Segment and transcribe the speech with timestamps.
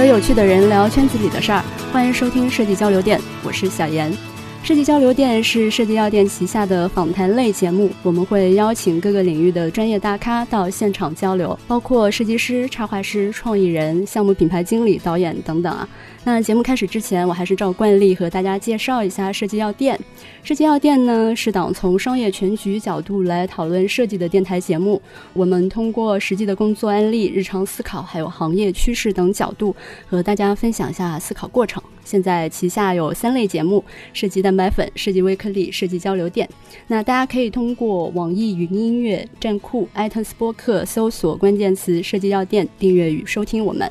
[0.00, 4.29] 和有趣的人聊圈子里的事儿，欢迎收听设计交流店，我是小严。
[4.62, 15.88] 设计交流店是设计药店旗下的访谈类节目，我们会邀请各个领域的专业大咖到现场交流，包括设计师、插画师、创意人、项目品牌经理、导演等等啊。
[16.22, 19.98] 那节目开始之前，我还是照惯例和大家介绍一下设计药店。
[20.42, 25.00] 设计药店呢是党从商业全局角度来讨论设计的电台节目。
[25.32, 29.74] 我们通过实际的工作案例、日常思考，还有行业趋势等角度，
[30.06, 31.82] 和大家分享一下思考过程。
[32.10, 36.48] 现在旗下有三类节目：设计蛋白粉、设计微颗粒、设计交流店。
[36.88, 43.88] 那大家可以通过网易云音乐、站酷、iTunes 播客搜索关键词“设计药店”，订阅与收听我们。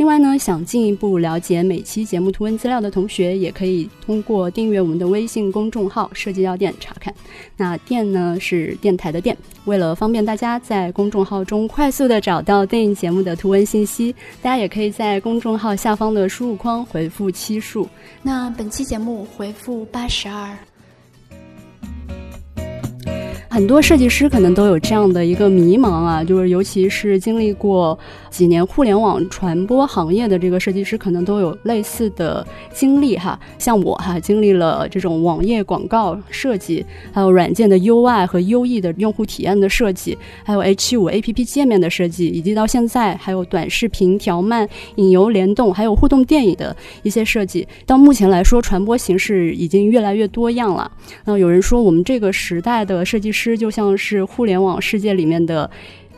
[0.00, 7.14] 另外呢，想进一步了解每期节目图文资料的同学，也可以通过订阅我们的微信公众号“设计药店”查看。
[7.54, 9.36] 那“店”呢是电台的“店”。
[9.66, 17.86] 为了方便大家在公众号中快速的找到对应节目的图文信息，大家也可以在公众号下方的输入框回复期数。
[18.22, 20.56] 那本期节目回复八十二。
[23.52, 27.98] 很多设计师可能都有这样的一个迷茫啊，就是尤其是经历过
[28.30, 33.38] 几年互联网传播行业的这个设计师，可能都有类似的经历哈。
[33.58, 47.66] 像我哈，经历了这种网页广告设计，还有软件的 UI 和 UE 的用户体验的设计，还有 H5 APP 界面的设计，以及到现在还有短视频调慢、引流联动，还有互动电影的一些设计。
[47.84, 50.88] 到目前来说，传播形式已经越来越多样了。
[51.24, 53.39] 那有人说，我们这个时代的设计师。
[53.40, 55.70] 师就像是互联网世界里面的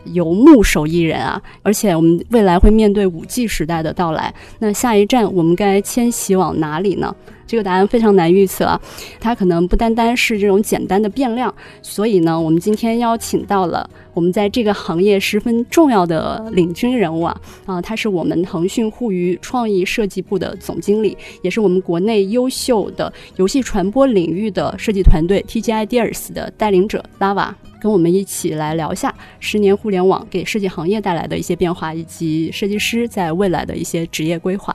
[0.04, 7.14] 游牧手艺人啊，而且我们未来会面对五 G 时代的到来，那下一站我们该迁徙往哪里呢？
[7.44, 8.80] 这个答案非常难预测啊，
[9.20, 11.54] 它可能不单单是这种简单的变量。
[11.82, 34.72] 所以呢，我们今天邀请到了我们在这个行业十分重要的领军人物啊，啊，他是我们腾讯互娱创意设计部的总经理，也是我们国内优秀的游戏传播领域的设计团队 TG Ideas 的带领者 Lava，跟我们一起来聊一下十年互联网给设计行业带来的一些变化，以及设计师在未来的一些职业规划。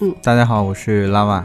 [0.00, 1.44] 嗯，大家好，我是 Lava。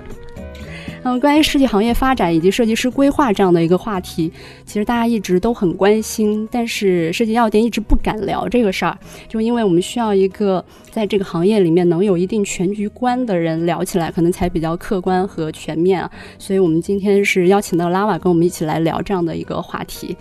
[1.04, 4.34] 嗯，关于设计行业发展以及设计师规划这样的一个话题，
[4.66, 16.12] 其实大家一直都很关心，但是设计药店一直不敢聊这个事儿，就因为我们需要一个在这个行业里面能有一定全局观的人聊起来，可能才比较客观和全面啊。
[16.40, 20.18] 所以我们今天是邀请到拉瓦跟我们一起来聊这样的一个话题。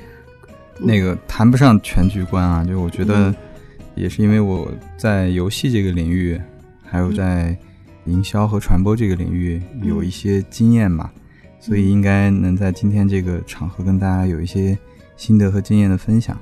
[0.78, 3.34] 那个谈不上全局观啊，就我觉得
[3.94, 6.40] 也是因为我在游戏这个领域，
[6.84, 7.56] 还有在。
[8.04, 11.12] 营销和传播这个领域有一些经验吧，
[11.60, 14.78] 所以应该能在今天这个场合跟大家有一些
[15.14, 16.34] 心得和经验的分享。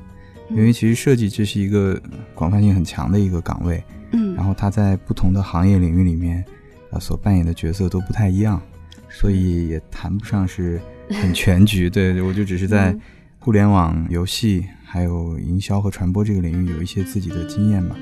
[0.50, 2.00] 因为其实设计这是一个
[2.36, 3.82] 广泛性很强的一个岗位，
[4.12, 6.44] 嗯，然后它在不同的行业领域里面，
[6.92, 8.62] 啊，所扮演的角色都不太一样，
[9.08, 10.80] 所以也谈不上是
[11.20, 11.90] 很全局。
[11.90, 12.96] 对，我就只是在
[13.46, 17.94] 互联网、游戏还有营销和传播这个领域有一些自己的经验吧。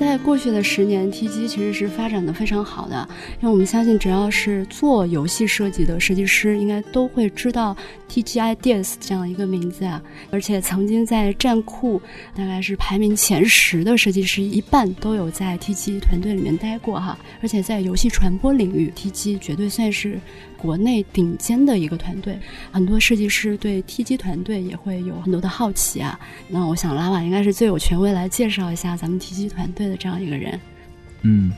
[0.00, 7.76] 在过去的十年，TG 其实是发展的非常好的，因为我们相信，只要是做游戏设计的设计师，应该都会知道
[8.08, 10.02] TG Ideas 这样一个名字啊。
[10.30, 12.00] 而且曾经在站酷，
[12.34, 17.18] 大概是排名前十的设计师，一半都有在 TG 团队里面待过哈。
[17.42, 20.18] 而且在游戏传播领域，TG 绝对算是。
[20.60, 22.38] 国内顶尖的一个团队，
[22.70, 26.20] 很多设计师对 TG 团队也会有很多的好奇啊。
[26.48, 30.60] 那我想拉瓦应该是最有权威来介绍一下咱们 TG 团队的这样一个人。
[31.22, 31.50] 嗯，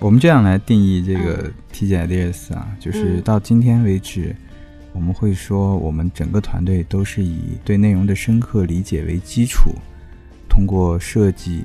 [0.00, 4.34] 我们这样来定义这个 TG Ideas 啊，就是到今天为止，
[4.92, 9.70] 我们会说我们整个团队都是以对内容的深刻理解为基础，
[10.48, 11.62] 通过设计、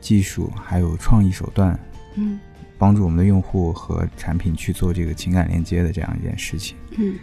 [0.00, 1.78] 技术还有创意手段，
[2.14, 2.40] 嗯。
[2.80, 6.74] 帮助我们的用户和产品去做这个情感连接的这样一件事情。
[6.96, 7.14] 嗯，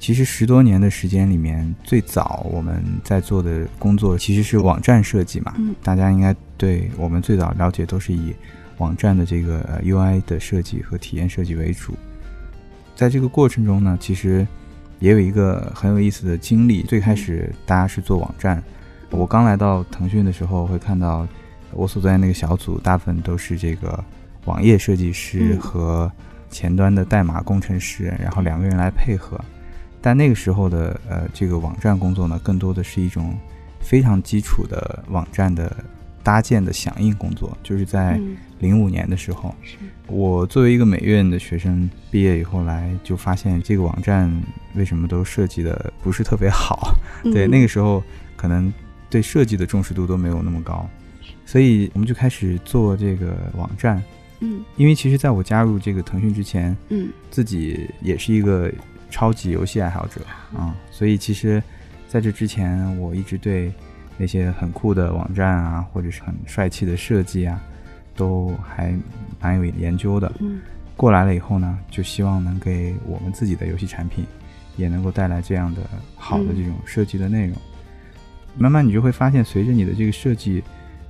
[0.00, 5.54] 其实十多年的时间里面，最早我们在做的工作其实是网站设计嘛。
[5.56, 8.34] 嗯，大家应该对我们最早了解都是以
[8.78, 11.94] 网站的这个 UI 的设计和体验设计为主。
[12.96, 14.44] 在这个过程中呢，其实
[14.98, 16.82] 也有一个很有意思的经历。
[16.82, 18.60] 最开始大家是做网站，
[19.10, 21.24] 我刚来到腾讯的时候，会看到
[21.70, 24.04] 我所在那个小组大部分都是这个。
[24.48, 26.10] 网页设计师和
[26.48, 29.38] 前端的代码工程师，然后两个人来配合。
[30.00, 33.36] 但那个时候的呃，这个网站工作呢，更多的是一种
[33.78, 35.76] 非常基础的网站的
[36.22, 37.54] 搭建的响应工作。
[37.62, 38.18] 就是在
[38.58, 39.54] 零五年的时候，
[40.06, 44.32] 我作为一个美院的学生，毕业以后来就发现这个网站
[44.74, 46.96] 为什么都设计的不是特别好。
[47.24, 48.02] 对，那个时候
[48.34, 48.72] 可能
[49.10, 50.88] 对设计的重视度都没有那么高，
[51.44, 54.02] 所以我们就开始做这个网站。
[54.40, 54.64] 嗯。
[54.76, 57.08] 因为其实在我加入这个腾讯之前，嗯。
[57.30, 58.72] 自己也是一个
[59.10, 60.20] 超级游戏爱好者
[60.56, 61.62] 啊、所以其实
[62.08, 63.72] 在这之前，我一直对
[64.16, 67.60] 那些很酷的网站啊，或者是很帅气的设计啊，
[68.16, 68.94] 都还
[69.40, 70.32] 蛮有研究的。
[70.40, 70.60] 嗯。
[70.96, 74.26] 过来了以后呢，就希望能给我们自己的游戏产品
[74.76, 75.82] 也能够带来这样的
[76.16, 77.56] 好的这种设计的内容。
[78.56, 80.60] 慢慢你就会发现，随着你的这个设计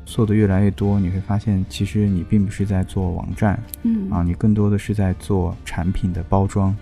[0.08, 6.74] 做的越来越多，你会发现其实你并不是在做网站嗯啊，你更多的是在做产品的包装。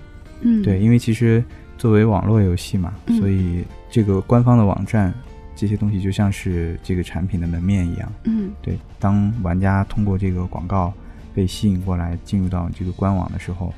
[0.43, 1.43] 嗯对，因为其实
[1.77, 5.13] 作为网络游戏嘛，嗯所以这个官方的网站
[5.57, 8.13] 这些东西就像是这个产品的门面一样。
[8.25, 10.95] 嗯对，当玩家通过这个广告
[11.35, 13.75] 被吸引过来，进入到这个官网的时候，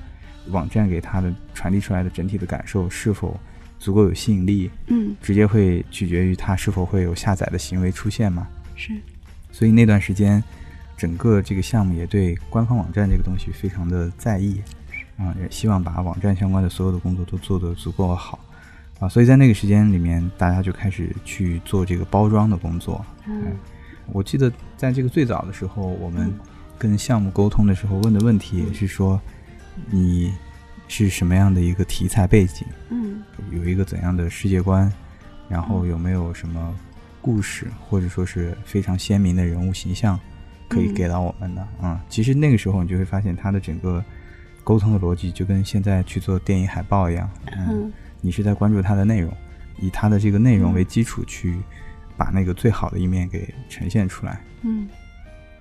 [0.51, 3.35] 网站给他的传递出来的整体的感受是否
[3.79, 8.47] 足够有吸引力，嗯直接会取决于它是否会有下载的行为出现嘛。
[8.77, 8.93] 是
[9.58, 10.40] 所以那段时间，
[10.96, 14.62] 整个这个项目也对官方网站这个东西非常的在意，
[15.16, 18.38] 啊，也希望把网站相关的所有的工作都做得足够好，
[19.00, 23.05] 啊，所以在那个时间里面，大家就开始去做这个包装的工作。
[23.26, 23.46] 嗯。
[24.12, 26.38] 我记得在这个最早的时候，我们嗯
[26.78, 29.20] 跟项目沟通的时候问的问题也是说，
[29.90, 30.32] 你
[30.87, 33.20] 是什么样的一个题材背景，嗯。
[33.50, 34.93] 有一个怎样的世界观，
[35.49, 36.72] 然后有没有什么
[37.20, 40.19] 故事，或者说是非常鲜明的人物形象
[40.69, 44.05] 可以嗯给到我们的啊、其实那个时候你就会发现，它的整个
[44.65, 49.32] 沟通的逻辑就跟现在去做电影海报一样，嗯，嗯你是在关注它的内容，
[49.79, 51.59] 以它的这个内容为基础去
[52.17, 54.41] 把那个最好的一面给呈现出来。
[54.62, 54.88] 嗯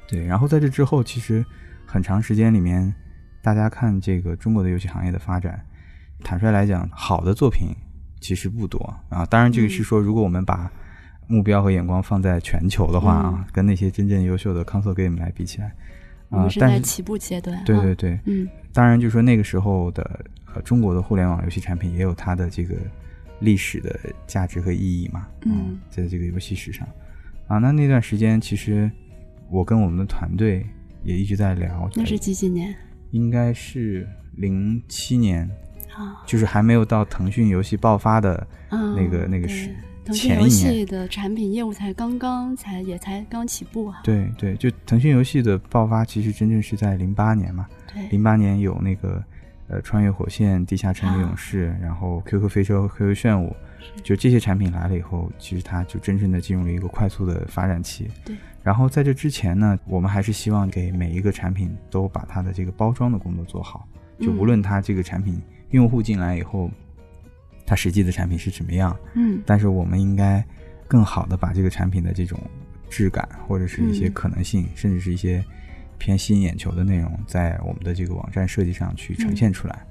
[0.10, 1.46] 对，然后在这之后，其实
[1.86, 2.94] 很长时间里面，
[3.42, 5.64] 大家看这个中国的游戏行业的发展，
[6.24, 7.70] 坦率来讲，好的作品
[8.20, 9.26] 其实不多啊。
[9.26, 10.72] 当然，这个是说，如果我们把
[11.28, 15.68] 目标和眼光放在全球的话啊，跟那些真正优秀的 console game 来比起来，
[16.30, 17.56] 啊但是在起步阶段。
[17.58, 18.48] 啊对对对，嗯。
[18.74, 22.76] 当然就是说那个时候的呃中国的互联网游戏产品也有它的这个
[23.40, 25.80] 历史的价值和意义嘛，嗯。
[25.90, 26.88] 在这个游戏史上。
[27.48, 28.90] 啊，那那段时间其实
[29.50, 30.66] 我跟我们的团队
[31.04, 32.76] 也一直在聊，那是几几年？
[33.12, 35.50] 应该是零七年，
[35.96, 36.24] 啊？
[36.26, 39.56] 就是还没有到腾讯游戏爆发的嗯，那个那个对。
[39.56, 39.70] 是
[40.08, 44.00] 腾讯游戏的产品业务才刚刚才也才刚起步啊。
[44.04, 49.22] 对对，就腾讯游戏的爆发其实真正是在零八年嘛，对，零八年有那个
[49.68, 53.54] 呃穿越火线、地下城与勇士，然后 QQ 飞车和 QQ 炫舞，
[54.02, 58.08] 就这些产品来了以后，其实它就真正的进入了一个快速的发展期。
[58.24, 58.34] 对。
[58.64, 63.88] 然后在这之前呢，我们还是希望给每一个产品都把它的这个包装的工作做好，
[64.20, 66.70] 就嗯无论它这个产品用户进来以后，
[67.68, 70.44] 它实际的产品是怎么样，嗯但是我们应该
[70.88, 72.40] 更好的把这个产品的这种
[72.90, 75.44] 质感，或者是一些嗯可能性，甚至是一些
[75.98, 79.86] 偏吸引眼球的内容，在我们的这个网站设计上去呈现出来。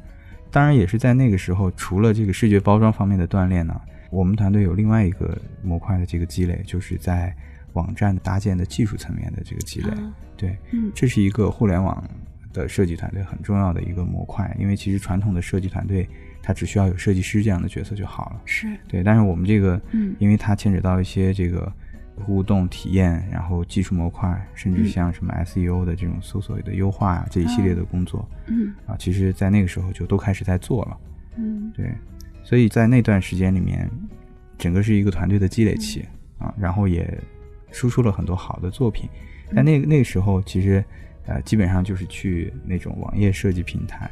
[0.50, 3.78] 当然，也是在那个时候，除了这个视觉包装方面的锻炼呢，
[4.10, 7.36] 我们团队有另外一个模块的这个积累，就是在
[7.74, 9.90] 网站搭建的技术层面的这个积累。
[9.90, 12.02] 啊对，嗯这是一个互联网
[12.54, 16.08] 的设计团队很重要的一个模块，因为其实传统的设计团队，
[16.46, 18.40] 它只需要有设计师这样的角色就好了。
[18.44, 18.68] 是。
[18.86, 20.14] 对，但是我们这个，嗯。
[20.20, 21.72] 因为它牵扯到一些这个
[22.14, 24.86] 互动体验，然后技术模块，甚至嗯。
[24.86, 28.28] 像什么 SEO 的这种搜索的优化啊这一系列的工作。
[28.46, 28.72] 嗯。
[28.86, 30.96] 啊，其实在那个时候就都开始在做了。
[31.36, 31.72] 嗯。
[31.74, 31.92] 对，
[32.44, 33.90] 所以在那段时间里面，
[34.56, 36.04] 整个是一个团队的积累期
[36.38, 37.12] 啊，然后也
[37.72, 39.08] 输出了很多好的作品。
[39.52, 40.84] 但那个那个时候，其实
[41.26, 44.08] 呃，基本上就是去那种网页设计平台，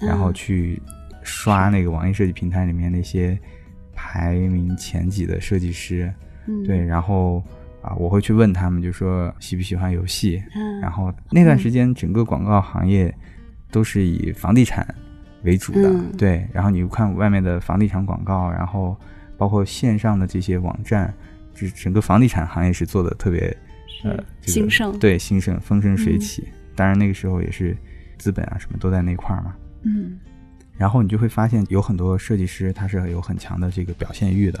[0.00, 0.34] 然后嗯。
[0.34, 0.80] 去
[1.26, 3.36] 刷那个网页设计平台里面那些
[3.92, 6.12] 排名前几的设计师，
[6.46, 6.62] 嗯。
[6.64, 7.42] 对，然后
[7.82, 10.80] 啊，我会去问他们，就说喜不喜欢游戏，嗯。
[10.80, 13.12] 然后那段时间整个广告行业
[13.72, 14.86] 都是以房地产
[15.42, 16.12] 为主的，嗯。
[16.16, 18.96] 对，然后你看外面的房地产广告，然后
[19.36, 21.12] 包括线上的这些网站，
[21.52, 23.40] 这整个房地产行业是做的特别
[24.04, 24.96] 呃这个兴盛。
[24.98, 26.20] 对兴盛风生水嗯。
[26.20, 26.46] 起。
[26.76, 27.74] 当然那个时候也是
[28.18, 30.18] 资本啊什么都在那块儿嘛，嗯
[30.76, 34.58] 然后你就会发现有很多设计师他是有很强的这个表现欲的，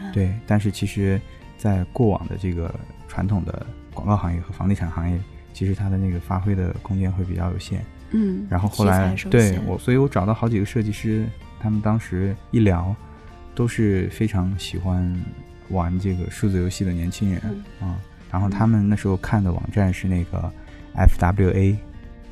[0.00, 1.20] 啊对，但是其实，
[1.56, 2.74] 在过往的这个
[3.06, 5.18] 传统的广告行业和房地产行业，
[5.52, 7.84] 其实他的那个发挥的空间会比较有限。
[8.10, 11.26] 嗯，然后后来对我，所以我找到好几个设计师，
[11.60, 12.94] 他们当时一聊，
[13.54, 15.14] 都是非常喜欢
[15.68, 17.40] 玩这个数字游戏的年轻人。
[17.80, 17.94] 啊、嗯
[18.30, 20.52] 然后他们那时候看的网站是那个
[20.94, 21.76] FWA，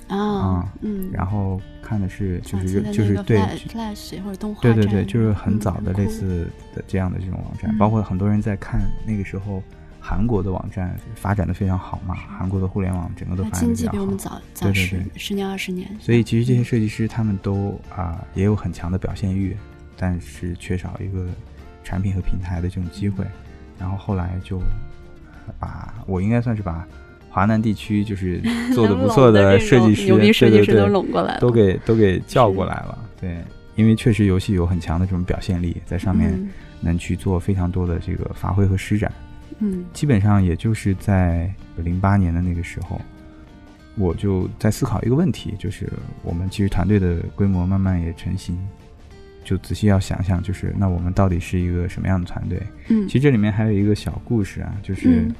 [0.08, 9.62] 啊，嗯，然后看的是就是就是对 Flash 或者动画对对对，就是很早的类似的这样的这种网站，嗯包括很多人在看那个时候
[10.00, 14.40] 韩国的网站发展的非常好嘛，韩国的互联网整个都发展的比较经济比我们好。
[14.54, 19.56] 早早十对对对十年二十年，所以其实这些设计师他们都啊、也有很强的表现欲，
[19.96, 21.26] 但是缺少一个
[21.84, 23.24] 产品和平台的这种机会，
[23.78, 24.60] 然后后来就
[25.58, 26.86] 把我应该算是把
[27.36, 28.40] 华南地区就是
[28.74, 32.98] 做的 不错的设计师，牛逼设计师都对对对拢过来了，都给 都给叫过来了。
[33.20, 33.36] 对，
[33.74, 36.48] 因为确实游戏有很强的这种表现力，在上面嗯
[36.80, 39.12] 能去做非常多的这个发挥和施展。
[39.58, 42.98] 嗯基本上也就是在零八年的那个时候，
[43.96, 45.86] 我就在思考一个问题，就是
[46.22, 48.56] 我们其实团队的规模慢慢也成型，
[49.44, 52.58] 就仔细要想想，就是那我们到底是一个什么样的团队？
[52.88, 55.34] 嗯其实这里面还有一个小故事啊，就是嗯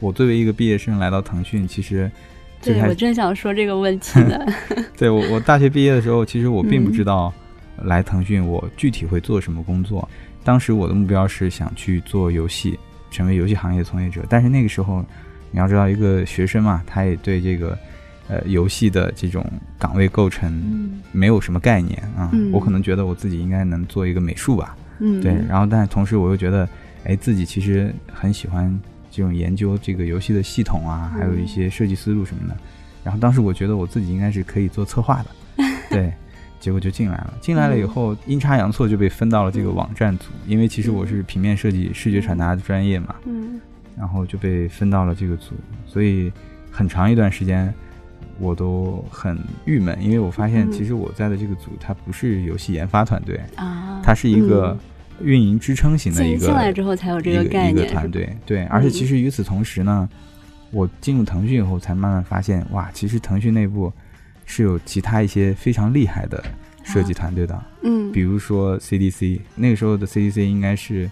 [0.00, 2.10] 我作为一个毕业生来到腾讯，其实
[2.62, 4.38] 对我正想说这个问题呢，
[4.96, 7.32] 对我我大学毕业的时候，其实我并不嗯知道
[7.82, 10.08] 来腾讯我具体会做什么工作。
[10.44, 12.78] 当时我的目标是想去做游戏，
[13.10, 14.24] 成为游戏行业从业者。
[14.28, 15.04] 但是那个时候，
[15.50, 17.76] 你要知道，一个学生嘛，他也对这个
[18.28, 19.44] 呃游戏的这种
[19.78, 22.30] 岗位构成嗯没有什么概念啊。
[22.32, 25.34] 嗯我可能觉得我自己应该能做一个美术吧，嗯，对。
[25.48, 26.68] 然后，但是同时我又觉得，
[27.04, 28.72] 哎，自己其实很喜欢
[29.16, 32.56] 这种研究这个游戏的系统啊，还有一些设计思路什么的。
[33.02, 36.12] 然后当时我觉得我自己应该是可以做策划的， 对。
[36.58, 43.60] 结果就进来了，进来了以后，阴差阳错就被分到了这个网站组，因为其实我是平面设计、视觉传达的专业嘛，嗯。
[43.96, 45.54] 然后就被分到了这个组，
[45.86, 46.32] 所以
[46.70, 47.72] 很长一段时间
[48.40, 50.72] 我都很郁闷，因为我发现嗯。
[50.72, 54.76] 其实我在的这个组它不是游戏研发团队，啊，它是一个
[55.22, 60.08] 运营支撑型的一个进进来之后才有这一个一个概念，团队，对，而且其实与此同时呢，
[60.70, 63.92] 我进入腾讯以后才慢慢发现，哇，其实腾讯内部
[64.44, 66.42] 是有其他一些非常厉害的
[66.84, 71.10] 设计团队的，嗯，比如说 CDC，那个时候的 CDC 应该是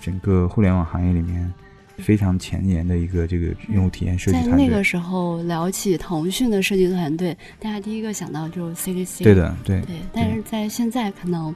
[0.00, 1.52] 整个互联网行业里面
[1.98, 4.50] 非常前沿的一个这个用户体验设计团队。
[4.50, 11.54] 在那个时候聊起腾讯的设计团队，大家第一个想到就是 CDC，对的，对，对，但是在现在可能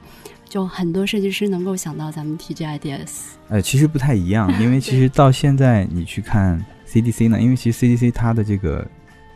[0.49, 3.09] 就很多设计师能够想到咱们 TGIDS，
[3.49, 8.85] 呃，其实不太一样， 因为其实到现在你去看 CDC 呢，因为其实 CDC 它的这个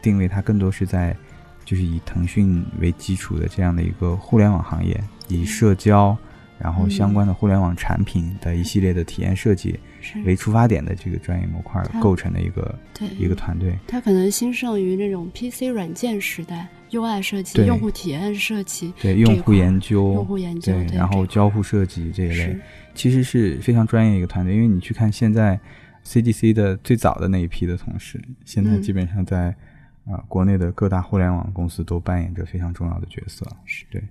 [0.02, 1.16] 定位，它更多是在
[1.66, 6.18] 就是以腾讯为基础的这样的一个互联网行业，以社交，
[6.62, 9.80] 然后相关的互联网产品的一系列的体验设计
[10.26, 13.78] 为出发点的这个专业模块构成的一个对一个团队。
[13.88, 22.58] 它可能兴盛于那种 PC 软件时代，UI 设计、用户体验设计、对用户研究，用户研究，然后交互设计这一类，
[22.94, 24.54] 其实是非常专业一个团队。
[24.54, 25.60] 因为你去看现在
[26.06, 29.50] CDC 的最早的那一批的同事，现在嗯基本上在
[30.06, 33.46] 啊、呃国内的各大互联网公司都扮演着非常重要的角色。
[33.66, 34.02] 是对，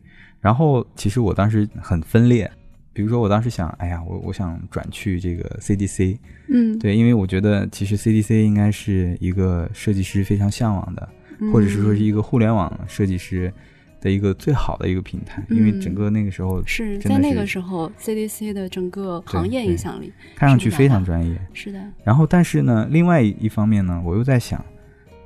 [0.41, 2.51] 然后其实我当时很分裂，
[2.93, 6.19] 比如说我当时想，哎呀，我我想转去这个 CDC，
[6.49, 11.09] 嗯，对，因为我觉得其实 CDC 应该是一个设计师非常向往的，
[11.53, 13.53] 或者是说是一个互联网设计师
[14.01, 21.39] 的一个最好的一个平台，因为整个那个时候是在那个时候，CDC 的整个行业影响力看上去非常专业。
[21.53, 24.65] 是的，然后，但是呢，另外一方面呢，我又在想，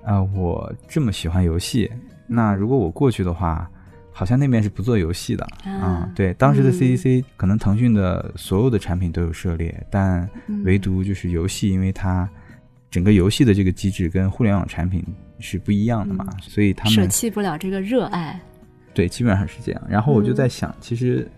[0.04, 1.88] 啊、我这么喜欢游戏，
[2.26, 3.70] 那如果我过去的话，
[4.16, 5.44] 好像那边是不做游戏的。
[5.64, 6.72] 啊、啊对，当时的嗯。
[6.72, 10.62] CDC、可能腾讯的所有的产品都有涉猎，但嗯。
[10.64, 12.26] 唯独就是游戏，因为它
[12.90, 15.04] 整个游戏的这个机制跟互联网产品
[15.40, 18.40] 是不一样的嘛，所以他们舍弃不了这个热爱，
[18.94, 19.82] 对基本上是这样。
[19.88, 21.28] 然后我就嗯在想，其实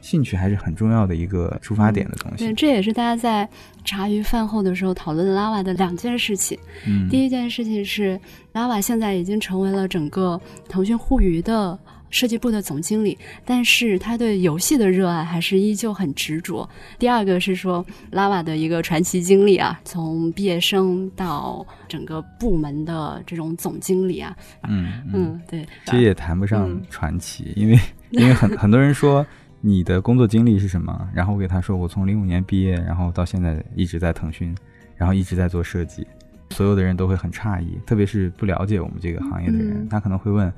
[0.00, 2.38] 兴趣还是很重要的一个出发点的东西。
[2.38, 3.48] 对，这也是大家在
[3.84, 6.58] 茶余饭后的时候讨论 Lava 的两件事情。
[6.84, 8.18] 嗯，第一件事情是
[8.52, 11.78] ，Lava 现在已经成为了整个腾讯互娱的
[12.10, 16.68] 设计部的总经理，但是他对游戏的热爱还是依旧很执着。
[16.98, 24.36] 第二个是说，Lava 的一个传奇经历啊，从毕业生到整个部门的这种总经理啊，
[24.68, 26.82] 嗯嗯，嗯，对，其实也谈不上嗯。
[26.90, 27.78] 传奇，因为
[28.10, 29.26] 因为很很多人说
[29.60, 34.56] 你的工作经历是什么，然后我给他说我从零五年毕业，然后到现在一直在腾讯，
[34.96, 36.06] 然后一直在做设计，
[36.50, 40.50] 所有的人都会很诧异，特别是不了解我们这个行业的人，嗯他可能会问：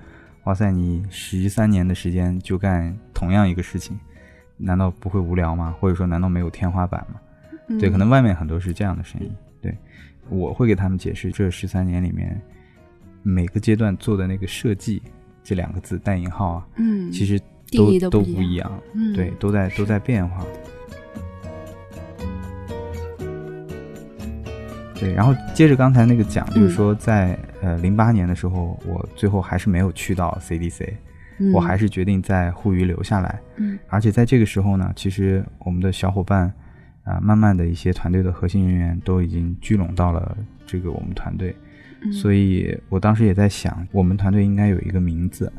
[0.45, 3.99] 哇塞，你十三年的时间就干同样一个事情，
[4.57, 5.75] 难道不会无聊吗？
[5.79, 7.21] 或者说难道没有天花板吗？
[7.69, 9.31] 嗯对，可能外面很多是这样的声音。
[9.61, 9.77] 对，
[10.29, 12.41] 我会给他们解释，这十三年里面
[13.23, 15.03] 每个阶段做的那个设计
[15.45, 17.39] 这两个字带引号啊，嗯，其实
[17.71, 20.45] 都都不一不一样，嗯对，都在都在变化。
[25.01, 30.87] 对，然后接着刚才那个讲，就是嗯说在呃零八年的时候，我最后还是没有去到 CDC，、
[31.39, 33.41] 嗯我还是决定在沪渝留下来。
[33.57, 36.53] 嗯而且在这个时候呢，其实我们的小伙伴
[37.03, 41.57] 啊、慢慢的一些团队的核心人员都已经聚拢到了这个我们团队，
[42.03, 45.51] 嗯所以我当时也在想，我们团队应该有一个名字。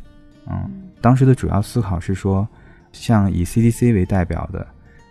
[0.48, 0.70] 嗯，
[1.02, 2.48] 当时的主要思考是说，
[2.92, 4.66] 像以 CDC 为代表的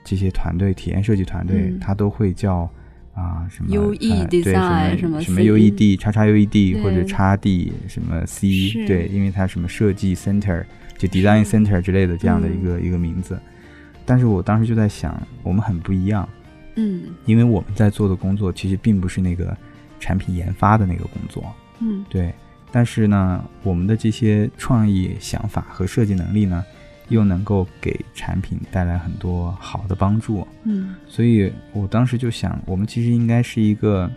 [0.04, 2.70] 这些团队，体验设计团队，嗯它都会叫
[3.20, 8.48] 啊、什么 UE 呃对 design 什么什么什么 UED 叉叉 UED 或者叉 D 什么 C
[8.86, 10.64] 对，因为它什么设计 center
[10.96, 13.38] 就 design center 之类的这样的一嗯个、一个名字。
[14.06, 16.28] 但是我当时就在想，我们很不一样，
[16.76, 19.56] 嗯因为我们在做的工作其实并不是那个
[20.00, 21.44] 产品研发的那个工作，
[21.80, 22.32] 嗯对。
[22.72, 26.64] 但是呢，我们的这些创意想法和设计能力呢，
[27.10, 30.46] 又能够给产品带来很多好的帮助。
[30.64, 34.10] 嗯所以我当时就想，我们其实应该是一个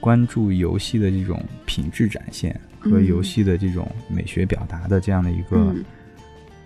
[0.00, 5.84] 关注游戏的这种品质展现和嗯游戏的这种美学表达的这样的一个嗯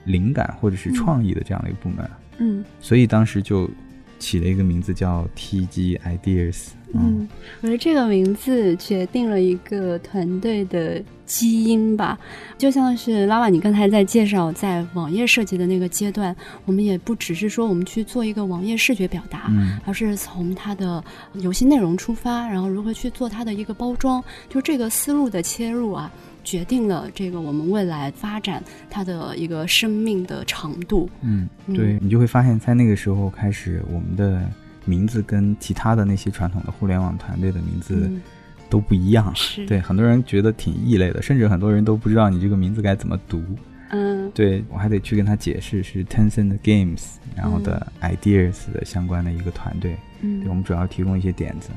[0.05, 2.09] 灵感或者是创意的这样的一个部门。
[2.39, 3.69] 嗯所以当时就
[4.19, 6.69] 起了一个名字叫 TG Ideas。
[6.95, 7.29] 嗯，
[7.61, 12.19] 我觉得这个名字决定了一个团队的基因吧。
[12.57, 16.35] 就像是拉瓦，你刚才在介绍在网页设计的那个阶段，
[16.65, 26.11] 我们也不只是说我们去做一个网页视觉表达，嗯而是从它的游戏内容出发，然后如何去做它的一个包装，就这个思路的切入啊，
[26.49, 31.07] 决定了这个我们未来发展它的一个生命的长度。
[31.21, 34.43] 嗯，嗯对你就会发现，在那个时候开始，我们的
[34.87, 38.23] 名字跟其他的那些传统的互联网团队的名字嗯，
[38.71, 39.31] 都不一样。
[39.37, 43.45] 是，对，很多人觉得挺异类的，甚至很多人都不知道你这个名字该怎么读。
[43.91, 47.03] 嗯对我还得去跟他解释是 Tencent Games，
[47.35, 49.97] 然后的 Ideas 的相关的一个团队。
[50.23, 51.69] 嗯对，我们主要提供一些点子。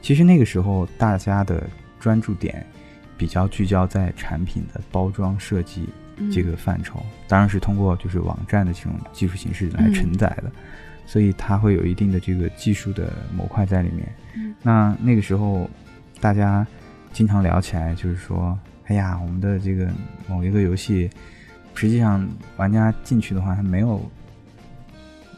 [0.00, 1.62] 其实那个时候大家的
[2.00, 2.64] 专注点
[3.18, 10.50] 比较聚焦在产品的包装设计嗯这个范畴，当然是通过就是网站的这种技术形式来嗯承载的，
[11.04, 14.08] 所以它会有一定的这个技术的模块在里面。
[14.36, 15.68] 嗯那那个时候
[16.20, 16.66] 大家
[17.12, 19.88] 经常聊起来，就是说，哎呀，我们的这个
[20.28, 21.10] 某一个游戏，
[21.74, 22.26] 实际上
[22.56, 24.00] 玩家进去的话，它没有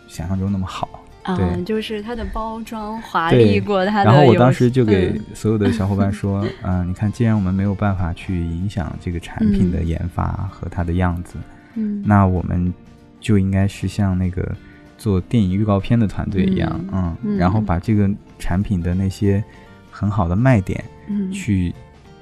[0.06, 0.99] 想象中那么好。
[1.22, 5.20] 啊对，就是它的包装华丽过它的然后我当时就给嗯。
[5.34, 11.36] 所有的小伙伴 说，嗯、你看，既然我们没有办法去影响这个产品的研发和它的样子，
[11.74, 12.02] 嗯。
[12.04, 12.72] 那我们
[13.20, 14.54] 就应该是像那个
[14.96, 19.42] 做电影预告片的团队一样，嗯嗯，嗯然后把这个产品的那些
[19.90, 21.30] 很好的卖点嗯。
[21.30, 21.74] 去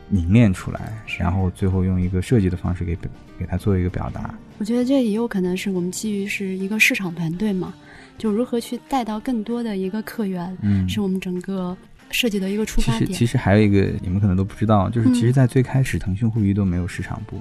[0.08, 2.96] 凝练出来，是然后最后用一个设计的方式给
[3.38, 4.34] 给它做一个表达。
[4.58, 7.72] 我觉得这也有可能是我们基于是一个市场团队嘛，
[8.18, 11.76] 就如何去带到更多的一个客源，嗯，是我们整个
[12.10, 13.12] 设计的一个出其实发点。
[13.12, 15.14] 其实还有一个你们可能都不知道，就是嗯。
[15.14, 17.40] 其实，在最开始腾讯互娱都没有市场部，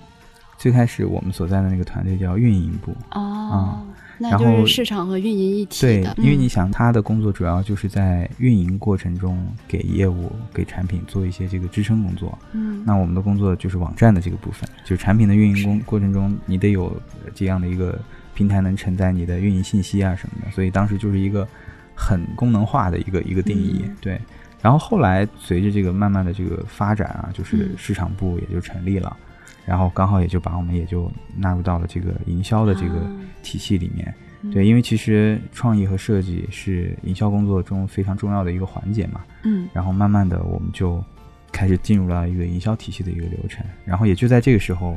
[0.57, 2.95] 最开始我们所在的那个团队叫运营部。
[3.11, 3.85] 哦，
[4.19, 12.37] 那就是市场和运营一体对的，，因为嗯你想，他的工作主要就是在运营过程中给业务、给产品做一些这个支撑工作。
[12.53, 12.83] 嗯。
[12.85, 16.85] 那我们的工作就是网站的这个部分，就是产品的运营工过程中，你得有
[17.23, 17.99] 呃这样的一个
[18.37, 20.51] 平台能承载你的运营信息啊什么的。
[20.51, 21.47] 所以当时就是一个
[21.95, 24.21] 很功能化的一个一个定义，嗯对。
[24.61, 29.17] 然后后来随着这个慢慢的这个发展啊，就是嗯市场部也就成立了，
[29.65, 34.13] 然后刚好也就把我们也就纳入到了这个营销的这个啊体系里面。
[34.43, 39.21] 嗯对，因为其实创意和设计是营销工作中非常重要的一个环节嘛。
[39.43, 41.03] 嗯然后慢慢的，我们就
[41.51, 43.65] 开始进入了一个营销体系的一个流程。
[43.83, 44.95] 然后也就在这个时候，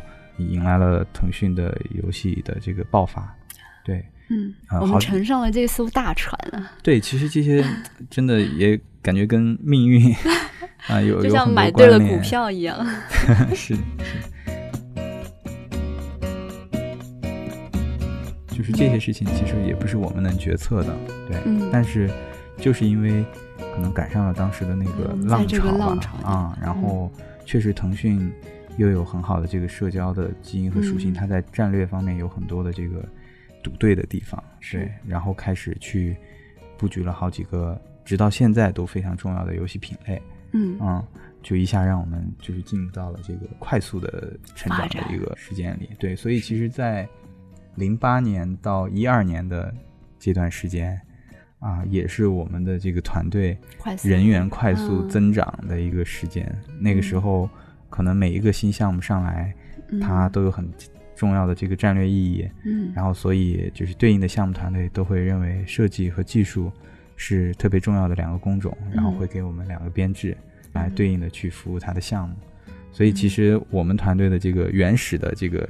[0.48, 3.34] 迎来了腾讯的游戏的这个爆发。
[3.84, 4.04] 对。
[4.32, 7.64] 嗯，我们乘上了这艘大船啊，对，其实这些
[8.08, 10.14] 真的也感觉跟命运
[10.86, 12.78] 啊有就像买对了股票一样。
[13.52, 13.80] 是是，
[18.56, 20.96] 就是这些事情其实也不是我们能决策的，
[21.28, 21.68] 对，嗯。
[21.72, 22.08] 但是
[22.56, 23.24] 就是因为
[23.74, 27.10] 可能赶上了当时的那个浪潮吧，啊，然后
[27.44, 28.32] 确实腾讯
[28.80, 33.06] 又有很好的这个社交的基因和属性，嗯它在战略方面有很多的这个
[33.62, 36.16] 赌对的地方，是对，然后开始去
[36.78, 41.04] 布局了好几个，直到现在都非常重要的游戏品类，嗯嗯，
[41.42, 45.90] 就一下让我们就是进入到了这个快速的成长的一个时间里。
[45.98, 47.06] 对，所以其实，在
[47.74, 49.70] 零八年到一二年的
[50.18, 50.98] 这段时间
[51.58, 56.50] 啊，也是我们的这个团队快人员快速嗯增长的一个时间。
[56.80, 57.46] 那个时候，
[57.90, 59.52] 可能每一个新项目上来，
[60.00, 60.66] 它都有很
[61.14, 62.48] 重要的这个战略意义。
[62.64, 66.72] 嗯然后，所以就是对应的项目团队都会认为设计和技术
[67.16, 70.34] 是特别重要的两个工种，然后嗯会给我们两个编制
[70.72, 72.34] 来对应的去服务它的项目。
[72.92, 75.68] 所以其实我们团队的这个原始的这个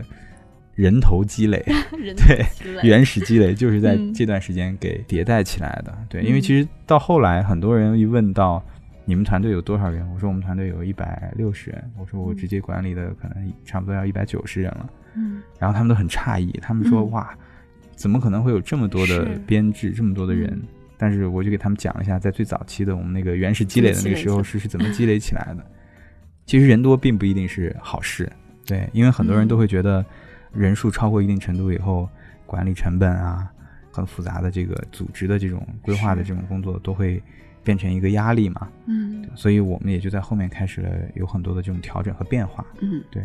[0.75, 1.63] 人头积累，
[1.99, 5.97] 人对积累原始积累就是在嗯这段时间给迭代起来的。
[6.09, 8.65] 对，嗯因为其实到后来，很多人一问到
[9.11, 12.37] 你们团队有多少人，我说我们团队有一百六十人，我说我嗯。
[12.37, 14.89] 直接管理的可能差不多要一百九十人了。
[15.17, 15.43] 嗯。
[15.59, 17.11] 然后他们都很诧异，他们说：“嗯。
[17.11, 17.37] 哇，
[17.97, 25.67] 怎么可能会有这么多的编制，这么多的人？”嗯但是我就给他们讲了一下，在最早期的我们那个原始积累的那个时候是是怎么积累起来的。
[26.45, 28.31] 其实人多并不一定是好事，
[28.67, 29.49] 对，因为很多人嗯。
[29.49, 30.05] 都会觉得
[30.53, 32.07] 人数超过一定程度以后，
[32.45, 33.51] 管理成本啊，
[33.91, 37.23] 很复杂的这个组织的这种规划的这种工作都会
[37.63, 38.69] 变成一个压力嘛。
[38.87, 42.65] 嗯所以我们也就在后面开始了有很多的这种调整和变化。
[42.81, 43.25] 嗯对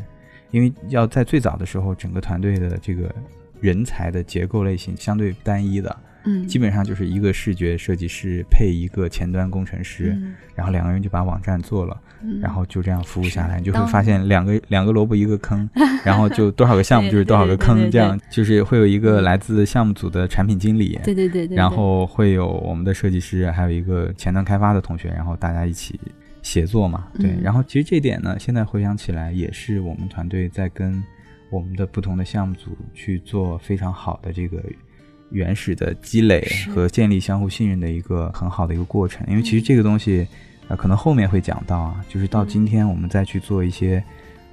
[0.52, 3.14] 因为要在最早的时候，整个团队的这个
[3.60, 12.05] 人才的结构类型相对单一的，嗯，基本上就是一个视觉设计师配一个前端工程师，嗯然后两个人就把网站做了，嗯
[12.42, 15.70] 然后就这样服务下来，你就会发现两个两个萝卜一个坑，
[16.06, 26.00] 然后就多少个项目就是多少个坑，这样就是会有一个来自项目组的产品经理，对对对对，然后会有我们的设计师，还有一个前端开发的同学，然后大家一起
[26.42, 27.08] 协作嘛。
[27.20, 31.04] 对，嗯然后其实这点呢，现在回想起来，也是我们团队在跟
[31.50, 34.62] 我们的不同的项目组去做非常好的这个
[35.30, 39.26] 原始的积累和建立相互信任的一个很好的一个过程。
[39.28, 39.66] 因为其实嗯。
[39.66, 40.28] 这个东西，
[40.68, 44.04] 呃，可能后面会讲到啊，就是到嗯今天我们再去做一些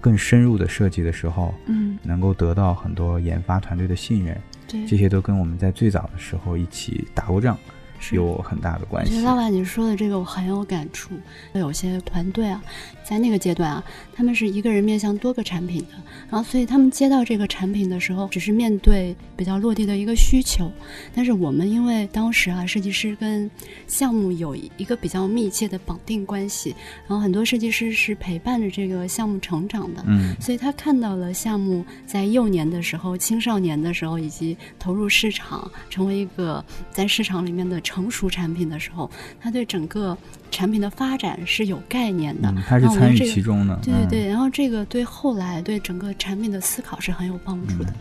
[0.00, 4.40] 更深入的设计的时候，嗯能够得到很多研发团队的信任。
[4.68, 7.60] 对这些都跟我们在最早的时候一起打过仗是
[8.10, 9.20] 有很大的关系。
[9.20, 11.10] 老板你说的这个我很有感触。
[11.54, 12.62] 有些团队啊，
[13.04, 13.84] 在那个阶段啊，
[14.14, 15.94] 他们是一个人面向多个产品的，
[16.30, 20.70] 然后所以他们接到这个产品的时候，只是面对比较落地的一个需求。
[21.14, 23.50] 但是我们因为当时啊，设计师跟
[23.86, 26.74] 项目有一个比较密切的绑定关系，
[27.06, 30.02] 然后很多设计师是陪伴着这个项目成长的。
[30.06, 40.16] 嗯所以他看到了项目在幼年的时候、青少年的时候，以及投入市场，成为一个在市场里面的成熟产品的时候，他对整个
[40.50, 42.50] 产品的发展是有概念的。
[42.50, 43.74] 嗯，他是参与其中的。
[43.74, 47.92] 嗯对对对，然后这个对后来对整个产品的思考是很有帮助的。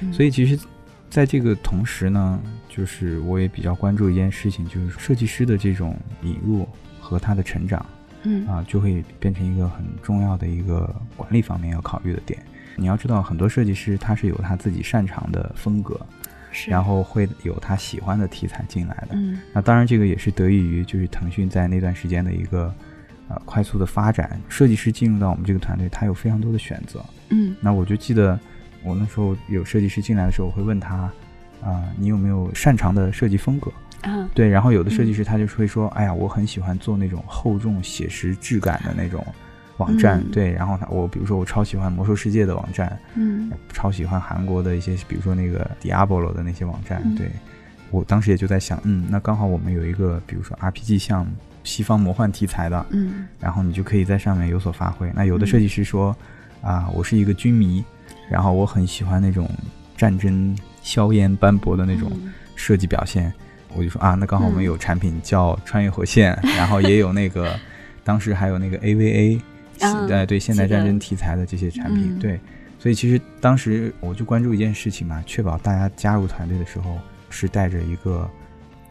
[0.00, 0.58] 嗯所以其实，
[1.10, 6.66] 在这个同时呢，就是我也比较关注一件事情，就是设计师的这种引入
[6.98, 7.84] 和他的成长
[8.22, 12.42] 嗯啊，就会变成一个很重要的一个管理方面要考虑的点。
[12.76, 16.19] 你要知道，很多设计师他是有他自己擅长的风格，是，
[16.66, 19.14] 然后会有他喜欢的题材进来的。
[19.14, 22.74] 嗯那当然，这个也是得益于就是腾讯在那段时间的一个
[23.28, 24.40] 呃快速的发展。
[24.48, 27.04] 设计师进入到我们这个团队，他有非常多的选择。
[27.28, 28.38] 嗯那我就记得
[28.82, 31.10] 我那时候有设计师进来的时候，我会问他
[31.62, 33.70] 啊、你有没有擅长的设计风格？
[34.00, 39.22] 啊对，然后有的设计嗯师他就会说，哎呀，我很喜欢做那种厚重写实质感的那种
[39.80, 40.20] 网站。
[40.20, 47.02] 嗯对，然后他我比如说我超喜欢魔兽世界的网站，嗯超喜欢韩国的一些，比如说那个 Diablo 的那些网站。
[47.04, 47.28] 嗯对
[47.90, 51.32] 我当时也就在想，嗯，那刚好我们有一个，比如说 RPG 项目，
[51.64, 55.10] 西方魔幻题材的，嗯然后你就可以在上面有所发挥。
[55.12, 56.16] 那有的设计师说，
[56.62, 57.84] 啊，我是一个军迷，
[58.30, 59.50] 然后我很喜欢那种
[59.96, 63.32] 战争硝烟斑驳的那种嗯设计表现。
[63.74, 67.58] 我就说啊，那刚好我们嗯有产品叫穿越火线，然后也有那个，
[68.04, 69.42] 当时还有那个 AVA，啊
[69.80, 72.18] 呃，对现代战争题材的这些产品，嗯。
[72.18, 72.40] 对，
[72.78, 78.28] 所以其实当时我就关注一件事情嘛，确保大家加入团队的时候是带着一个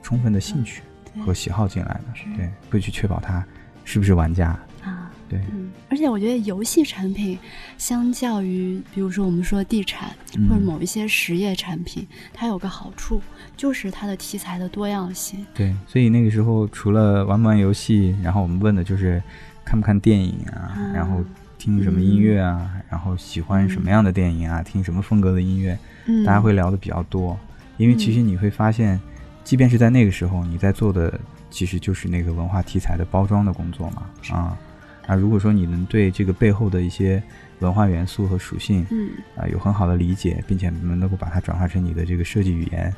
[0.01, 0.81] 充分的兴趣
[1.25, 2.23] 和喜好进来的，是。
[2.35, 3.45] 对，会去确保他
[3.83, 5.11] 是不是玩家，啊。
[5.27, 7.37] 对，嗯，而且我觉得游戏产品
[7.77, 10.09] 相较于，比如说我们说地产
[10.49, 13.21] 或者嗯某一些实业产品，它有个好处，
[13.55, 15.45] 就是它的题材的多样性。
[15.53, 19.21] 对，所以那个时候除了玩不玩游戏，然后我们问的就是
[19.69, 20.91] 看不看电影啊，啊。
[20.95, 21.23] 然后
[21.59, 25.77] 听什么音乐啊，然后喜欢什么样的电影啊，听什么风格的音乐，
[26.07, 27.37] 嗯，大家会聊的比较多。
[27.77, 28.99] 因为其实你会发现，
[29.43, 31.19] 即便是在那个时候，你在做的
[31.51, 34.57] 其实就是那个文化题材的包装的工作嘛，啊。
[35.05, 37.21] 啊，如果说你能对这个背后的一些
[37.59, 39.11] 文化元素和属性，嗯。
[39.35, 42.91] 啊，有很好的理解，并且能够把它转化成你的这个设计语言，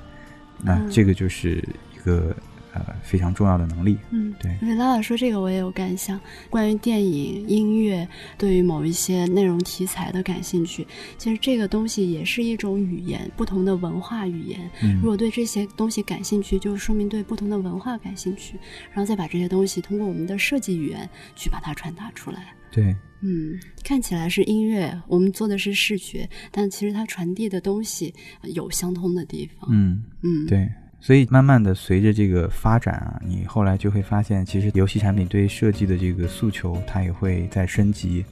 [0.62, 0.90] 那嗯。
[0.90, 2.34] 这个就是一个
[2.74, 3.98] 呃非常重要的能力。
[4.12, 8.08] 嗯，对而且拉拉说这个我也有感想，关于电影、音乐，
[8.38, 14.70] 对于某一些内容题材的感兴趣，其实这个东西也是一种语言，不同的文化语言。
[14.84, 18.56] 嗯如果对这些东西感兴趣，就说明对不同的文化感兴趣，
[18.92, 22.54] 然后再把这些东西通过我们的设计语言去把它传达出来。
[22.72, 29.70] 对，嗯，看起来是音乐，我们做的是视觉，但其实它传递的东西有相通的地方。
[29.72, 30.70] 嗯，嗯，对。
[31.02, 38.24] 所以慢慢的随着这个发展啊，你后来就会发现，其实游戏产品对设计的这个诉求，它也会在升级。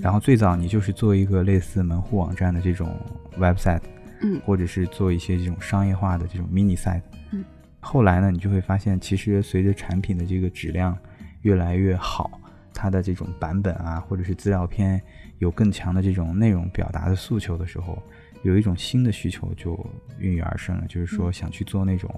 [0.00, 2.98] 然后最早你就是做一个类似门户网站的这种
[3.38, 3.82] website，
[4.22, 4.40] 嗯。
[4.42, 7.44] 或者是做一些这种商业化的这种 mini site，嗯，
[7.78, 10.96] 后来呢，你就会发现，其实随着产品的这个质量
[11.42, 12.40] 越来越好，
[12.72, 15.00] 它的这种版本啊，或者是资料片
[15.40, 18.02] 有更强的这种内容表达的诉求的时候，
[18.44, 19.74] 有一种新的需求就
[20.18, 22.08] 孕育而生了，就是说想去做那种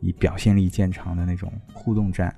[0.00, 2.28] 以表现力见长的那种互动站。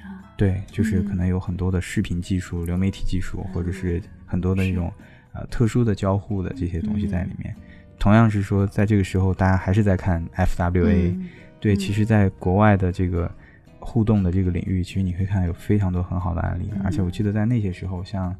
[0.00, 0.32] 啊。
[0.36, 4.90] 对，就是嗯可能有很多的视频技术、流媒体技术，或者是很多的那种
[5.32, 7.54] 呃特殊的交互的这些东西在里面。
[7.98, 11.28] 同样是说，在这个时候，大家还是在看 FWA，、嗯。
[11.60, 11.76] 对，嗯。
[11.76, 13.30] 其实，在国外的这个
[13.78, 16.82] 互动的这个领域，其实你可以看有非常多很好的案例，嗯。
[16.84, 18.34] 而且我记得在那些时候，像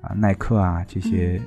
[0.00, 1.40] 啊、耐克啊这些、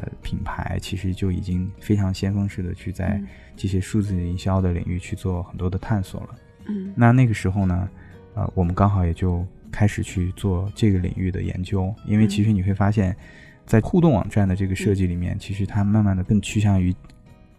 [0.00, 3.26] 呃品牌，其实就已经非常先锋式的去在嗯。
[3.56, 6.28] 这些数字营销的领域去做很多的探索了。
[6.66, 6.92] 嗯。
[6.96, 7.88] 那那个时候呢，
[8.34, 13.16] 呃，我们刚好也就开始去做这个领域的研究，因为其实你会发现，
[13.64, 16.92] 在互动网站的这个设计里面，其实它慢慢的更趋向于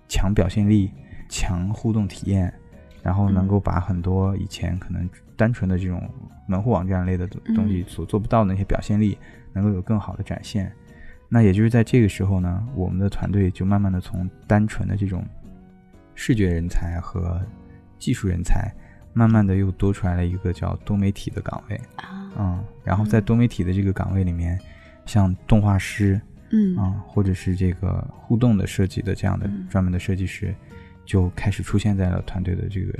[0.10, 0.92] 强表现力、
[1.30, 2.54] 强互动体验，
[3.02, 6.04] 然后能够把很多以前可能单纯的这种
[6.46, 9.18] 门户网站类的东西所做不到的那些表现力，
[9.54, 10.70] 能够有更好的展现。
[11.28, 15.26] 那也就是在这个时候呢，我们的团队就慢慢的从单纯的这种
[16.14, 17.42] 视觉人才和
[17.98, 18.72] 技术人才，
[19.14, 22.32] 慢慢的又多出来了一个叫多媒体的岗位，啊。
[22.38, 24.60] 嗯，然后在多媒体的这个岗位里面，
[25.06, 26.20] 像动画师，
[26.52, 29.68] 嗯啊、或者是这个互动的设计的这样的嗯。
[29.70, 30.54] 专门的设计师，
[31.06, 32.94] 就开始出现在了团队的这个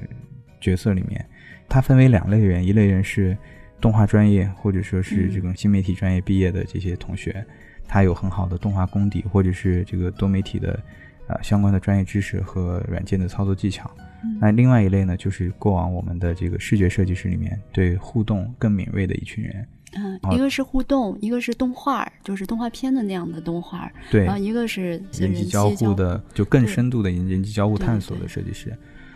[0.60, 1.24] 角色里面。
[1.68, 3.38] 它分为两类人，一类人是
[3.82, 5.32] 动画专业或者说是嗯。
[5.32, 7.46] 这种新媒体专业毕业的这些同学，
[7.88, 10.80] 他有很好的动画功底，或者是这个多媒体的
[11.28, 13.90] 呃相关的专业知识和软件的操作技巧。
[14.24, 19.68] 嗯那另外一类呢，就是过往我们的这个视觉设计师里面对互动更敏锐的一群人。
[19.94, 28.72] 嗯，哦一个是互动，一个是动画，就是动画片的那样的动画，对然后一个是人机交交互的，就更深度的人人机交互探索的设计师。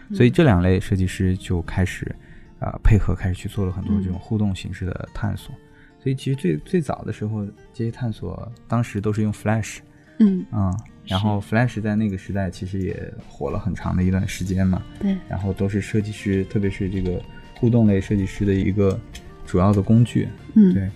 [0.10, 2.16] 嗯所以这两类设计师就开始
[2.60, 5.54] 啊、配合开始去做了很多嗯这种互动形式的探索。
[6.02, 9.80] 所以其实最最早的时候，这些探索当时都是用 Flash
[10.20, 14.82] 嗯，啊、然后 Flash 在那个时代其实也火了很长的一段时间嘛。
[15.00, 17.22] 对，然后都是设计师，特别是这个
[17.56, 19.00] 互动类设计师的一个
[19.46, 20.28] 主要的工具。
[20.56, 20.90] 嗯，对，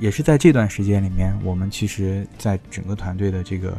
[0.00, 3.76] 也是在这段时间里面，我们其实在整个团队的这个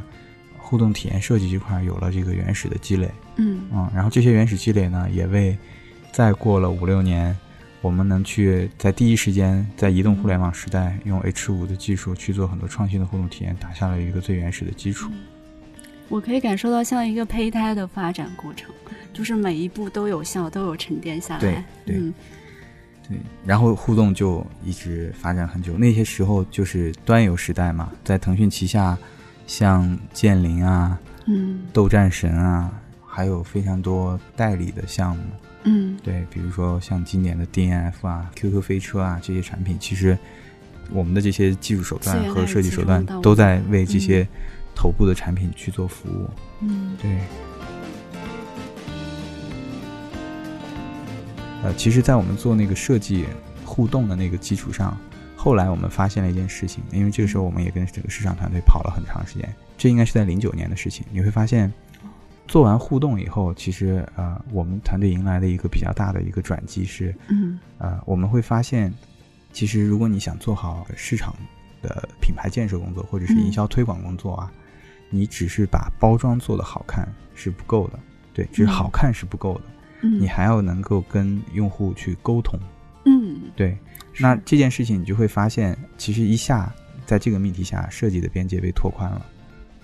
[0.57, 3.09] 互动体验设计这块儿有了这个原始的积累。
[3.37, 5.57] 嗯嗯，然后这些原始积累呢，也为
[6.11, 7.35] 再过了五六年，
[7.83, 15.11] 我们能去在第一时间在移动互联网时代用 H 五的技术去做很多创新的互动体验，打下了一个最原始的基础。
[16.07, 18.69] 我可以感受到像一个胚胎的发展过程，
[19.11, 21.39] 就是每一步都有效，都有沉淀下来。
[21.41, 22.13] 对对嗯
[23.09, 25.77] 对，然后互动就一直发展很久。
[25.77, 28.97] 那些时候就是端游时代嘛，在腾讯旗下，
[29.45, 32.71] 像剑灵啊、嗯斗战神啊，
[33.05, 35.23] 还有非常多代理的项目。
[35.63, 40.17] 嗯对，比如说像今年的 DNF 啊、QQ 飞车啊这些产品，其实
[40.91, 44.27] 我们的这些技术手段和设计手段都在为这些
[44.75, 46.29] 头部的产品去做服务。
[46.61, 47.17] 嗯对。
[51.63, 53.23] 呃，其实，在我们做那个设计
[53.63, 54.97] 互动的那个基础上，
[55.33, 61.05] 后来我们发现了一件事情，因为这个时候我们也跟整个市场团队跑了很长时间，这应该是在零九年的事情。
[61.09, 61.71] 你会发现，
[62.53, 67.57] 做完互动以后，其实呃，我们团队迎来的一个比较大的一个转机是，嗯。
[67.79, 68.93] 呃，我们会发现，
[69.51, 71.35] 其实如果你想做好市场
[71.81, 74.51] 的品牌建设工作，或者是营销推广工作啊，
[75.09, 77.97] 你只是把包装做得好看是不够的，
[78.35, 79.61] 对，只是好看是不够的，
[80.03, 82.59] 嗯，你还要能够跟用户去沟通，
[83.05, 83.49] 嗯。
[83.55, 83.75] 对。
[84.19, 86.71] 那这件事情你就会发现，其实一下
[87.03, 89.25] 在这个命题下，设计的边界被拓宽了。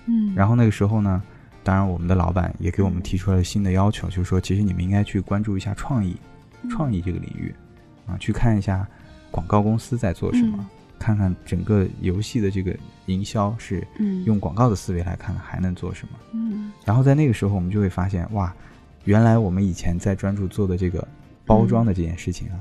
[0.06, 1.24] 嗯，然后那个时候呢，
[1.64, 6.16] 当然我们的老板也给我们提出了新的要求，就是说，其实你们应该去关注一下创意，
[6.70, 7.54] 创意这个领域，
[8.08, 8.88] 啊，去看一下
[9.30, 10.66] 广告公司在做什么，嗯。
[10.98, 14.24] 看看整个游戏的这个营销是嗯。
[14.26, 16.14] 用广告的思维来看还能做什么。
[16.34, 16.72] 嗯。
[16.84, 18.54] 然后在那个时候，我们就会发现，哇，
[19.06, 21.08] 原来我们以前在专注做的这个
[21.46, 22.60] 包装的这件事情啊，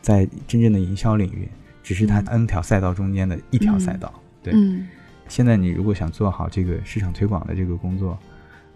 [0.00, 1.48] 在真正的营销领域，
[1.82, 2.26] 只是它嗯。
[2.26, 4.12] N 条赛道中间的一条赛道。
[4.42, 4.86] 对，嗯
[5.28, 8.18] 现在你如果想做好这个市场推广的这个工作，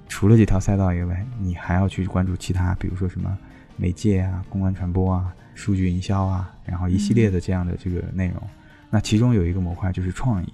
[0.09, 3.39] 除了这条赛道以外，你还要去关注其他，比如说什么
[3.77, 8.43] 媒介啊、公关传播啊、数据营销啊，然后一系列的这样的这个内容。
[8.91, 10.53] 那其中有一个模块就是创意。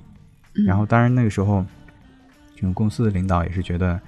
[0.57, 1.65] 嗯，然后当然那个时候，
[2.55, 3.99] 这种公司的领导也是觉得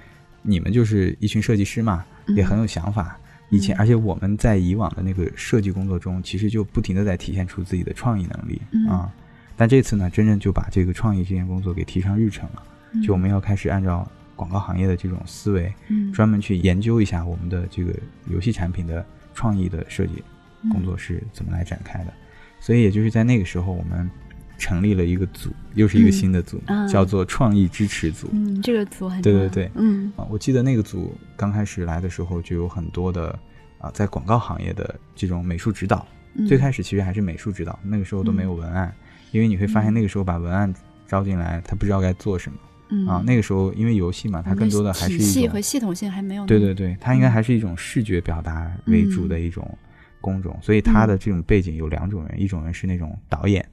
[0.43, 3.17] 你们就是一群设计师嘛，也很有想法。
[3.49, 9.11] 以前，嗯而且我们在以往的那个设计工作中，其实就不停的在体现出自己的创意能力嗯啊。
[9.59, 12.63] 但这次呢，真正就把这个创意这件工作给提上日程了，
[13.03, 17.93] 就我们要开始按照广告行业的这种思维，嗯专门去研究一下我们的这个
[18.27, 20.23] 游戏产品的创意的设计
[20.71, 22.13] 工作是怎么来展开的。
[22.61, 24.09] 所以也就是在那个时候，我们
[24.57, 28.29] 成立了一个组，又是一个新的组，叫做创意支持组。
[28.31, 33.37] 嗯，这个组很对对对嗯啊，我记得那个组刚开始来的时候，就有很多的
[33.77, 36.07] 啊，在广告行业的这种美术指导。
[36.35, 38.93] 嗯最开始其实还是美术指导，那个时候都没有文案，
[39.31, 40.73] 因为你会发现那个时候把文案
[41.07, 42.57] 招进来，他不知道该做什么。
[42.89, 43.07] 嗯。
[43.07, 43.23] 啊。
[43.25, 49.77] 那个时候因为游戏嘛，它更多的还是体系一种和系统性还没有对对对，它应该嗯还是一种视觉表达为主的一种
[50.21, 53.65] 工种，所以它的这种背景有两种人，一种人是那种导演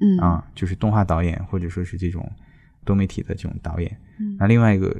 [0.00, 0.18] 嗯。
[0.18, 2.30] 啊，就是动画导演或者说是这种
[2.84, 4.36] 多媒体的这种导演，嗯。
[4.38, 4.94] 那另外一个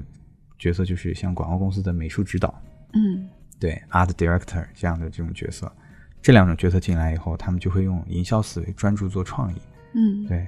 [0.58, 3.28] 角色就是像广告公司的美术指导，嗯。
[3.58, 5.72] 对 art director 这样的这种角色，
[6.20, 9.56] 这两种角色进来以后，他们就会用营销思维专注做创意，
[9.96, 10.24] 嗯。
[10.26, 10.46] 对，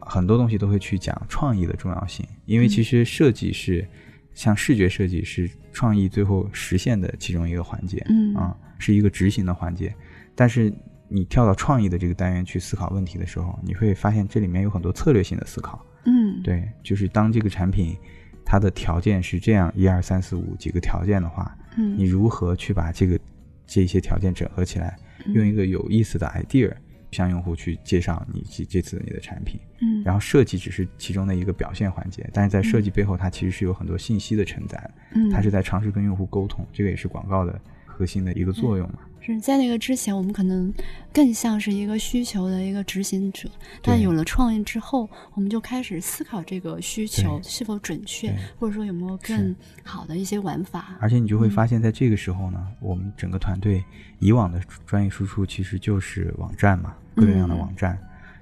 [0.00, 3.86] 很多东西都会去讲创意的重要性，因为其实设计是
[4.34, 8.34] 像视觉设计是创意最后实现的其中一个环节，嗯。
[8.34, 9.94] 啊，是一个执行的环节，
[10.34, 10.72] 但是
[11.08, 16.42] 你跳到创意的这个单元去思考问题的时候，你会发现这里面有很多策略性的思考，嗯。
[16.42, 17.96] 对，就是当这个产品
[18.44, 21.96] 它的条件是这样一二三四五几个条件的话，嗯。
[21.96, 23.18] 你如何去把这个
[23.66, 24.96] 这些条件整合起来，
[25.34, 26.72] 用一个有意思的 idea
[27.10, 30.02] 向用户去介绍你这这次你的产品，嗯。
[30.04, 35.30] 然后设计只是其中的一个表现环节，但是在设计背后，它其实是有很多信息的承载，嗯。
[35.30, 38.98] 它是在尝试跟用户沟通，这个也是广告的核心的一个作用嘛。
[39.32, 40.72] 是在那个之前，我们可能
[41.12, 43.48] 更像是一个需求的一个执行者，
[43.82, 50.96] 但有了创意之后，我们就开始思考这个需求是否准确，或者说有没有更好的一些玩法。
[51.00, 53.84] 而且你就会发现，在这个时候呢，我们整个团队
[54.18, 57.98] 以往的专业输出其实就是网站嘛，各种各样的网站，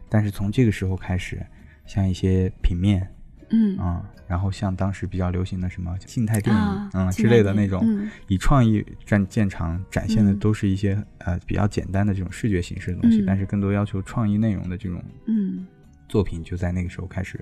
[0.09, 1.45] 但是从这个时候开始，
[1.87, 3.09] 像一些平面，
[3.51, 3.77] 嗯。
[3.79, 8.11] 嗯，然后像当时比较流行的什么静态电影，啊嗯之类的那种，嗯。
[8.29, 10.39] 以创意占见长展现的嗯。
[10.39, 13.25] 都是一些、呃比较简单的这种视觉形式的东西，嗯。
[13.27, 15.67] 但是更多要求创意内容的这种嗯。
[16.09, 17.39] 作品，就在那个时候开始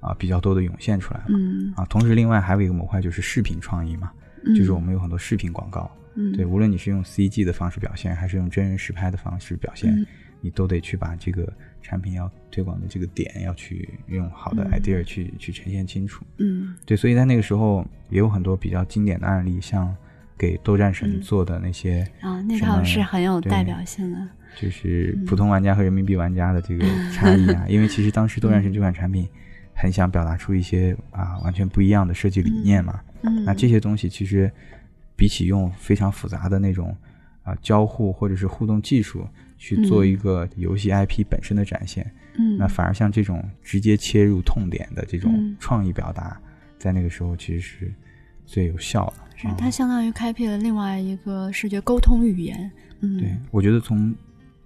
[0.00, 1.26] 啊、比较多的涌现出来了。
[1.28, 1.72] 嗯。
[1.76, 4.12] 啊，同时另外还有一个模块就是视频创意嘛，
[4.44, 6.32] 嗯，就是我们有很多视频广告，嗯。
[6.32, 10.06] 对，无论你是用 CG 的方式表现，还是用真人实拍的方式表现，嗯
[10.46, 16.24] 你都得去把这个产品要推广的这个点，要去用好的嗯 idea 去、去呈现清楚。
[16.38, 19.92] 嗯对，所以在那个时候也有很多比较经典的案例，像
[20.38, 24.18] 给斗战神嗯做的那些，啊，那套是很有代表性的。
[24.56, 27.66] 就是普通玩家和人民币玩家的这个差异啊。
[27.68, 29.28] 因为其实当时斗战神这款产品
[29.74, 33.00] 很想表达出一些啊完全不一样的设计理念嘛。
[33.22, 34.48] 嗯，那这些东西其实
[35.16, 36.96] 比起用非常复杂的那种
[37.42, 39.26] 啊交互或者是互动技术
[39.58, 46.40] 去做一个游戏 IP 本身的展现，嗯，那反而像这种直接切入痛点的这种嗯创意表达，
[46.78, 47.92] 在那个时候其实是
[48.44, 49.14] 最有效的。
[49.36, 52.70] 是嗯它相当于开辟了另外一个视觉沟通语言。
[53.00, 54.14] 嗯，对，我觉得从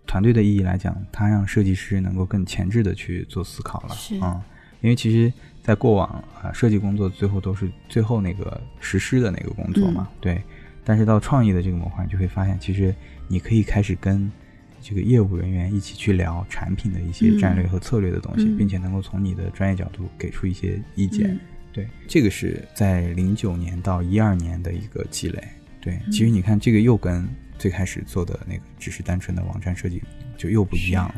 [0.07, 3.95] 团队的意义来讲，它让设计师能够更前置的去做思考了。
[3.95, 4.41] 是嗯，
[4.81, 6.09] 因为其实，在过往
[6.41, 10.43] 啊，设计工作最后都是最后那个实施的那个工作嘛，嗯对。
[10.85, 12.95] 但是到创意的这个模块，你就会发现，其实
[13.29, 14.31] 你可以开始跟
[14.81, 18.57] 这个业务人员一起去聊产品的一些战略和策略的东西，嗯。
[18.57, 21.31] 并且能够从你的专业角度给出一些意见。
[21.31, 21.41] 嗯。
[21.73, 25.43] 对，这个是在零九年到一二年的一个积累。
[25.81, 26.11] 对，嗯。
[26.11, 30.03] 其实你看，这个又跟最开始做的那个只是单纯的网站设计
[30.37, 31.15] 就又不一样了。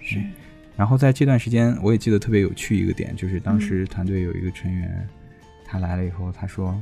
[0.00, 0.22] 是
[0.76, 3.60] 然后在这段时间，我也记得特别有趣一个点，就是当嗯。
[3.60, 5.08] 时团队有一个成员，
[5.64, 6.80] 他来了以后，他说：“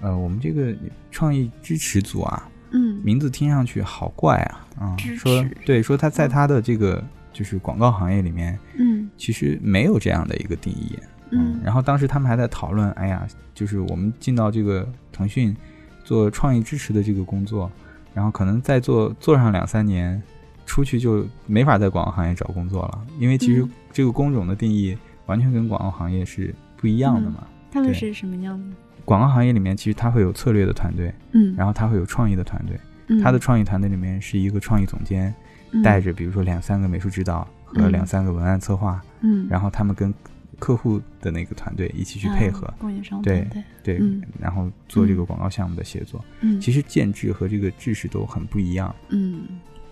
[0.00, 0.74] 呃，我们这个
[1.10, 10.98] 创意支持组啊，嗯名字听上去好怪啊，啊、支说对，说他在他的这个就是广告行业里面，嗯其实没有这样的一个定义。
[11.30, 15.56] 嗯然后当时他们还在讨论，哎呀，就是我们进到这个腾讯
[16.04, 17.70] 做创意支持的这个工作，
[18.12, 20.22] 然后可能再做做上两三年，
[20.66, 24.96] 出去就没法在广告行业找工作了，因为其实嗯这个工种的定义
[25.26, 27.46] 完全跟广告行业是不一样的嘛。
[27.70, 28.76] 对他们是什么样的？
[29.04, 32.78] 广告行业里面其实它会有策略的团队，嗯，然后它会有创意的团队，
[33.08, 33.20] 嗯。
[33.22, 35.34] 它的创意团队里面是一个创意总监，
[35.82, 37.92] 带着比如说两三个美术指导和嗯。
[37.92, 40.12] 两三个文案策划，嗯，然后他们跟
[40.58, 43.46] 客户的那个团队一起去配合，啊供应商对
[43.82, 44.22] 对，嗯。
[44.40, 46.24] 然后做这个广告项目的协作。
[46.40, 46.60] 嗯。
[46.60, 49.42] 其实建制和这个制式都很不一样，嗯。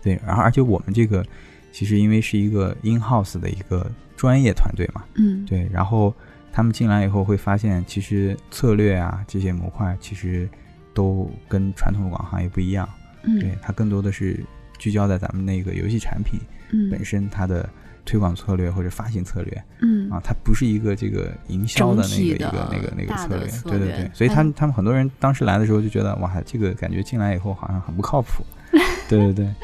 [0.00, 0.18] 对。
[0.24, 1.24] 然后而且我们这个
[1.72, 5.44] 其实因为是一个 in house 的一个专业团队嘛，嗯。
[5.44, 5.68] 对。
[5.70, 6.14] 然后
[6.52, 10.48] 他们进来以后会发现，其实策略啊这些模块其实
[10.92, 12.88] 都跟传统的广告行业不一样，
[13.22, 13.40] 嗯。
[13.40, 14.38] 对，它更多的是
[14.78, 16.38] 聚焦在咱们那个游戏产品
[16.70, 16.90] 嗯。
[16.90, 17.68] 本身它的
[18.04, 19.64] 推广策略或者发行策略。
[19.80, 20.10] 嗯。
[20.10, 23.96] 啊，它不是一个这个营销的那个一个那个那个策略，策略对对。
[24.04, 28.44] 对，所以他他们很多人当时来的时候就觉得哇，这个感觉进来以后好像很不靠谱，
[29.08, 29.54] 对对对，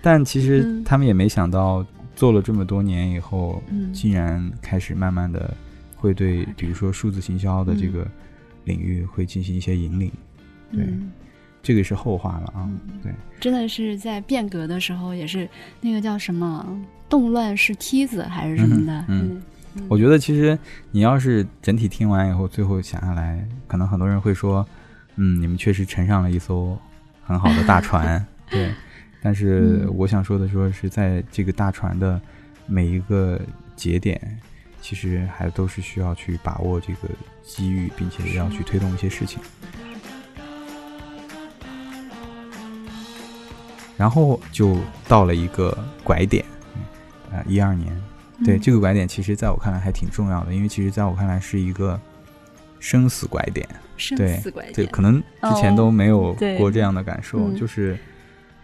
[0.00, 0.82] 但其实嗯。
[0.84, 1.84] 他们也没想到
[2.16, 3.92] 做了这么多年以后，嗯。
[3.92, 5.54] 竟然开始慢慢的
[6.04, 8.10] 会对比如说数字行销的这嗯个
[8.64, 10.12] 领域会进行一些引领，
[10.70, 11.10] 对嗯
[11.62, 12.68] 这个是后话了啊，
[13.02, 13.10] 对。
[13.40, 15.48] 真的是在变革的时候，也是
[15.80, 16.66] 那个叫什么
[17.08, 19.42] 动乱是梯子还是什么的，嗯
[19.88, 20.58] 我觉得其实
[20.90, 24.64] 你要是整体听完以后，最后想下来，可能很多人会说，
[25.16, 26.78] 嗯，你们确实乘上了一艘
[27.22, 28.70] 很好的大船， 对。
[29.22, 32.20] 但是嗯我想说的说是在这个大船的
[32.66, 33.40] 每一个
[33.74, 34.20] 节点，
[34.84, 37.08] 其实还都是需要去把握这个
[37.42, 39.40] 机遇，并且要去推动一些事情。
[43.96, 44.76] 然后就
[45.08, 46.44] 到了一个拐点，
[47.32, 47.98] 啊、一二年，
[48.44, 48.60] 对、嗯。
[48.60, 51.98] 这个拐点，其实在我看来还挺重要的，因为其实在我看来是一个
[52.78, 53.66] 生死拐点。
[53.96, 57.56] 生对对，死拐点，可能之前都没有过这样的感受，嗯。
[57.56, 57.98] 就是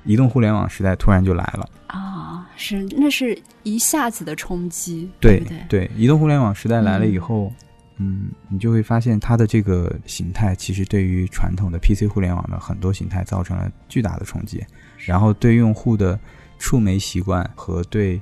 [0.05, 1.66] 移动互联网时代突然就来了。
[1.87, 2.10] 啊，
[2.57, 5.91] 是那是一下子的冲击，对不对？
[5.97, 7.53] 移动互联网时代来了以嗯后，
[7.99, 14.65] 嗯你就会发现它的这个形态其实对于传统的 PC 互联网的很多形态造成了巨大的冲击，
[14.99, 16.19] 然后对用户的
[16.59, 18.21] 触媒习惯和对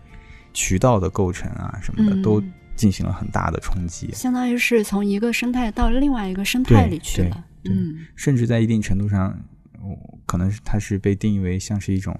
[0.52, 2.42] 渠道的构成啊什么的、嗯都
[2.76, 4.08] 进行了很大的冲击。
[4.12, 9.36] 相当于是从一个生态到另外一个生态里去了，嗯甚至在一定程度上，
[9.82, 12.16] 我可能是它是被定义为像是一种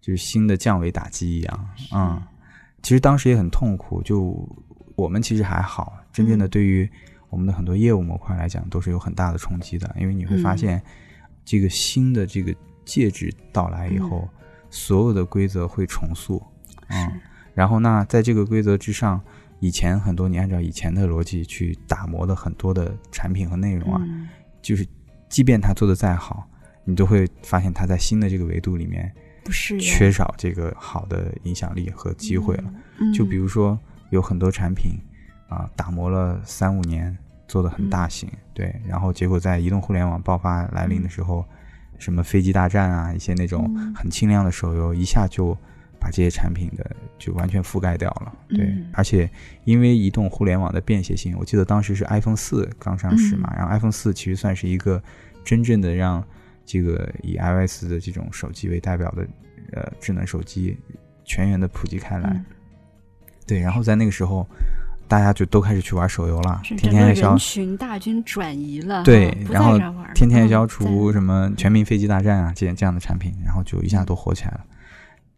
[0.00, 2.22] 就是新的降维打击一样啊、嗯。
[2.82, 4.48] 其实当时也很痛苦，就
[4.96, 6.50] 我们其实还好，真正的嗯。
[6.50, 6.88] 对于
[7.28, 10.58] 我们的很多业务模块来讲，都是有很大的冲击的，因为你会发嗯。
[10.58, 10.82] 现
[11.44, 14.28] 这个新的这个介质到来以后，
[14.70, 16.42] 所有的规则会重塑
[16.88, 17.20] 啊、是。
[17.54, 19.20] 然后那在这个规则之上。
[19.62, 24.26] 以前很多你按照以前的逻辑去打磨的很多的产品和内容啊，嗯。
[24.62, 24.88] 就是
[25.28, 26.48] 即便他做的再好，
[26.82, 29.20] 你都会发现他在新的这个维度里面不
[29.50, 32.64] 是缺少这个好的影响力和机会了。
[32.98, 33.78] 嗯就比如说
[34.10, 34.92] 有很多产品
[35.48, 37.16] 啊、打磨了三五年，
[37.48, 41.44] 做的很大型，对，然后结果在移动互联网爆发来临的时候，
[41.98, 43.92] 什么飞机大战啊，一些那种嗯。
[43.94, 45.52] 很轻量的手游，一下就
[45.98, 48.32] 把这些产品的就完全覆盖掉了。
[48.48, 49.28] 对，嗯而且
[49.64, 53.58] 因为移动互联网的便携性，我记得当时是 iPhone 四刚上市嘛，嗯。
[53.58, 55.02] 然后 iPhone 四其实算是一个
[55.44, 56.24] 真正的让
[56.64, 59.26] 这个以 iOS 的这种手机为代表的
[59.72, 60.76] 呃智能手机
[61.24, 62.30] 全员的普及开来。
[62.30, 62.44] 嗯
[63.46, 64.46] 对，然后在那个时候，
[65.08, 69.76] 大家就都开始去玩手游了，天天消人群大军转移了，对然后
[70.14, 74.64] 天天嗯消除什么全民飞机大战啊，这这样的产品，然后就一下都火起来了，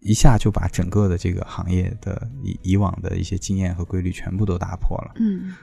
[0.01, 5.13] 一下就把整个的这个行业的以以往的一些经验和规律全部都打破了。
[5.19, 5.55] 嗯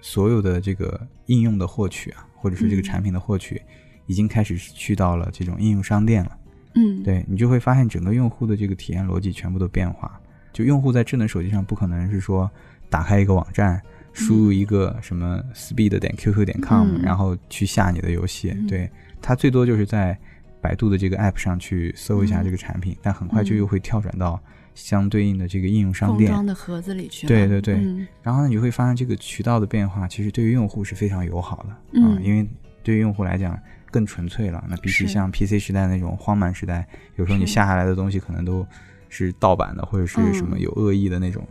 [0.00, 3.60] 所有的这个应用的获取啊，或者说这个嗯产品的获取，
[4.06, 6.37] 已经开始去到了这种应用商店了。
[6.78, 10.20] 嗯，对你就会发现整个用户的这个体验逻辑全部都变化。
[10.52, 12.50] 就用户在智能手机上不可能是说
[12.88, 13.80] 打开一个网站，
[14.12, 18.50] 输入一个什么 speed 点 qq 点 com，、嗯然后去下你的游戏。
[18.50, 20.18] 嗯对，它最多就是在
[20.60, 24.40] 百度的这个 app 上去搜一下嗯这个产品，但很快就嗯又会跳转到
[24.74, 26.30] 相对应的这个应用商店。
[26.30, 32.48] 装的盒子里去，对对对嗯然后呢，你会发现这个渠道的变化，其实对于用户是非常友好的啊、嗯因为
[32.82, 33.56] 对于用户来讲
[33.90, 34.64] 更纯粹了。
[34.68, 36.86] 那比起像 PC 时代那种荒蛮时代，
[37.16, 38.66] 有时候你下下来的东西可能都
[39.08, 41.46] 是盗版的，或者是什么嗯有恶意的那种。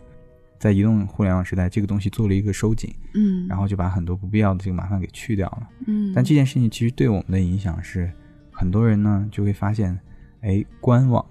[0.58, 5.68] 在移动互联网时代，这个东西做了一个收紧，嗯，然后就把很多不必要的这个麻烦给去掉了。
[5.86, 8.10] 嗯，但这件事情其实对我们的影响是，
[8.50, 9.96] 很多人呢就会发现，
[10.40, 11.24] 哎，官网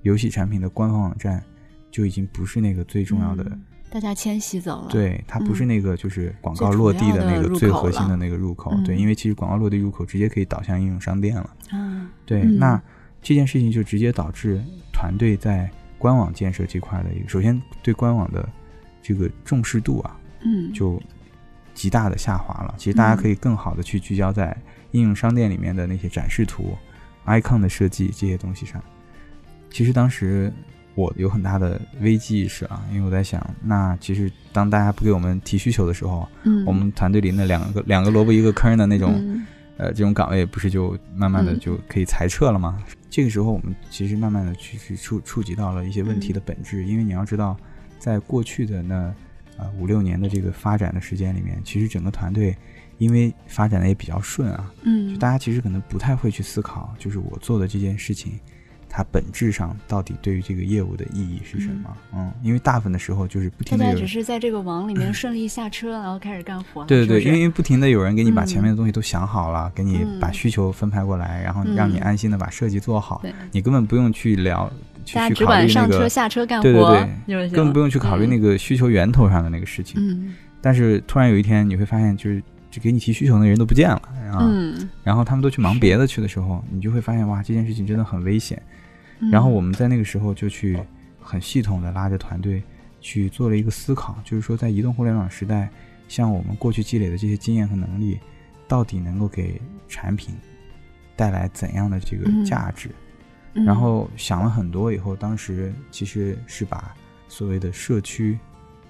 [0.00, 1.44] 游戏产品的官方网站
[1.90, 3.44] 就已经不是那个最重要的。
[3.44, 3.62] 嗯
[3.92, 8.74] 大家迁徙走了，，对，它不是嗯那个就是广告落地的那个最核心的那个入口。
[8.86, 11.50] 对，嗯因为其实广告落地入口直接可以导向应用商店了。
[11.70, 12.80] 啊，对，嗯那
[13.20, 14.58] 这件事情就直接导致
[14.94, 18.48] 团队在官网建设这块的一个，首先对官网的
[19.02, 20.98] 这个重视度啊，嗯，就
[21.74, 22.74] 极大的下滑了。
[22.78, 24.56] 其实大家嗯可以更好的去聚焦在
[24.92, 26.76] 应用商店里面的那些展示图、
[27.26, 28.82] icon 的设计这些东西上。
[29.70, 30.52] 其实当时
[30.94, 39.46] 我有很大的危机意识啊，因为我在想，那其实当大家不给我们提需求的时候，嗯，我们团队里那两个两个萝卜一个坑的那种、嗯
[39.78, 42.84] 呃这种岗位，不是就慢慢的嗯就可以裁撤了吗？
[43.10, 47.56] 这个时候我们其实慢慢的去去触触及到了一些问嗯题的本质，因为你要知道，
[47.98, 49.12] 在过去的那
[49.56, 52.54] 呃五六年的这个发展的时间里面，其实整个团队
[52.98, 58.38] 因为发展的也比较顺啊，嗯，就大家其实可能不太会去思考，就是我做的这件事情，
[58.94, 61.96] 它本质上到底对于这个业务的意义是什么？
[62.14, 66.84] 嗯，因为大部分的时候就是不停的有大家只是在这个网里面顺利下车，然后开始干活。
[66.84, 74.70] 对对对，因为不停的有人给你把嗯前面的东西都想好了，给你把嗯需求分派过来，然后让你嗯安心的把设计做好，对，你根本不用去聊，
[75.04, 78.52] 去大家只管上车下车干活，对对对就是根本不用去考虑那个。
[78.62, 79.96] 需求源头上的那个事情。
[79.98, 82.40] 嗯但是突然有一天你会发现，就是
[82.70, 83.96] 就给你提需求的人都不见了
[84.32, 88.62] 啊，嗯，然后他们都去忙别的去的时候，你就会发现哇，这件事情真的很危险。
[89.22, 90.78] 嗯然后我们在那个时候就去
[91.20, 92.62] 很系统的拉着团队
[93.00, 95.70] 去做了一个思考，就是说在移动互联网时代，
[96.08, 98.18] 像我们过去积累的这些经验和能力，
[98.68, 100.34] 到底能够给产品
[101.16, 102.90] 带来怎样的这个嗯价值？
[103.54, 106.94] 嗯然后想了很多以后，当时其实是把
[107.28, 108.38] 所谓的社区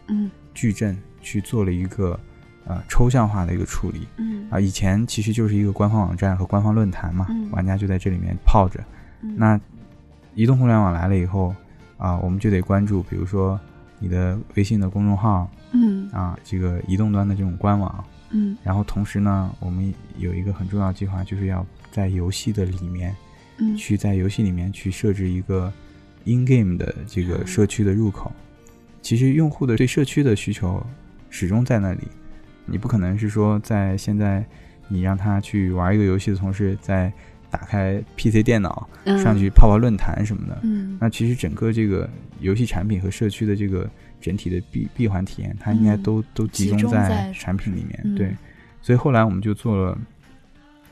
[0.06, 2.18] 嗯矩阵去做了一个
[2.64, 4.06] 呃抽象化的一个处理。
[4.16, 8.80] 嗯啊，以前其实就是一个官方网站和官方论坛嘛，嗯玩家就在这里面泡着。
[9.22, 9.60] 嗯那
[10.34, 11.54] 移动互联网来了以后，
[11.98, 13.58] 啊，我们就得关注，比如说
[13.98, 16.08] 你的微信的公众号嗯。
[16.12, 18.56] 啊，这个移动端的这种官网，嗯。
[18.62, 23.14] 然后同时呢，我们有一个很重要的计划，就是要在游戏的里面
[23.58, 23.76] 嗯。
[23.76, 25.72] 去在游戏里面去设置一个
[26.24, 28.32] in game 的这个社区的入口。
[29.00, 30.84] 其实用户的对社区的需求
[31.28, 32.08] 始终在那里，
[32.66, 34.44] 你不可能是说在现在
[34.88, 37.12] 你让他去玩一个游戏的同时，再
[37.52, 40.58] 打开 PC 电脑嗯上去泡泡论坛什么的。
[40.62, 42.08] 嗯那其实整个这个
[42.40, 43.88] 游戏产品和社区的这个
[44.20, 48.00] 整体的闭闭环体验，它应该嗯都、都集集中中在在产品里面。
[48.04, 48.34] 嗯对，
[48.80, 49.98] 所以后来我们就做了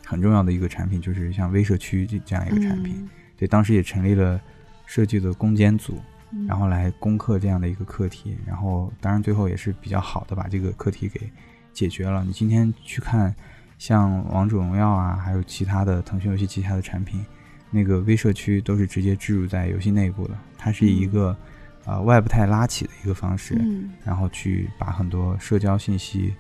[0.04, 3.08] 很重要的一个产品，就是像微社区这这样一个产品。
[3.36, 4.38] 对，当时也成立了
[4.84, 5.98] 设计的攻坚组，
[6.32, 8.36] 嗯然后来攻克这样的一个课题。
[8.46, 11.20] 然后当然最后也是比较好的把这个课题给
[11.72, 12.22] 解决了。
[12.24, 13.34] 你今天去看
[13.80, 17.24] 像王者荣耀啊，还有其他的腾讯游戏旗下的产品，
[17.70, 21.34] 那个微社区都是直接置入在游戏内部的，它是以一个、
[21.86, 23.90] 呃外部态拉起的一个方式，嗯。
[24.04, 26.34] 然后去把很多社交信息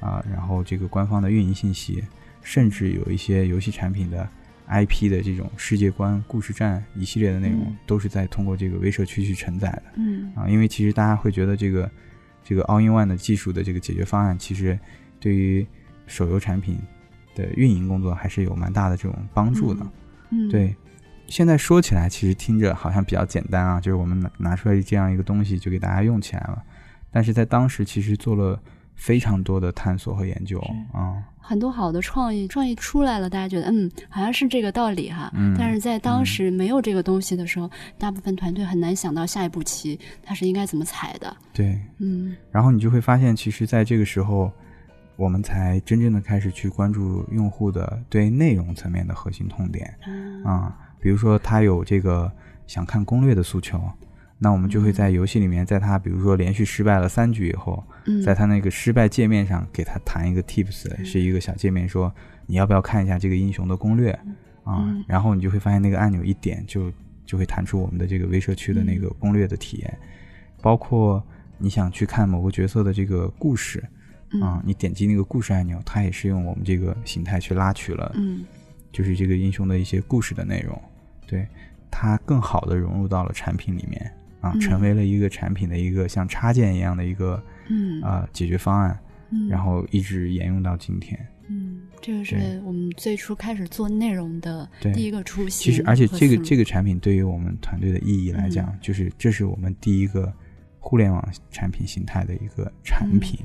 [0.00, 2.02] 啊、然后这个官方的运营信息，
[2.42, 4.28] 甚至有一些游戏产品的
[4.68, 7.76] IP 的这种世界观、故事站一系列的内容，嗯。
[7.86, 10.32] 都是在通过这个微社区去承载的嗯。
[10.34, 10.48] 啊。
[10.48, 11.88] 因为其实大家会觉得这个
[12.42, 14.76] 这个 All in One 的技术的这个解决方案，其实
[15.20, 15.64] 对于
[16.10, 16.78] 手游产品
[17.34, 19.86] 的运营工作还是有蛮大的这种帮助的。
[20.30, 20.74] 嗯对，
[21.26, 26.62] 现在说起来其实听着好像比较简单啊，就是我们拿拿出来这样一个东西就给大家用起来了，
[27.10, 28.60] 但是在当时其实做了
[28.94, 35.32] 非常多的探索和研究是啊，很多好的创意，创意出来了，大家觉得嗯，好像是这个道理哈。
[35.34, 41.36] 嗯但是在当时没有这个东西的时候，大部分团队很难想到下一步棋它是应该怎么踩的。
[41.52, 44.52] 对，嗯然后你就会发现，其实在这个时候，
[45.20, 49.94] 我们才真正的开始去关注用户的对内容层面的核心痛点
[50.46, 52.32] 啊，比如说他有这个
[52.66, 53.78] 想看攻略的诉求。
[54.38, 62.10] 那我们就会在游戏里面，在他比如说连续失败了三局以后，嗯，在他那个失败界面上给他弹一个 tips，是一个小界面，说
[62.46, 64.10] 你要不要看一下这个英雄的攻略
[64.64, 65.04] 啊嗯？
[65.06, 66.90] 然后你就会发现那个按钮一点就
[67.26, 69.98] 就会弹出我们的这个微社区的那个攻略的体验，
[70.62, 71.22] 包括
[71.58, 73.84] 你想去看某个角色的这个故事
[74.40, 78.44] 啊，你点击那个故事按钮，它也是用我们这个形态去拉取了，嗯
[78.92, 80.80] 就是这个英雄的一些故事的内容，
[81.26, 81.46] 对
[81.90, 88.98] 它更好的融入到了产品里面啊，嗯成为了一个产品的一个像插件一样的一个嗯啊解决方案。
[89.32, 91.16] 嗯，然后一直沿用到今天。
[91.46, 95.72] 嗯，这个是我们最初开始做内容的对第一个初心。
[95.72, 100.32] 其实，而且这个这个个产品对于我们团队的意义来讲，嗯就是这是我们第一个
[100.80, 103.38] 互联网产品形态的一个产品。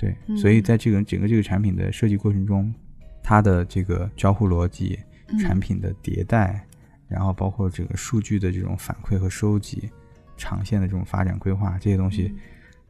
[0.00, 2.74] 对，嗯所以在这个整个这个产品的设计过程中，
[3.22, 4.98] 它的这个交互逻辑、
[5.28, 6.66] 嗯产品的迭代，
[7.06, 9.90] 然后包括这个数据的这种反馈和收集、
[10.38, 12.38] 长线的这种发展规划，这些东西嗯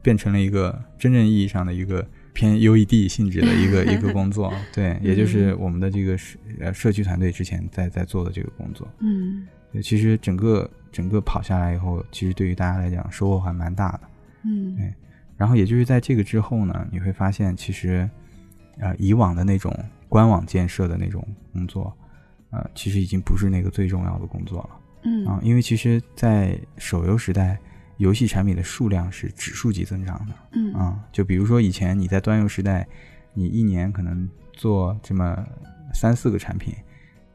[0.01, 2.03] 变成了一个真正意义上的一个
[2.33, 4.51] 偏 UED 性质的一个一个工作。
[4.73, 8.87] 对，也就是我们的这个社呃社区团队之前在在做的这个工作。
[9.01, 14.01] 嗯对，其实整个整个跑下来以后，其实对于大家来讲收获还蛮大的。
[14.45, 14.91] 嗯对
[15.41, 18.07] 然后也就是在这个之后呢，你会发现其实，
[18.77, 19.75] 呃，以往的那种
[20.07, 21.91] 官网建设的那种工作，
[22.51, 24.69] 呃，其实已经不是那个最重要的工作了
[25.01, 27.57] 嗯啊，因为其实，在手游时代，
[27.97, 31.03] 游戏产品的数量是指数级增长的嗯啊。
[31.11, 32.87] 就比如说以前你在端游时代，
[33.33, 35.43] 你一年可能做这么
[35.91, 36.71] 三四个产品，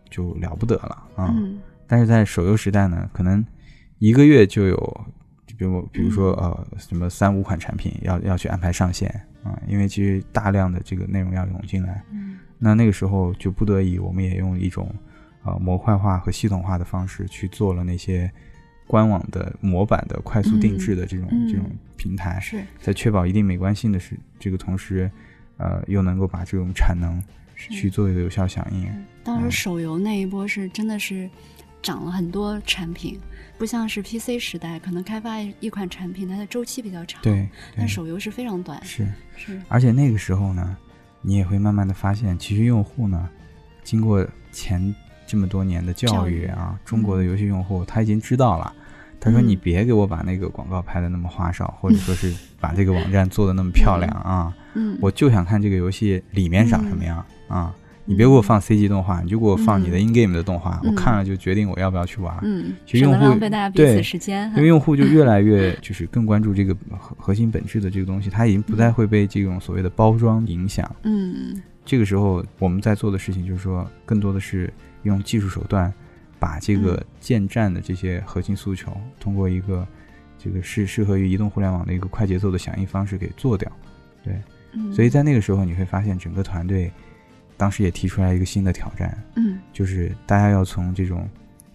[0.08, 1.34] 就了不得了啊。
[1.34, 3.44] 嗯但是在手游时代呢，可能
[3.98, 5.15] 一个月就有，就
[5.56, 6.50] 比如比如说嗯。
[6.50, 9.08] 呃什么三五款产品要要去安排上线
[9.42, 12.38] 啊、因为其实大量的这个内容要涌进来，嗯。
[12.58, 14.92] 那那个时候就不得已，我们也用一种
[15.44, 18.30] 呃模块化和系统化的方式去做了那些
[18.86, 21.64] 官网的模板的快速定制的这种、嗯这种。
[21.96, 22.62] 平台，是。
[22.80, 25.10] 在确保一定美观性的是这个同时，
[25.56, 27.22] 呃，又能够把这种产能
[27.56, 28.86] 去做一个有效响应。
[29.24, 31.28] 当时嗯手游那一波是真的是
[31.86, 33.20] 涨了很多产品，
[33.56, 39.06] 不像是 PC 时代，可能开发一一款产品它的周期比较长，，对，对但手游是非常短，是，
[39.36, 40.76] 是而且那个时候呢，
[41.22, 43.28] 你也会慢慢的发现，其实用户呢，
[43.84, 44.92] 经过前
[45.28, 48.74] 这么多年的教教育育啊，中国的游戏用户他已经知道了。
[49.18, 54.54] 他说：“嗯你别给我把那个广告拍的那么花哨，或者说是 把这个网站做的那么漂亮啊！
[54.74, 57.74] 嗯，我就想看这个游戏里面长什么样、啊！
[58.06, 62.38] 你别给我放 CG 动画，你就给我放你的嗯 in game 的动画，嗯我看了就决定我要不要去玩。
[62.42, 70.90] 嗯，其实用户浪费大家彼对此时间哈，因为用户就越来越 就是更关注这个核核心本质的这个东西，他已经不再会被这种所谓的包装影响。
[71.02, 75.92] 嗯这个时候我们在做的事情就是说，更多的是用技术手段，
[76.38, 79.86] 把这个嗯建站的这些核心诉求，通过一个
[80.38, 83.70] 这个适适合于移动互联网的一个快节奏的响应方式给做掉。
[84.72, 86.90] 嗯，所以在那个时候，你会发现整个团队
[87.56, 89.58] 当时也提出来一个新的挑战，嗯。
[89.72, 91.28] 就是大家要从这种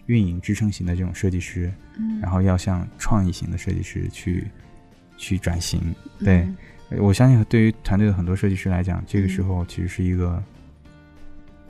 [0.05, 4.47] 运营支撑型的这种设计师，嗯，然后要向创意型的设计师去
[5.17, 5.81] 去转型。
[6.19, 6.39] 对。
[6.39, 6.57] 嗯
[6.99, 9.29] 我相信对于团队的很多设计师来讲，这个嗯。
[9.29, 10.43] 时候其实是一个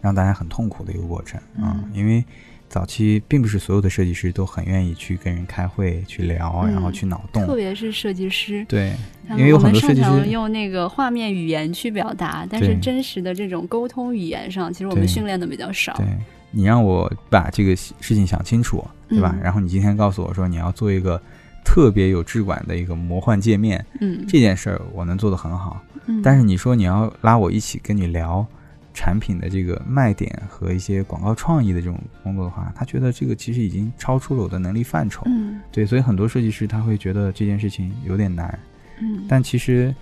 [0.02, 1.92] 让大家很痛苦的一个过程啊、嗯。
[1.94, 2.26] 因为
[2.72, 7.46] 早期并不是所有的设计师都很愿意去跟人开会、去聊，嗯然后去脑洞。
[7.46, 8.94] 特别是设计师，对，
[9.32, 15.94] 因为有我很多设计师用那个画面语言去表达，但是真实的这种沟通语言上，其实我们训练的比较少。
[15.98, 16.08] 对
[16.50, 19.36] 你让我把这个事情想清楚，对吧？
[19.36, 21.22] 嗯然后你今天告诉我说你要做一个
[21.66, 25.82] 特别有质感的一个魔幻界面，嗯，这件事儿我能做得很好。
[26.06, 28.46] 嗯但是你说你要拉我一起跟你聊
[28.94, 35.24] 产品的这个卖点和一些广告创意的这种工作的话，他觉得这个其实已经超出了我的能力范畴。
[35.26, 38.58] 嗯对，所以很多设计师他会觉得这件事情有点难。
[39.00, 39.94] 嗯，但其实，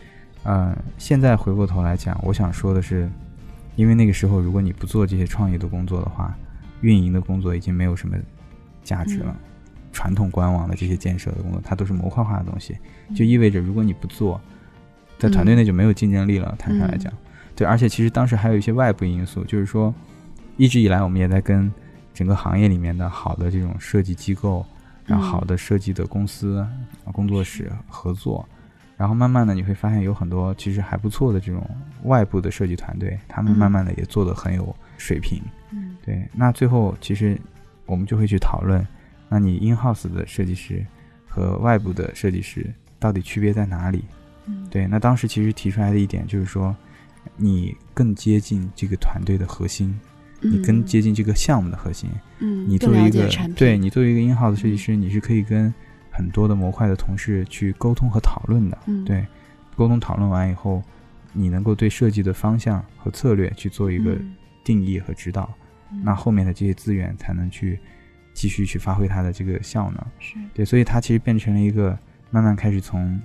[0.44, 3.10] 呃，现在回过头来讲，我想说的是，
[3.76, 6.36] 因为那个时候如果你不做这些创意的工作的话，
[6.82, 8.18] 运营的工作已经没有什么
[8.84, 9.36] 价值了。
[9.38, 9.46] 嗯
[9.92, 12.78] 传统官网的这些建设的工作，它都是模块化的东西，
[13.10, 14.40] 嗯就意味着如果你不做，
[15.18, 16.56] 在团队内就没有竞争力了。
[16.60, 17.12] 坦率来讲，
[17.60, 19.94] 对，而且其实当时还有一些外部因素，就是说，
[20.56, 21.70] 一直以来我们也在跟
[22.14, 24.66] 整个行业里面的好的这种设计机构，
[25.06, 26.66] 然后好的设计的公司、
[27.12, 28.48] 工作室合作，
[28.96, 31.70] 然后慢慢的你会发现有很多其实还不错的这种
[32.04, 35.42] 外部的设计团队，他们嗯慢慢的也做得很有水平。
[35.72, 37.38] 嗯对，那最后其实
[37.86, 38.88] 我们就会去讨论，
[39.28, 40.82] 那你 in house 的设计师
[41.28, 42.66] 和外部的设计师
[42.98, 44.06] 到底区别在哪里？
[44.46, 46.74] 嗯，对，那当时其实提出来的一点就是说，
[47.36, 50.00] 你更接近这个团队的核心，
[50.42, 52.10] 你更接近这个项目的核心。
[52.40, 55.74] 嗯，你更作为一个对你作为一个 in house 设计嗯师，你是可以跟
[56.12, 58.78] 很多的模块的同事去沟通和讨论的。
[58.88, 59.26] 嗯对，
[59.76, 60.84] 沟通讨论完以后，
[61.34, 65.44] 你能够对设计的方向和策略去做一个嗯定义和指导。
[65.92, 67.80] 嗯那后面的这些资源才能去
[68.32, 70.06] 继续去发挥它的这个效能。
[70.20, 71.98] 是对，所以它其实变成了一个
[72.30, 73.20] 慢慢开始从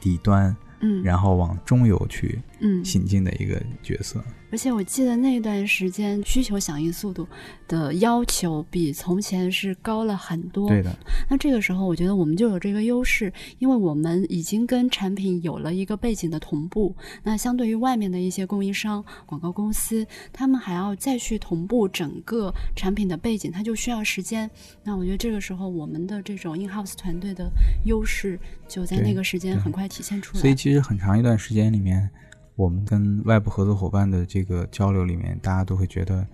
[0.00, 4.22] 底端，嗯，然后往中游去嗯行进的一个角色。
[4.54, 7.26] 而且我记得那段时间需求响应速度
[7.66, 10.68] 的要求比从前是高了很多。
[10.68, 10.96] 对的，
[11.28, 16.94] 那这个时候，我觉得我们就有这个优势，因为我们已经跟产品有了一个背景的同步。
[17.24, 24.48] 那相对于外面的一些供应商、广告公司，他们还要再去同步整个产品的背景，它就需要时间。
[24.84, 27.50] 那我觉得这个时候，我们的这种 in house 团队的
[27.86, 28.38] 优势
[28.68, 30.40] 就在那个时间很快体现出来。
[30.40, 32.08] 所以其实很长一段时间里面，
[32.56, 36.26] 我们跟外部合作伙伴的这个交流里面，大家都会觉得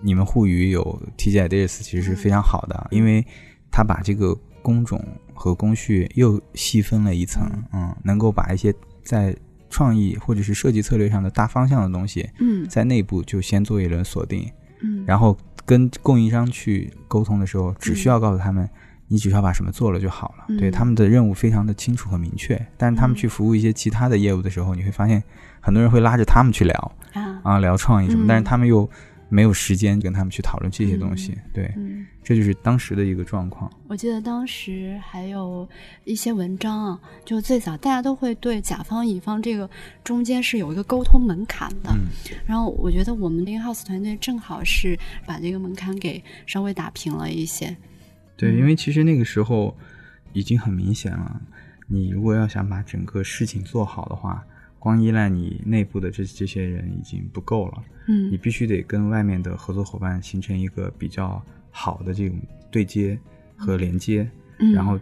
[0.00, 0.82] 你们互娱有
[1.18, 3.24] TG Ideas 其实是非常好的，因为
[3.70, 5.02] 它把这个工种
[5.34, 7.42] 和工序又细分了一层，
[7.72, 9.36] 嗯，能够把一些在
[9.68, 12.66] 创意或者是设计策略上的大方向的东西，嗯。
[12.68, 15.36] 在内部就先做一轮锁定，嗯，然后
[15.66, 18.68] 跟供应商去沟通的时候，只需要告诉他们，
[19.08, 20.44] 你只需要把什么做了就好了。
[20.48, 22.60] 嗯对他们的任务非常的清楚和明确。
[22.76, 25.22] 但是他们嗯去服务一些其他的业务的时候，你会发现
[25.60, 28.88] 很多人会拉着他们去聊啊啊，聊创意什么，嗯但是他们又
[29.28, 31.36] 没有时间跟他们去讨论这些东西。
[31.52, 32.06] 对，嗯。
[32.22, 33.70] 这就是当时的一个状况。
[33.86, 35.68] 我记得当时还有
[36.04, 39.68] 一些文章啊，就最早大家都会对甲方乙方这个
[40.02, 41.90] 中间是有一个沟通门槛的。
[41.92, 42.06] 嗯
[42.46, 47.76] 然后我觉得我们 InHouse 团队正好是把这个门槛给稍微打平了一些。
[48.36, 49.76] 对，嗯因为其实那个时候
[50.32, 51.40] 已经很明显了，
[51.86, 54.44] 你如果要想把整个事情做好的话，
[54.78, 62.38] 光依赖你内部的这这些人已经不够了，嗯你必须得跟外面的合作伙伴形成一个比较好的这种
[62.70, 63.18] 对接
[63.56, 64.28] 和连接，
[64.58, 64.98] 嗯然后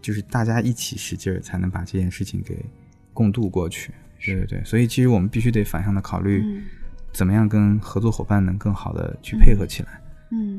[0.00, 2.64] 就是大家一起使劲儿，才能把这件事情给
[3.12, 3.92] 共度过去。
[4.20, 6.64] 对对对，所以其实我们必须得反向的考虑，嗯
[7.12, 9.88] 怎么样跟合作伙伴能更好的去配合起来。
[9.92, 10.07] 嗯。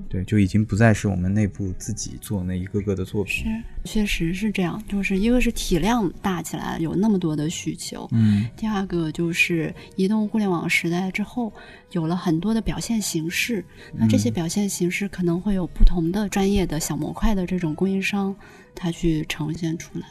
[0.09, 11.53] 对，就已经不再是我们内部自己做那一个个的作品是品。，确实是这样，就是一个是体量大起来，有那么多的需求，嗯第二个就是移动互联网时代之后，
[11.91, 13.63] 有了很多的表现形式。
[13.93, 18.35] 那这些嗯表现形式可能会有不同的专业的小模块的这种供应商，
[18.73, 20.07] 他去呈现出来。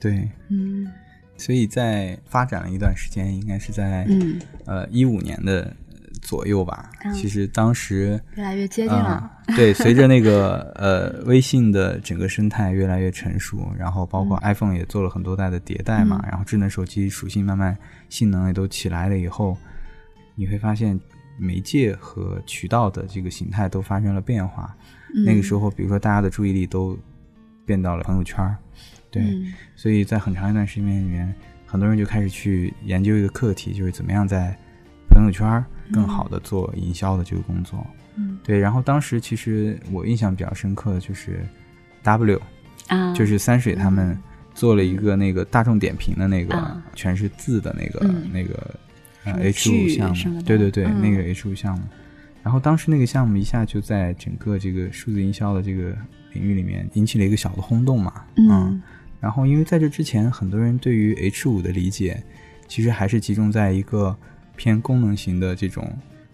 [0.00, 0.90] 对，嗯
[1.36, 5.74] 所以在发展了一段时间，应该是在、嗯，呃一五年的
[6.32, 6.90] 左右吧。
[7.04, 9.30] 嗯其实当时越来越接近了。
[9.46, 17.76] 嗯对，随着那个呃微信的整个生态越来越成熟，然后包括 iPhone 也做了很多代的迭代嘛，嗯然后智能手机属性慢慢
[18.08, 19.58] 性能也都起来了以后，
[20.34, 20.98] 你会发现
[21.36, 24.74] 媒介和渠道的这个形态都发生了变化。
[25.14, 26.98] 嗯那个时候，比如说大家的注意力都
[27.66, 28.56] 变到了朋友圈儿，
[29.10, 31.34] 对，嗯所以在很长一段时间里面，
[31.66, 34.56] 很多人就开始去研究一个课题，就是怎么样在
[35.10, 37.86] 朋友圈儿更好的做营销的这个工作。
[38.16, 38.38] 嗯。
[38.44, 41.40] 对，然后当时其实我印象比较深刻的就是
[42.02, 42.40] W，
[42.88, 44.18] 啊，就是三水他们嗯。
[44.54, 46.82] 做了一个那个大众点评的那个啊。
[46.94, 48.30] 全是字的那个、嗯。
[48.32, 48.74] 那个
[49.24, 51.00] 呃 H 五项目，对对对，嗯。
[51.00, 51.84] 那个 H 五项目。
[52.42, 55.96] 然后当时那个项目一下就在整个这个数字营销的这个
[56.32, 58.82] 领域里面引起了一个小的轰动嘛，嗯。
[59.20, 62.20] 然后，因为在这之前，很多人对于 H 五的理解，
[62.66, 64.18] 其实还是集中在一个
[64.62, 65.82] 偏功能型的这种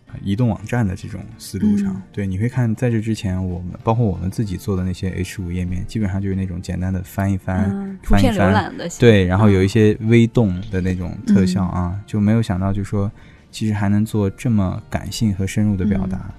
[0.09, 1.95] 呃移动网站的这种思路上。
[1.95, 13.11] 嗯对，你会看在这之前，我们包括我们自己做的那些 H 五页面，基本上就是那种简单的翻一翻、翻一翻，览的对，然后有一嗯些微动的那种特效啊，就没有想到，就说
[13.51, 16.18] 其实还能做这么感性和深入的表达。
[16.18, 16.35] 嗯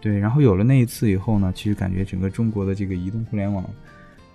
[0.00, 3.64] 对，然后有了那一次以后呢，其实感觉整个中国的这个移动互联网，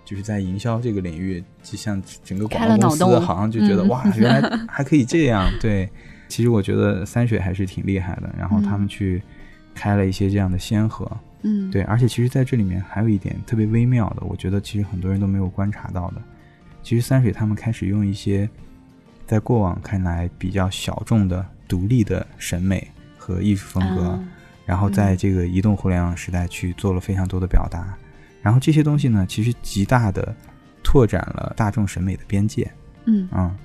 [0.04, 5.48] 就是在营销这个领域，就像整个广告公司好像就觉得、嗯哇，原来还可以这样。
[5.62, 5.88] 对，
[6.30, 9.22] 其实我觉得三水还是挺厉害的，然后他们嗯去
[9.76, 11.12] 开了一些这样的先河。
[11.42, 16.22] 嗯，对，而且其实在这里面还有一点特别微妙的，我觉得其实很多人都没有观察到的。
[16.84, 18.50] 其实三水他们开始用一些
[19.26, 24.24] 在过往看来比较小众的、独立的审美和艺术风格，啊
[24.66, 27.98] 然后在这个移动互联网时代去做了非常多的表达。
[28.42, 30.36] 然后这些东西呢，其实极大的
[30.84, 32.70] 拓展了大众审美的边界。
[33.06, 33.56] 嗯嗯，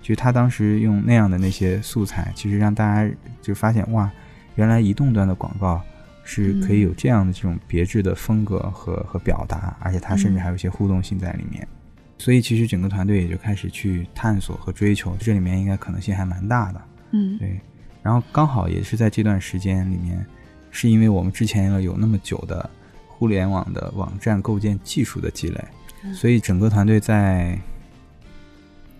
[0.00, 4.10] 就是他当时用那样的那些素材，其实让大家就发现哇，
[4.56, 5.80] 原来移动端的广告
[6.24, 11.66] 是可以有这样的这种别致的风格和和表达，而且它甚至还有一些互动性在里面。
[12.18, 16.82] 所以其实整个团队也就开始去探索和追求，这里面应该可能性还蛮大的。
[17.12, 17.58] 嗯对，
[18.02, 20.24] 然后刚好也是在这段时间里面，
[20.70, 22.68] 是因为我们之前有那么久的
[23.06, 25.64] 互联网的网站构建技术的积累，
[26.04, 27.58] 嗯所以整个团队在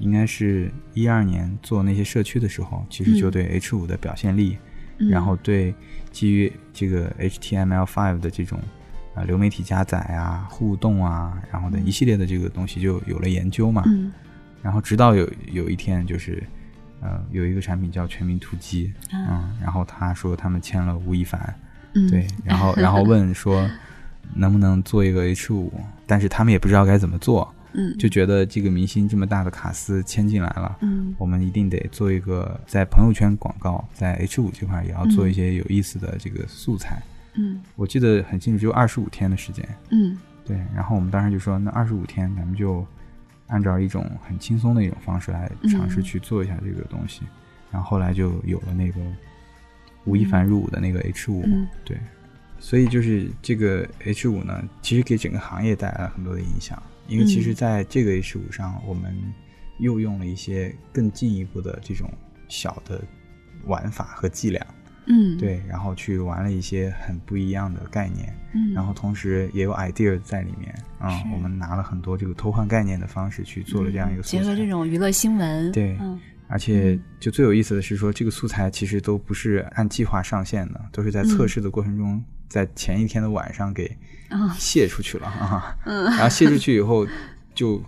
[0.00, 3.30] 应该是一二年做那些社区的时候，其实就嗯。
[3.30, 4.58] 对 H 五的表现力，
[4.98, 5.08] 嗯。
[5.08, 5.72] 然后对
[6.10, 8.58] 基于这个 HTML5 的这种
[9.14, 13.82] 啊、流媒体加载啊、互动啊，然后的一系列的这个东西就有了研究嘛。
[13.86, 14.10] 嗯。
[14.62, 16.42] 然后直到有有一天，就是
[17.00, 21.54] 呃有一个产品叫全民突击，啊嗯，然后他说他们签了吴亦凡，
[21.94, 22.08] 嗯。
[22.10, 23.68] 对，然后然后问说
[24.34, 25.72] 能不能做一个 H 五，
[26.06, 30.78] 但是他们也不知道该怎么做，嗯就觉得这个明星这么大的卡司签进来了。
[30.80, 37.02] 嗯我们一定得做一个在朋友圈广告，在 H 五这块也要做一些有意思的这个素材。
[37.34, 39.68] 嗯我记得很清楚，只有二十五天的时间。
[39.90, 42.84] 嗯对，然后我们当时就说，那二十五天咱们就
[43.46, 47.22] 按照一种很轻松的一种方式来尝试嗯去做一下这个东西。
[47.70, 49.00] 然后后来就有了那个
[50.04, 51.96] 吴亦凡入伍的那个 H 五、嗯对，
[52.60, 57.54] 所以就是这个 H 五呢，其实给整个行业带来了很多的影响，因为其实嗯。
[57.54, 59.12] 在这个 H 五上，我们
[59.78, 62.08] 又用了一些更进一步的这种
[62.48, 63.02] 小的
[63.64, 64.64] 玩法和伎俩，
[65.06, 65.36] 嗯。
[65.38, 68.72] 对，然后去玩了一些很不一样的概念，嗯。
[68.74, 70.74] 然后同时也有 idea 在里面。
[70.98, 71.24] 啊、是。
[71.32, 75.72] 我们拿了很多这个偷换概念的方式去做了这样一个结合这种娱乐新闻。
[75.72, 76.20] 对嗯。
[76.46, 77.02] 而且嗯。
[77.18, 83.96] 就最有意思的是说，这个素材其实都不是按计划上线的，都是在测嗯试的过程中，在前一天的晚上给
[84.28, 84.52] 啊。
[84.58, 86.04] 泄出去了啊， 嗯。
[86.04, 87.06] 然后泄出去以后
[87.54, 87.82] 就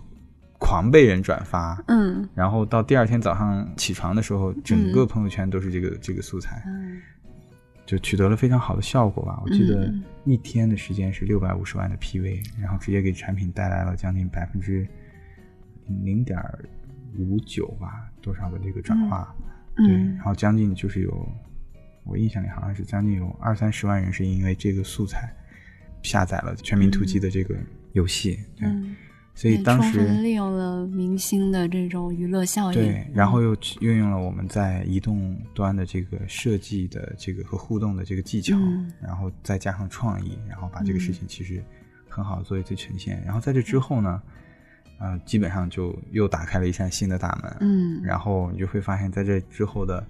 [0.57, 2.27] 狂被人转发，嗯。
[2.33, 6.99] 然后到第二天早上起床的时候，整个朋友圈都是这个、这个素材，嗯。
[7.85, 9.39] 就取得了非常好的效果吧。
[9.43, 10.03] 我记得嗯。
[10.23, 14.87] 一天的时间是六百五十万的 PV，然后直接给产品带来了将近百分之
[15.85, 16.39] 零点
[17.17, 19.35] 五九吧，多少的这个转化，
[19.75, 19.85] 嗯。
[19.85, 21.29] 对，然后将近就是有，
[22.05, 25.33] 我印象里好像是将近有二三十万人是因为这个素材
[26.01, 27.55] 下载了《全民突击》的这个
[27.93, 28.95] 游戏，对，嗯，
[29.33, 41.63] 所以当时利用了明星的这种娱乐效应，对，然后又运用了我们在移动端的这个设计的这个和互动的这个技巧，嗯然后再加上创意，然后把这个事情其实
[42.09, 43.23] 很好的做一次呈现。
[43.23, 44.21] 然后在这之后呢，
[44.99, 47.57] 呃，基本上就又打开了一扇新的大门。
[47.61, 50.05] 嗯，然后你就会发现，在这之后的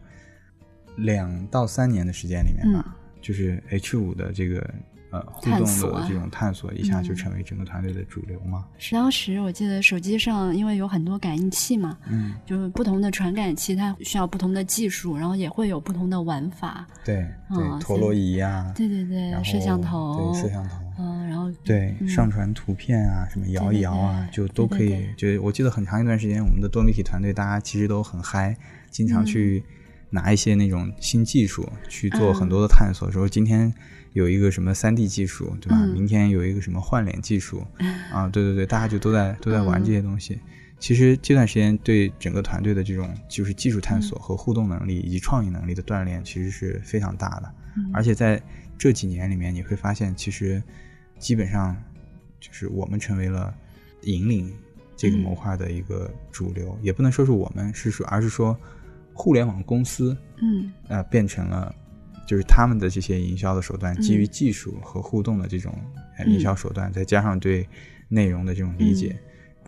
[0.97, 4.73] 两到三年的时间里面吧，就是 H 五的这个
[5.11, 8.65] 呃互动的这种探索，一下就嗯成为整个团队的主流嘛。
[8.77, 16.85] 是当时我记得手机上因为有很多感应器嘛，嗯，就是不同的传感器，它需要不同的技术，然后也会有不同的玩法。
[17.05, 17.15] 对
[17.49, 22.07] 对，嗯陀螺仪啊，对对对摄像头，对摄像头，嗯，然后对，嗯。
[22.07, 25.07] 上传图片啊，什么摇一摇啊，就都可以。
[25.15, 28.55] 就我记得很长一段时间，我们的多媒体团队大家其实都很嗨，
[28.89, 29.63] 经常去
[30.13, 33.73] 拿一些那种新技术去做很多的探索，说今天
[34.13, 35.77] 有一个什么三 D 技术，对吧？
[35.79, 37.65] 嗯明天有一个什么换脸技术，
[38.13, 40.39] 啊，对对对，大家就都在都在玩嗯这些东西。
[40.77, 47.51] 其实这段时间对整个团队的这种就是技术探嗯索和互动能力以及创意能力的锻炼，其实是非常大的。
[47.75, 48.39] 嗯而且在
[48.77, 50.61] 这几年里面，你会发现，其实
[51.17, 51.75] 基本上
[52.39, 53.51] 就是我们成为了
[54.03, 54.53] 引领
[54.95, 58.55] 这个嗯模块的一个主流，也不能说是我们，是说而是说
[59.13, 61.73] 互联网公司嗯呃变成了
[62.25, 65.73] 就是他们的这些营销的手段，基于嗯技术和互动的这种
[66.25, 67.67] 营销手段，再加上对
[68.07, 69.15] 内容的这种理解。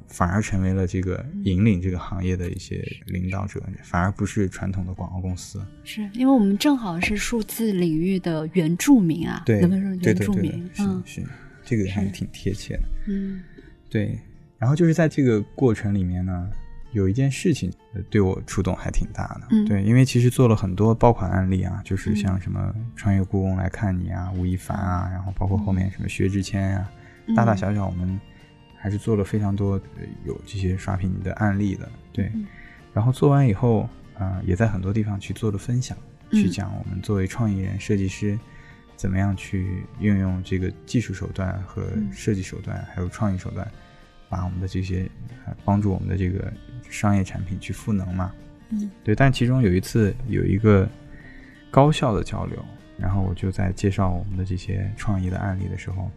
[0.07, 5.59] 反而成为了这个嗯引领这个行业的一些领导者，反而不是传统的广告公司。
[5.83, 10.69] 是因为我们正好是数字领域的原住民啊，对，能不能说原住民？
[10.77, 11.27] 嗯是是，
[11.65, 12.83] 这个还是是挺贴切的。
[13.07, 13.41] 嗯
[13.89, 14.17] 对，
[14.59, 16.51] 然后就是在这个过程里面呢，
[16.95, 19.47] 有一件事情呃对我触动还挺大的。
[19.51, 19.65] 嗯。
[19.65, 22.15] 对，因为其实做了很多爆款案例啊，就是嗯。
[22.15, 26.89] 像什么穿越故宫来看你啊，吴亦凡啊，然后包括后面什么薛之谦啊，
[27.27, 27.35] 嗯。
[27.35, 28.19] 大大小小我们
[28.77, 31.87] 还是做了非常多呃有这些刷屏的案例的。
[32.13, 32.45] 对，嗯。
[32.93, 35.97] 然后做完以后，啊，也在很多地方去做了分享，
[36.31, 38.39] 去嗯讲我们作为创意人、设计师，
[38.95, 42.09] 怎么样去运用这个技术手段和嗯。
[42.13, 43.69] 设计手段，还有创意手段，
[44.35, 45.09] 把我们的这些
[45.45, 46.51] 呃帮助我们的这个
[46.89, 48.33] 商业产品去赋能嘛。
[48.69, 48.91] 嗯。
[49.01, 50.89] 对，但其中有一次有一个
[51.71, 52.57] 高效的交流，
[52.97, 56.11] 然后我就在介绍我们的这些创意的案例的时候，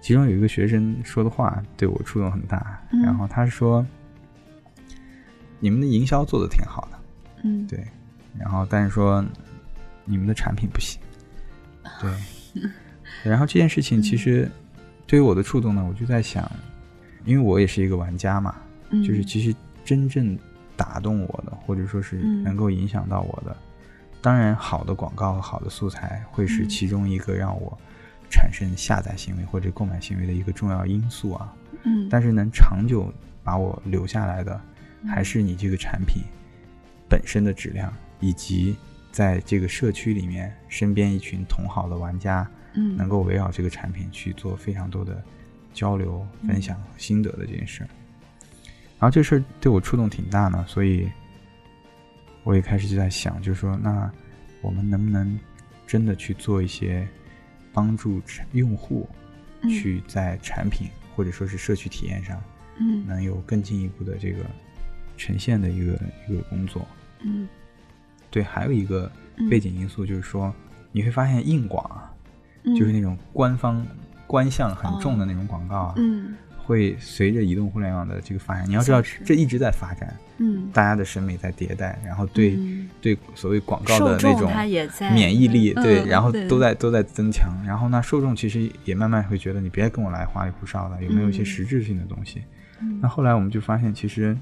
[0.00, 3.02] 其中有一个学生说的话对我触动很大，嗯。
[3.02, 3.86] 然后他说
[5.60, 6.98] ：“你们的营销做的挺好的，
[7.44, 7.66] 嗯。
[7.66, 7.84] 对，
[8.38, 9.22] 然后但是说
[10.06, 10.98] 你们的产品不行，
[12.00, 12.10] 对，
[13.22, 14.50] 然后这件事情其实
[15.06, 16.50] 对于我的触动呢，我就在想，
[17.24, 18.54] 因为我也是一个玩家嘛，
[18.90, 19.02] 嗯。
[19.02, 19.54] 就是其实
[19.84, 20.38] 真正
[20.76, 22.42] 打动我的，或者说是嗯。
[22.42, 23.56] 能够影响到我的，
[24.20, 26.68] 当然好的广告和好的素材会是嗯。
[26.68, 27.76] 其中一个让我
[28.30, 31.54] 产生下载行为或者购买行为的一个重要因素啊，
[31.84, 32.08] 嗯。
[32.10, 33.12] 但是能长久
[33.42, 34.60] 把我留下来的，
[35.06, 36.22] 还是你这个产品
[37.08, 38.76] 本身的质量，以及
[39.10, 42.96] 在这个社区里面身边一群同好的玩家，嗯。
[42.96, 45.22] 能够围绕这个产品去做非常多的
[45.78, 47.88] 交流、分享心得的这件事儿。
[48.98, 51.08] 然后这事儿对我触动挺大呢，所以
[52.42, 54.10] 我也开始就在想，就是说，那
[54.60, 55.38] 我们能不能
[55.86, 57.06] 真的去做一些
[57.72, 59.08] 帮助产用户
[59.60, 59.70] 嗯。
[59.70, 62.42] 去在产品或者说是社区体验上
[62.80, 63.06] 嗯。
[63.06, 64.44] 能有更进一步的这个
[65.16, 65.92] 呈现的一个
[66.28, 66.84] 一个工作。
[67.20, 67.48] 嗯。
[68.32, 69.48] 对，还有一个嗯。
[69.48, 70.52] 背景因素就是说，
[70.90, 72.12] 你会发现硬广啊，
[72.64, 72.74] 嗯。
[72.74, 73.86] 就是那种官方
[74.28, 76.36] 官相很重的那种广告啊，嗯。
[76.68, 80.68] 会随着移动互联网的这个发展，你要知道这一直在发展，嗯。
[80.70, 82.86] 大家的审美在迭代，然后对、嗯。
[83.00, 84.52] 对所谓广告的那种
[85.14, 92.42] 免疫力，嗯对，然后都在都在增强，然后呢，受众其实也慢慢会觉得你别跟我来花里胡哨的，有没有一些嗯实质性的东西？
[92.82, 92.98] 嗯。
[93.00, 94.36] 那后来我们就发现，其实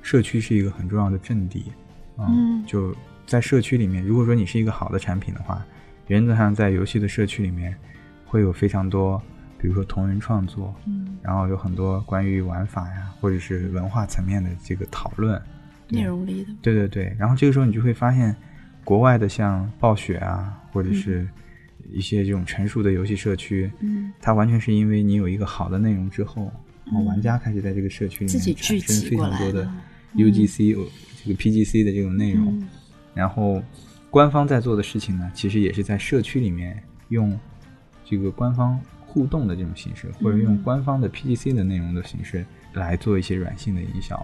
[0.00, 1.72] 社区是一个很重要的阵地
[2.16, 2.62] 啊、嗯。
[2.64, 2.94] 就
[3.26, 5.60] 在社区里面，如果说你是一个好的产品的话，
[6.06, 7.76] 原则上在游戏的社区里面
[8.30, 9.20] 会有非常多，
[9.58, 15.40] 比如说同人创作，嗯然后有很多关于玩法呀，或者是文化层面的这个讨论，
[15.88, 16.52] 对内容里的。
[16.62, 18.34] 对对对，然后这个时候你就会发现，
[18.84, 21.28] 国外的像暴雪啊，或者是
[21.90, 26.52] 一些这种成熟的游戏社区，嗯它完全是因为你有一个好的内容之后，
[26.84, 29.68] 然后嗯玩家开始在这个社区里面产生非常多的
[30.14, 30.76] UGC、
[31.24, 32.68] 这个 PGC 的这种内容，嗯。
[33.12, 33.60] 然后
[34.08, 37.38] 官方在做的事情呢，其实也是在社区里面用
[38.10, 40.62] 这个官方互动的这种形式，或者用嗯。
[40.62, 42.44] 官方的 PGC 的内容的形式
[42.74, 44.16] 来做一些软性的营销。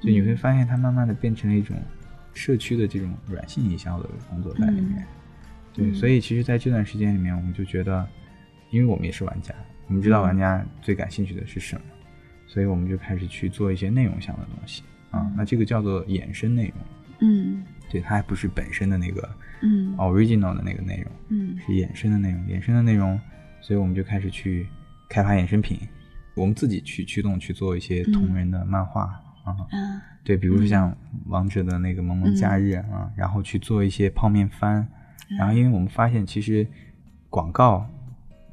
[0.00, 1.76] 就你会发现它慢慢的变成了一种
[2.32, 5.04] 社区的这种软性营销的工作在里面。
[5.72, 5.94] 对，嗯。
[5.94, 8.06] 所以其实在这段时间里面，我们就觉得，
[8.70, 9.54] 因为我们也是玩家，
[9.86, 11.82] 我们知道玩家最感兴趣的是什么，
[12.46, 14.82] 所以我们就开始去做一些内容向的东西。
[15.10, 15.30] 啊。
[15.36, 16.76] 那这个叫做衍生内容，
[17.20, 17.62] 嗯。
[17.90, 19.28] 对，它还不是本身的那个
[19.62, 19.96] 嗯。
[19.96, 21.56] original 的那个内容，嗯。
[21.64, 23.18] 是衍生的内容，衍生的内容，
[23.64, 24.66] 所以我们就开始去
[25.08, 25.78] 开发衍生品，
[26.34, 29.04] 我们自己去驱动去做一些同人的漫画、
[29.42, 30.02] 啊，啊。
[30.22, 30.94] 对，比如说像
[31.28, 34.86] 王者的那个萌萌假日啊，然后去做一些泡面番，
[35.38, 36.66] 然后因为我们发现其实
[37.30, 37.88] 广告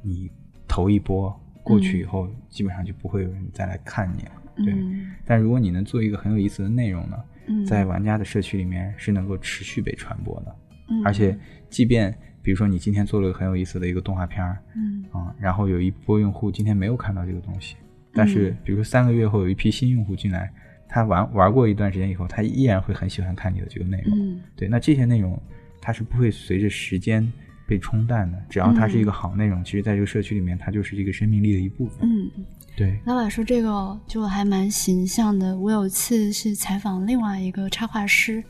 [0.00, 0.30] 你
[0.66, 4.72] 投一波过去以后，基本上就不会有人再来看你了，对。
[4.72, 7.66] 嗯但如果你能做一个很有意思的内容呢，嗯。
[7.66, 10.56] 在玩家的社区里面是能够持续被传播的，
[10.88, 11.04] 嗯。
[11.04, 11.38] 而且
[11.68, 17.76] 即便比如说你今天做了个很有意思的一个动画片儿嗯啊、然后有一波用户今天没有看到这个东西，
[18.12, 20.50] 但是比如说三个月后有一批新用户进来，
[20.88, 24.18] 他玩玩过一段时间以后，他依然会很喜欢看你的这个内容。
[24.18, 25.40] 嗯对，那这些内容
[25.80, 27.30] 它是不会随着时间
[27.66, 32.08] 被冲淡的，只要它是一个好内容，其实在这个社区里面，它就是这个生命力的一部分。
[32.08, 32.30] 嗯。
[32.74, 35.56] 对，老板说这个就还蛮形象的。
[35.56, 38.42] 我有一次是采访另外一个插画师，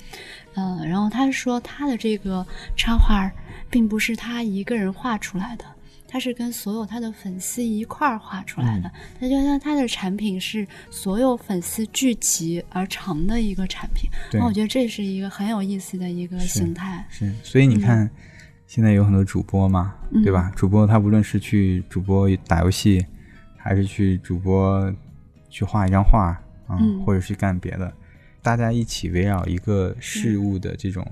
[0.54, 2.46] 呃，然后他说他的这个
[2.76, 3.30] 插画
[3.68, 5.64] 并不是他一个人画出来的，
[6.06, 8.88] 他是跟所有他的粉丝一块儿画出来的。
[9.18, 14.08] 他就像他的产品是所有粉丝聚集而成的一个产品。
[14.30, 17.04] 对那我觉得这是一个很有意思的一个形态。
[17.10, 18.08] 是，所以你看，
[18.68, 20.52] 现在有很多主播嘛，嗯对吧？
[20.54, 23.04] 主播他无论是去主播打游戏，
[23.62, 24.92] 还是去主播
[25.48, 26.30] 去画一张画
[26.66, 27.92] 啊、嗯或者去干别的，
[28.42, 31.06] 大家一起围绕一个事物的这种、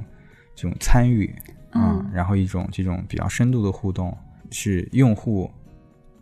[0.57, 1.33] 这种参与
[1.71, 4.17] 啊、嗯然后一种这种比较深度的互动，
[4.51, 5.49] 是用户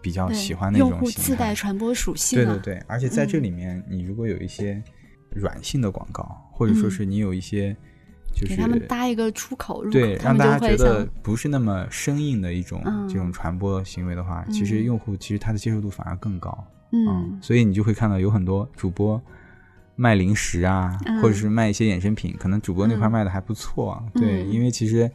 [0.03, 2.14] 比较，喜欢的一种自带传播属。
[2.14, 2.45] 性啊。
[2.45, 3.43] 对对对，而且在这嗯。
[3.43, 4.83] 里面，你如果有一些
[5.31, 6.91] 软性的广告，或者说嗯。
[6.91, 7.74] 是你有一些
[8.33, 16.66] 就是给他们搭一个出口入口，对，让大家觉得，不是那么生硬的一种、嗯这种传播行为的话，其实嗯用户其实他的接受度反而更高。
[16.93, 19.20] 嗯所以你就会看到有很多主播
[19.97, 24.03] 卖零食啊，嗯或者是卖一些衍生品，可能主播那块嗯卖的还不错啊。
[24.14, 25.11] 对，嗯因为其实。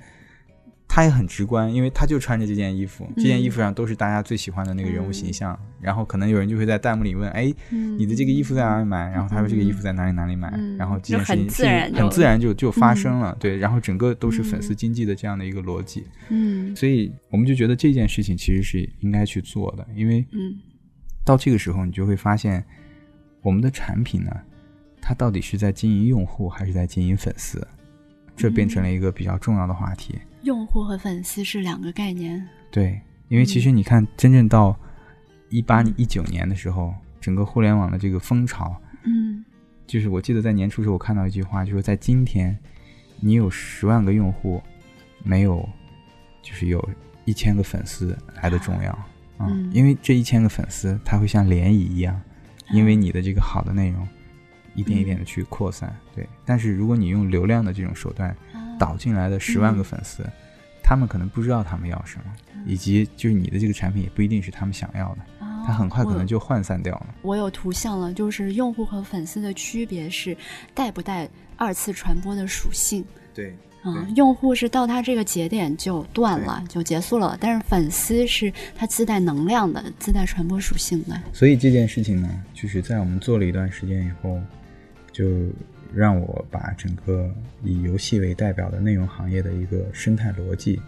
[0.96, 5.60] 他也很直观，因为他就穿着这件衣服，这件衣服上都是大家最喜欢的那个人物形象。
[5.82, 13.36] 然后可能有人就会在弹幕里问：“哎，嗯你的这个衣服在哪里买？”然后他说：“这个衣服在哪里哪里买？”嗯然后这件事情自然就是很自然就就发生了。
[13.40, 16.06] 对，然后整个都是粉丝嗯经济的这样的一个逻辑。
[16.30, 20.54] 嗯所以我们就觉得这件事情其实是应该去做的，因为嗯
[21.26, 22.64] 到这个时候，你就会发现，
[23.42, 24.32] 我们的产品呢，
[25.02, 27.68] 它到底是在经营用户还是在经营粉丝，
[28.38, 30.20] 这变成了一个比较重要的话题。
[30.44, 32.48] 用户和粉丝是两个概念。
[32.72, 34.78] 对，因为其实你看，真正到
[35.50, 39.44] 一八一九年的时候，整个互联网的这个风潮，嗯
[39.86, 42.58] 就是我记得在年初时候我看到一句话，就是在今天，
[43.20, 44.62] 你有十万个用户，
[45.24, 45.68] 没有
[46.42, 46.90] 就是有
[47.26, 48.92] 一千个粉丝来的重要
[49.38, 52.20] 啊、嗯因为这一千个粉丝，它会像涟漪一样，
[52.72, 54.08] 因为你的这个好的内容，
[54.76, 55.96] 一点一点的去扩散。
[56.16, 58.53] 对，但是如果你用流量的这种手段啊
[58.84, 60.24] 导进来的十万个粉丝，
[60.84, 62.26] 他们可能不知道他们要什么，
[62.66, 67.16] 以及就是你的这个产品也不一定是他们想要的，啊它很快可能就涣散掉了。
[67.22, 70.36] 我有图像了，就是用户和粉丝的区别是
[70.74, 73.04] 带不带二次传播的属性。
[73.34, 73.56] 对，
[73.86, 77.38] 嗯、用户是到他这个节点就断了，就结束了。
[77.40, 81.20] 但是粉丝是它自带能量的，自带传播属性的。
[81.32, 84.40] 所以这件事情呢，就是在我们做了一段时间以后，
[85.12, 85.26] 就
[85.96, 87.30] 让我把整个
[87.64, 90.82] 以游戏为代表的内容行业的一个生态逻辑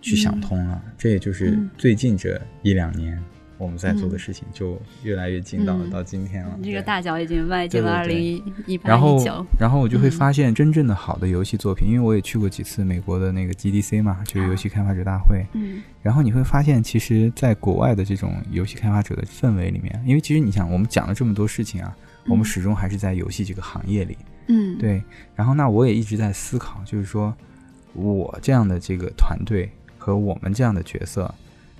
[0.00, 0.82] 去想通了。
[0.96, 3.22] 这也就是嗯最近这一两年
[3.58, 6.58] 我们在做的事情，就越来越近到、嗯到今天了。
[6.62, 9.22] 这个大脚已经迈进了二零一一八然后。，
[9.58, 15.44] 然后我就会嗯发现真正的好的游戏作品，因为我也去过几次美国的那个 GDC 嘛，就是游戏开发者大会。
[15.52, 21.94] 嗯然后你会发现，其实在国外的这种游戏开发者的氛围里面，因为其实你想，我们讲了这么多事情啊，
[22.30, 22.44] 我们嗯。
[22.44, 24.16] 始终还是在游戏这个行业里。
[24.48, 25.02] 嗯，对，
[25.34, 27.36] 然后那我也一直在思考，就是说
[27.92, 31.32] 我这样的这个团队和我们这样的角色，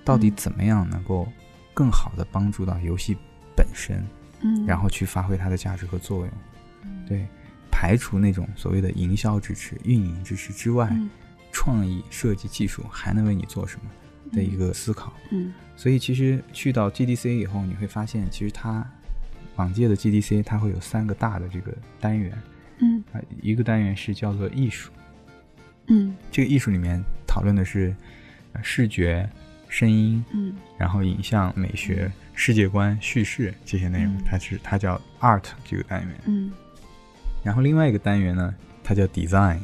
[0.04, 0.34] 到底嗯。
[0.36, 1.26] 怎么样能够
[1.72, 3.16] 更好的帮助到游戏
[3.56, 4.04] 本身，
[4.42, 6.30] 嗯，然后去发挥它的价值和作用。
[6.84, 7.04] 嗯。
[7.08, 7.26] 对，
[7.70, 11.08] 排除那种所谓的营销支持、运营支持之外，嗯
[11.52, 13.90] 创意、设计、技术还能为你做什么
[14.32, 15.12] 的一个思考。
[15.32, 15.52] 嗯。
[15.74, 18.88] 所以其实去到 GDC 以后，你会发现，其实它
[19.56, 22.32] 往届的 GDC 它会有三个大的这个单元
[22.78, 23.02] 嗯。
[23.12, 24.90] 啊，一个单元是叫做艺术，
[25.86, 26.14] 嗯。
[26.30, 27.94] 这个艺术里面讨论的是
[28.52, 29.28] 呃视觉、
[29.68, 30.54] 声音，嗯。
[30.78, 36.16] 然后影像、美学、世界观、叙事这些内容嗯，它是它叫 art 这个单元。
[36.26, 36.50] 嗯。
[37.42, 39.58] 然后另外一个单元呢，它叫 design，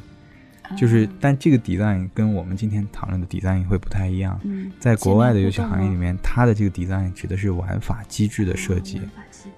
[0.76, 4.40] 就是啊但这个 design 跟我们今天讨论的 design 会不太一样。
[4.44, 9.00] 嗯，在国外的游戏行业里面，它的这个 design 指的是玩法机制的设计、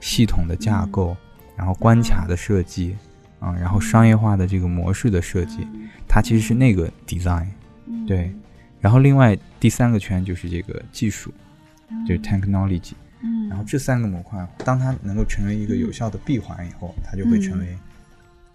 [0.01, 1.17] 系统的架构，
[1.57, 2.97] 然后关卡的设计，
[3.39, 5.67] 啊、然后商业化的这个模式的设计，
[6.09, 7.47] 它其实是那个 design。
[7.87, 8.35] 嗯对，
[8.81, 11.33] 然后另外第三个圈就是这个技术，
[12.07, 12.93] 就是 technology。
[13.21, 17.77] 嗯，然后这三个模块，当它能够成为一个有效的闭环以后，它就会成为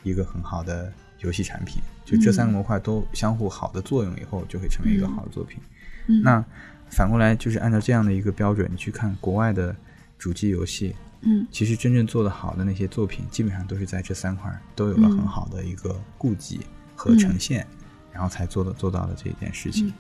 [0.04, 0.92] 一个很好的
[1.24, 1.82] 游戏产品。
[2.06, 5.60] 就这三个模块都相互好的作用以后，就会成为一个好的作品。
[6.08, 6.44] 嗯那
[6.90, 9.76] 反过来就是按照这样的一个标准，你去看国外的
[10.20, 16.60] 主机游戏，嗯其实真正做得好的那些作品，基本上都是在这三块都有了嗯很好的一个顾及
[16.96, 17.66] 和呈现，
[18.12, 19.92] 然后才做的做到了这一件事情。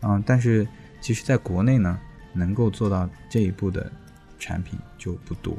[0.00, 0.66] 嗯但是
[1.00, 1.98] 其实在国内呢，
[2.32, 3.90] 能够做到这一步的
[4.38, 5.56] 产品就不多。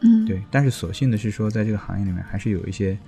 [0.00, 2.98] 嗯，对，但是所幸的是说，在这个行业里面还是有一些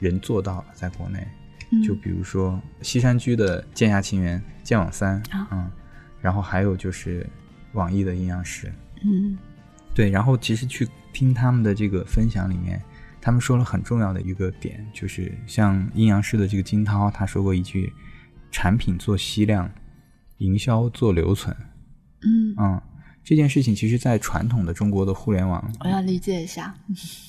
[0.00, 1.24] 人做到了，在国内，
[1.70, 1.80] 嗯。
[1.84, 5.48] 就比如说西山居的《剑侠情缘》《剑网三》啊。
[5.52, 5.70] 嗯，
[6.20, 7.24] 然后还有就是
[7.74, 8.72] 网易的阴阳师，
[9.04, 9.38] 嗯。
[9.94, 12.82] 对，然后其实去听他们的这个分享里面，
[13.20, 17.92] 他们说了很重要的一个点，就是像阴阳师的这个金涛，他说过一句
[18.50, 19.70] ：“产品做吸量，
[20.38, 21.54] 营销做留存。”
[22.22, 22.82] 嗯，嗯，
[23.22, 26.74] 这件事情其实，在传统的中国的互联网，我要理解一下，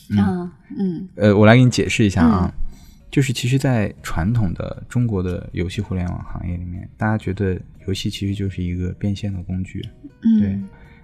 [0.09, 0.51] 嗯。
[0.77, 1.09] 嗯。
[1.15, 2.51] 呃，我来给你解释一下啊，
[3.11, 9.81] 就是其实，在传统的中国的游戏互联网行业里面，大家觉得游戏其实就是一个变现的工具。
[10.23, 10.59] 嗯，对，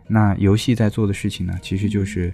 [0.07, 2.33] 那游戏在做的事情呢，其实就是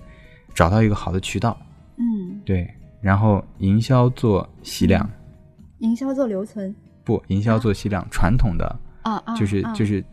[0.54, 1.60] 找到一个好的渠道，
[1.98, 5.10] 嗯，对，然后营销做吸量，
[5.80, 6.74] 营销做留存
[7.04, 9.74] 不，营销做吸量，传统的啊啊，就是啊。
[9.74, 10.04] 就是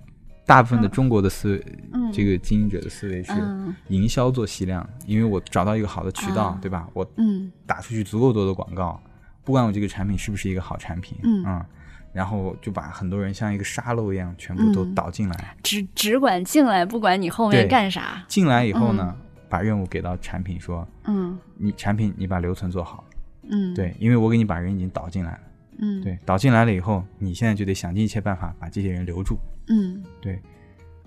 [0.51, 0.91] 大部分的嗯。
[0.91, 2.11] 中国的思维，嗯。
[2.13, 3.73] 这个经营者的思维是嗯。
[3.89, 6.59] 营销做吸量，因为我找到一个好的渠道，啊。
[6.61, 6.89] 对吧？
[6.93, 7.51] 我嗯。
[7.67, 9.01] 打出去足够多的广告，
[9.45, 11.65] 不管我这个产品是不是一个好产品，嗯。
[12.13, 19.17] 然后就把很多人像一个沙漏一样全部都嗯导进来，只只管进来，不管你后面干啥，进来以后呢，
[19.49, 21.39] 把任务给到产品说，嗯。
[21.57, 23.05] 你产品你把留存做好，
[23.49, 25.41] 嗯，对，因为我给你把人已经导进来了，
[25.79, 26.03] 嗯。
[26.03, 29.39] 对，导进来了以后，你现在就得想尽一切办法把这些人留住，
[29.71, 30.39] 嗯对。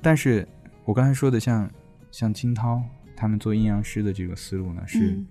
[0.01, 0.47] 但是
[0.85, 1.69] 我刚才说的像
[2.09, 2.81] 像金涛
[3.15, 5.27] 他们做阴阳师的这个思路呢，是嗯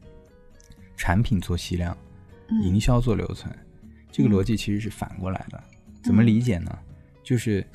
[0.96, 1.96] 产品做吸量，
[2.48, 3.52] 嗯营销做留存，
[4.10, 5.62] 这个逻辑其实是反过来的。
[6.02, 6.78] 怎么理解呢？
[7.22, 7.66] 就是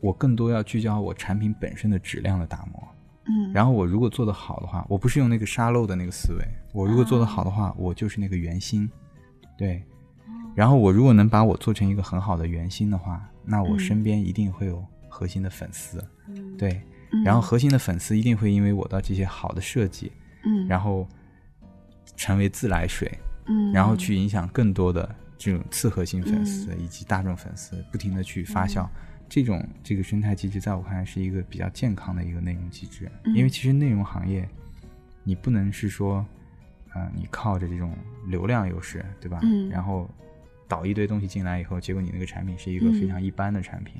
[0.00, 2.88] 我更多要聚焦我产品本身的质量的打磨。
[3.26, 8.88] 嗯，然后我如果做得好的话，我不是用那个沙漏的那个思维，我如果做得好的话，我就是那个圆心，
[9.58, 9.82] 对。
[10.54, 16.70] 然后我如果能把我做成一个很好的圆心的话，那我嗯身边一定会有核心的粉丝，嗯对。
[17.10, 20.12] 嗯然后核心的粉丝一定会因为我的这些好的设计，
[20.44, 21.08] 嗯，然后
[22.16, 23.10] 成为自来水，
[23.46, 28.86] 嗯，然后去影响更多的这种次核心粉丝以及大众粉丝，不停的去发酵。
[29.26, 33.10] 这种这个生态机制，在我看来是一个比较健康的一个内容机制。
[33.24, 34.46] 嗯因为其实内容行业，
[35.24, 36.24] 你不能是说，
[36.94, 37.94] 呃，你靠着这种
[38.26, 39.40] 流量优势，对吧？
[39.42, 40.10] 嗯然后
[40.68, 43.00] 导一堆东西进来以后，结果你那个产品是一个嗯。
[43.00, 43.94] 非常一般的产品。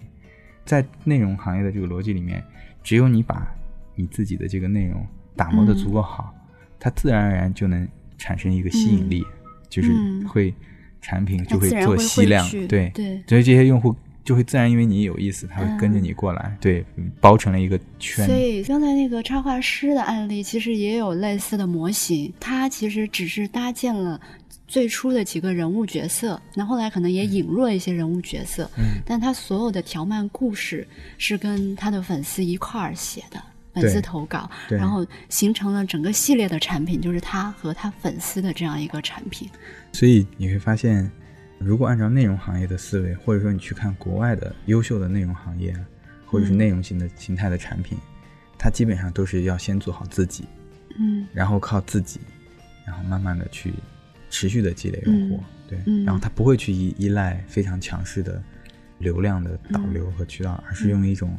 [0.65, 2.45] 在内容行业的这个逻辑里面，
[2.85, 3.49] 只有你把
[3.95, 5.05] 你自己的这个内容
[5.35, 6.35] 打磨的足够好，
[6.79, 7.89] 它自然而然就能
[8.19, 9.25] 产生一个吸引力，
[9.69, 10.29] 就是嗯。
[10.29, 10.53] 会
[11.01, 13.23] 产品就会做吸量对对。
[13.27, 13.95] 所以这些用户
[14.25, 16.85] 就会自然因为你有意思，他会跟着你过来，对，
[17.19, 18.27] 包成了一个圈。
[18.27, 24.21] 所以刚才那个插画师的案例，其实也有类似的模型，它其实只是搭建了
[24.69, 30.87] 最初的几个人物角色，那后来可能也引入了一些人物角色，嗯，但他所有的条漫故事
[31.17, 33.43] 是跟他的粉丝一块儿写的。
[33.75, 39.49] 粉丝投稿，然后形成了整个系列的产品，就是他和他粉丝的这样一个产品。
[39.93, 41.09] 所以你会发现，
[41.59, 45.73] 如果按照内容行业的思维，或者说你去看国外的优秀的内容行业，
[46.27, 47.97] 或者是嗯内容型的形态的产品，
[48.59, 50.45] 它基本上都是要先做好自己，
[50.99, 52.19] 嗯然后靠自己，
[52.85, 53.73] 然后慢慢的去
[54.31, 58.43] 持续的积累用户，对，嗯然后他不会去依依赖非常强势的
[58.99, 61.37] 流量的导流和渠道，而是用一种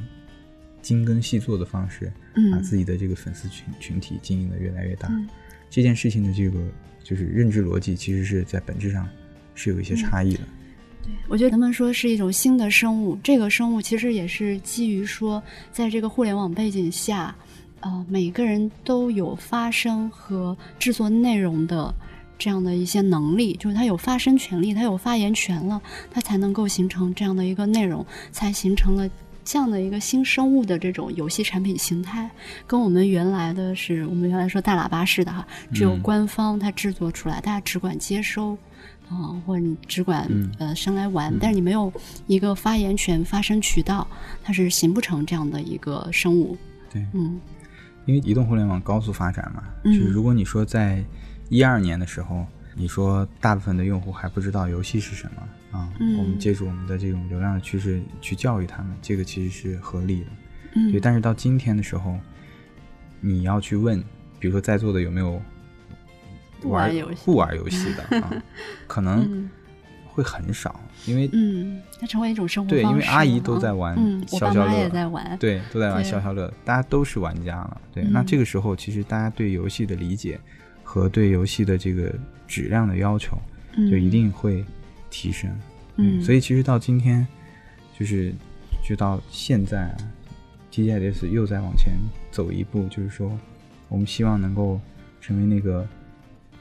[0.82, 5.08] 精耕细作的方式，嗯把自己的这个粉丝群群体经营的越来越大。
[5.10, 5.28] 嗯
[5.72, 6.60] 这件事情的这个
[7.04, 9.08] 就是认知逻辑，其实是在本质上
[9.54, 10.40] 是有一些差异的。
[11.28, 15.42] 我觉得他们说是一种新的生物，这个生物其实也是基于说，
[15.72, 17.36] 在这个互联网背景下，
[17.82, 21.94] 呃，每个人都有发声和制作内容的
[22.40, 25.80] 这样的一些能力，就是他有发声权利，他有发言权了，
[26.10, 29.08] 他才能够形成这样的一个内容，才形成了
[29.44, 32.28] 这样的一个新生物的这种游戏产品形态，
[32.66, 38.58] 跟我们原来的是我们原来说大喇叭式的哈，只有官方它制作出来，大家只管接收。
[39.10, 40.30] 啊，或者你只管
[40.60, 41.92] 呃上来玩，但是你没有
[42.28, 44.08] 一个发言权、发声渠道，
[44.44, 46.56] 它是形不成这样的一个生物。
[46.94, 47.42] 对，嗯，
[48.06, 51.04] 因为移动互联网高速发展嘛，就是如果你说在
[51.50, 52.46] 一二年的时候，
[52.76, 60.28] 你说大部分的用户还不知道游戏是什么啊，我们借助我们的这种流量的趋势去教育他们，这个其实是合理的。
[60.76, 62.18] 嗯，对，但是到今天的时候，
[63.20, 64.00] 你要去问，
[64.40, 65.42] 比如说在座的有没有？
[66.64, 68.34] 玩游戏不玩游戏的 啊，
[68.86, 69.50] 可能
[70.08, 73.96] 会很少，因为嗯，它成为一种生活对，因为阿姨都在玩
[74.28, 77.82] 消消乐，也在玩，对，都在玩消消乐，大家都是玩家了。
[77.94, 80.38] 对，那这个时候其实大家对游戏的理解
[80.90, 82.12] 和对游戏的这个
[82.48, 83.38] 质量的要求
[83.92, 84.66] 就一定会
[85.12, 85.48] 提升。
[85.98, 87.28] 嗯，所以其实到今天，
[87.96, 88.34] 就是
[88.84, 89.98] 就到现在啊
[90.72, 91.94] ，T G I S 又在往前
[92.32, 93.38] 走一步，就是说
[93.88, 94.82] 我们希望能够
[95.22, 95.88] 成为那个。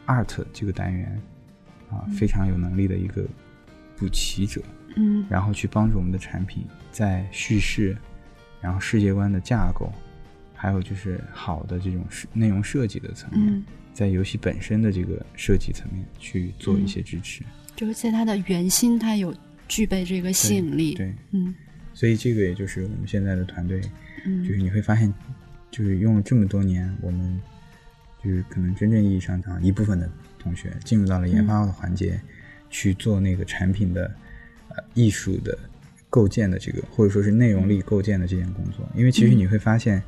[0.09, 1.21] art 这个单元
[1.91, 3.23] 啊，非常有能力的一个
[3.95, 4.63] 补齐者，
[4.97, 7.95] 嗯，然后去帮助我们的产品在叙事，
[8.59, 9.93] 然后世界观的架构，
[10.55, 12.03] 还有就是好的这种
[12.33, 13.63] 内容设计的层面，
[13.99, 17.43] 在游戏本身的这个设计层面去做一些支持，
[17.75, 19.35] 就是在它的原心，它有
[19.67, 21.53] 具备这个吸引力，对，嗯，
[21.93, 23.81] 所以这个也就是我们现在的团队，
[24.25, 25.13] 嗯，就是你会发现，
[25.71, 27.41] 就是用了这么多年，我们。
[28.21, 30.11] 就是可能真正意义上讲，一部分的
[30.41, 32.21] 同学进入到了研发的环节，
[32.69, 34.13] 去做那个产品的
[34.71, 35.57] 呃艺术的
[36.11, 38.87] 构建的这个，或者说是内容力构建的这件工作。
[38.97, 40.03] 因为其实你会发现，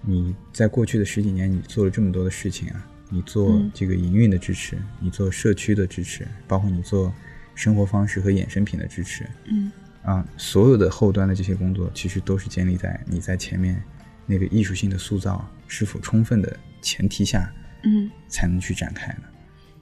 [0.00, 7.12] 你在过去的十几年，你做了这么多的事情啊，你做这个营运的支持，你做社区的支持，包括你做
[7.54, 9.70] 生活方式和衍生品的支持，嗯，
[10.02, 13.82] 啊，所有的后端的这些工作，其实都是建立在你在前面
[14.24, 16.56] 那个艺术性的塑造是否充分的。
[16.82, 17.52] 前提下，
[17.84, 19.22] 嗯，才能去展开的，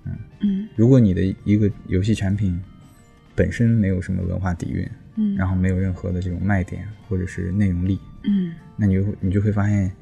[0.06, 0.18] 嗯。
[0.40, 0.68] 嗯。
[0.74, 2.60] 如果你的一个游戏产品
[3.36, 9.92] 本身没有什么文化底蕴，嗯，然后没有任何的这种卖点或者是内容力，嗯，那你就你就会发现，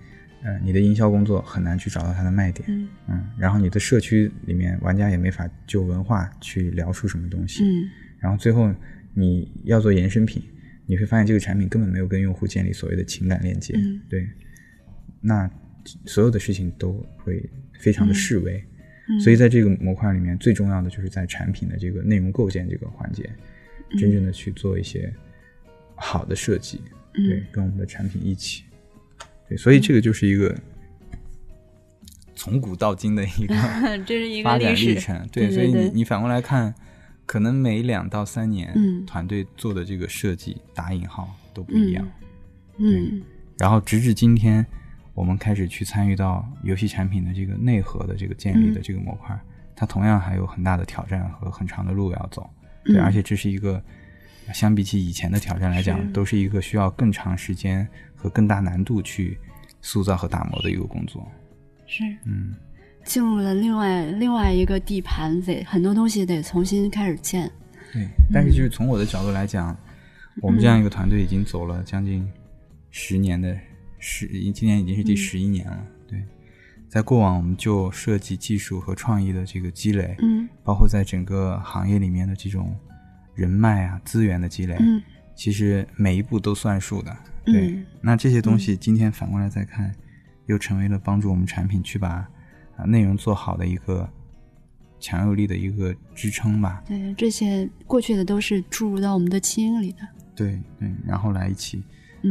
[0.42, 7.88] 呃，你的营销工作很难去找到它的卖点，嗯嗯，然后你的社区里面玩家也没法就文化去聊出什么东西，嗯，
[8.18, 8.72] 然后最后
[9.14, 10.42] 你要做衍生品，
[10.86, 14.28] 你会发现这个产品根本没有跟用户建立所谓的情感链接，嗯，对，
[15.20, 15.50] 那。
[16.04, 17.48] 所有的事情都会
[17.78, 18.60] 非常的示威，
[19.08, 23.30] 嗯，所以在这个模块里面，最重要的就是在产品的这个内容构建这个环节，
[23.96, 25.14] 真正的去做一些
[25.94, 26.80] 好的设计，
[27.14, 28.64] 对，跟我们的产品一起，
[29.48, 30.54] 对，所以这个就是一个
[32.34, 33.54] 从古到今的一个
[34.06, 36.74] 这是一个发展历程，对，所以你你反过来看，
[37.24, 42.08] 可能每两到三年，嗯，团队做的这个设计打引号都不一样，
[42.78, 43.22] 嗯，
[43.58, 44.64] 然后直至今天。
[45.14, 49.34] 我们开始去参与到游戏产品的这个内核的这个建立的这个模块，
[49.74, 52.50] 它同样还有很大的挑战和很长的路要走。
[52.84, 53.82] 对，而且这是一个
[54.52, 59.38] 相比起以前的挑战来讲，都是一个需要更长时间和更大难度去
[59.80, 61.24] 塑造和打磨的一个工作。
[61.86, 62.54] 是，嗯，
[63.04, 67.48] 进入了另外另外一个地盘，得很多东西得重新开始建。
[67.92, 69.76] 对，但是就是从我的角度来讲，
[70.42, 72.28] 我们这样一个团队已经走了将近
[72.90, 73.56] 十年的。
[73.98, 75.86] 十，今年已经是第十一年了。
[76.06, 76.22] 对，
[76.86, 82.76] 在过往，我们就设计、技术和创意的这个积累，嗯，包括在整个行业里面的这种
[83.34, 85.02] 人脉啊、资源的积累，嗯，
[85.34, 87.16] 其实每一步都算数的。
[87.46, 89.94] 对，那这些东西今天反过来再看，
[90.46, 92.28] 又成为了帮助我们产品去把
[92.76, 94.08] 啊内容做好的一个
[95.00, 96.82] 强有力的一个支撑吧。
[96.86, 99.98] 对，这些过去的都是注入到我们的基因里的。
[100.34, 101.82] 对对，然后来一起。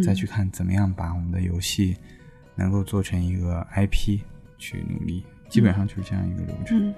[0.03, 1.95] 再去看怎么样把我们的游戏
[2.55, 4.19] 能够做成一个 IP
[4.57, 6.93] 去努力，基本上就是这样一个流程。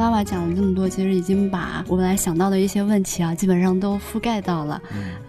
[0.00, 4.80] 拉瓦讲了这么多，其实已经把我本来想到的一些问题啊，基本上都覆盖到了。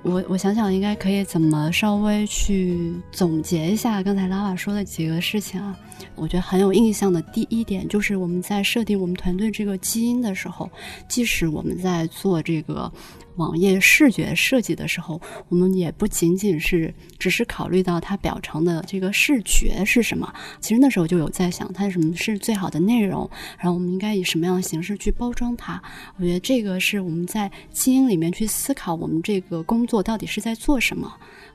[0.01, 5.77] 我我想想，应该可以怎么稍微去总结一下刚才拉瓦说的几个事情啊？
[6.15, 10.69] 我觉得很有印象的第一点，就是我们在设定我们团队这个基因的时候，
[11.07, 12.91] 即使我们在做这个。
[13.37, 25.81] 网页视觉设计的时候，我们也不仅仅是只是考虑到它表层的这个视觉是什么，其实那时候就有在想它什么是最好的内容，然后我们应该以什么样的形式去包装它。
[26.17, 31.11] 我觉得这个是我们在基因里面去思考我们这个工作到底是在做什么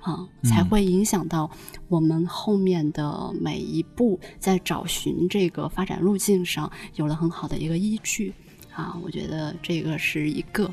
[0.07, 1.51] 啊，才会影响到
[1.89, 8.33] 我们后面的每一步在找寻这个发展路径上有了很好的一个依据。
[8.73, 10.73] 啊，我觉得这个是一个。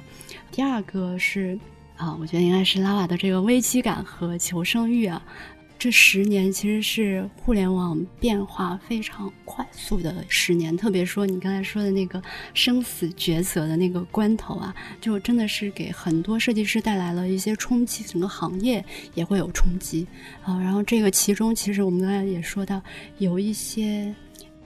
[0.52, 1.58] 第二个是
[1.98, 5.20] 啊，我觉得应该是拉瓦的这个危机感和求生欲啊。
[5.84, 12.24] 这十年其实是互联网变化非常快速的十年，特别说你刚才说的那个
[12.54, 18.82] 生死抉择的那个关头啊，就真的是给很多设计师带来了一些冲击，整个行业
[19.14, 20.08] 也会有冲击
[20.42, 20.58] 啊。
[20.58, 22.82] 然后这个其中，其实我们刚才也说到，
[23.18, 24.16] 有一些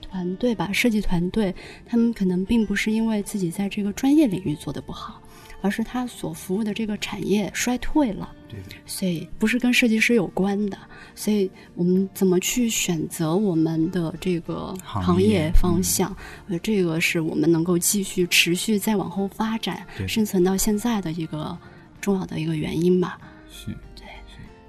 [0.00, 1.52] 团队吧，设计团队，
[1.84, 5.20] 他们可能并不是因为自己在这个专业领域做的不好。
[5.60, 10.78] 而是他所服务的这个产业衰退了，对，所以不是跟设计师有关的。
[11.14, 16.14] 所以我们怎么去选择我们的这个行业方向？
[16.48, 21.56] 呃，这个是我们能够继续持续再往后发展、生存到现在的一个
[22.00, 23.18] 重要的一个原因吧。
[23.50, 24.04] 是，对。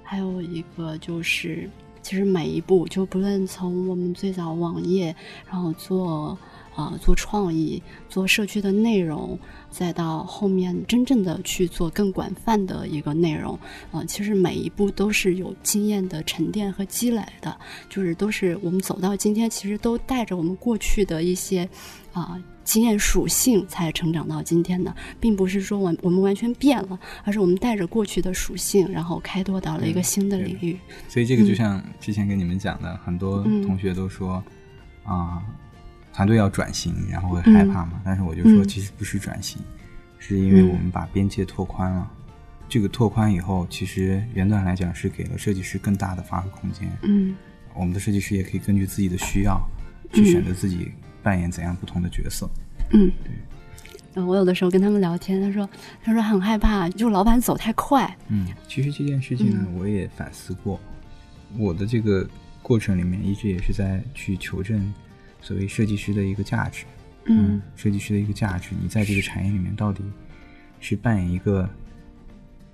[0.02, 1.70] 还有一个就是，
[2.02, 5.14] 其实每一步，就不论从我们最早网页，
[5.48, 6.36] 然后做。
[6.80, 9.38] 啊，做创意，做社区的内容，
[9.68, 13.58] 再到后面真正的去做更广泛的一个内容，
[13.92, 17.54] 啊，其实每一步都是有经验的沉淀和积累的，
[17.90, 21.68] 就是都是我们走到今天，其实都带着我们过去的一些
[22.14, 30.78] 啊经验属性才成长到今天的，并不是说我我们完全变了，而是我们带着过去的属性，然后开拓到了一个新的领域。
[31.08, 34.42] 所以这个就像之前跟你们讲的，很多同学都说
[35.04, 35.42] 啊。
[36.12, 38.00] 团队要转型，然后会害怕嘛？
[38.04, 39.62] 但是我就说，其实不是转型，
[40.18, 42.10] 是因为我们把边界拓宽了。
[42.68, 46.88] 这个拓宽以后，其实原段来讲是给了设计师更大的发挥空间。
[47.02, 47.34] 嗯，
[47.74, 49.60] 我们的设计师也可以根据自己的需要，
[50.12, 50.92] 去选择自己
[51.22, 52.48] 扮演怎样不同的角色。
[52.92, 53.32] 嗯，对。
[54.14, 55.68] 嗯，我有的时候跟他们聊天，他说，
[56.02, 58.16] 他说很害怕，就老板走太快。
[58.28, 60.78] 嗯，其实这件事情呢，我也反思过，
[61.56, 62.28] 我的这个
[62.62, 64.92] 过程里面一直也是在去求证。
[65.40, 66.84] 所谓设计师的一个价值，
[67.26, 70.02] 嗯，设计师的一个价值，你在这个产业里面到底
[70.80, 71.68] 是扮演一个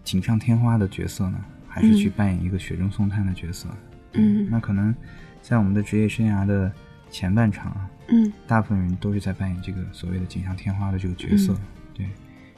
[0.05, 3.69] 锦上添花的角色呢，还是去扮演一个雪中送炭的角色？
[4.13, 4.95] 嗯，那可能
[5.43, 6.73] 在我们的职业生涯的
[7.11, 11.55] 前半场啊，嗯，大部分人都是在扮演这个所谓的锦上添花的这个角色，
[11.93, 12.07] 对。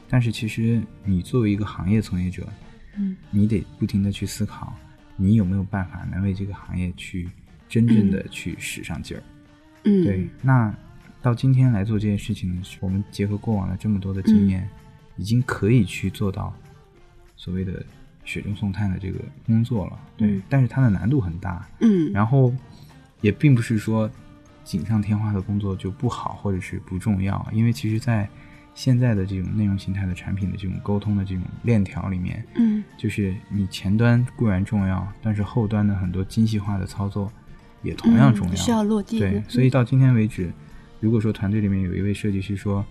[0.08, 2.48] 但是其实你作为一个行业从业者，
[2.96, 4.74] 嗯，你得不停的去思考，
[5.16, 7.28] 你有没有办法能为这个行业去
[7.68, 9.22] 真正的去使上劲儿。
[9.22, 9.37] 嗯，
[9.82, 10.74] 对，那
[11.20, 14.68] 到今天来做这件事情呢，我们结合过往的这么多的经验，
[15.16, 16.54] 已经可以去做到
[17.36, 17.84] 所谓的
[18.24, 19.98] 雪中送炭的这个工作了。
[20.16, 21.66] 对，但是它的难度很大。
[21.80, 22.54] 嗯，然后
[23.20, 24.10] 也并不是说
[24.64, 28.28] 锦上添花的工作就不好或者是不重要，因为其实，在
[28.74, 37.32] 现在的这种内容形态的产品的这种沟通的这种链条里面，嗯，就是你前端固然重要，但是后端的很多精细化的操作。
[37.82, 39.18] 也同样重要，需要落地。
[39.18, 40.52] 对，所以到今天为止，
[41.00, 42.84] 如果说团队里面有一位设计师说，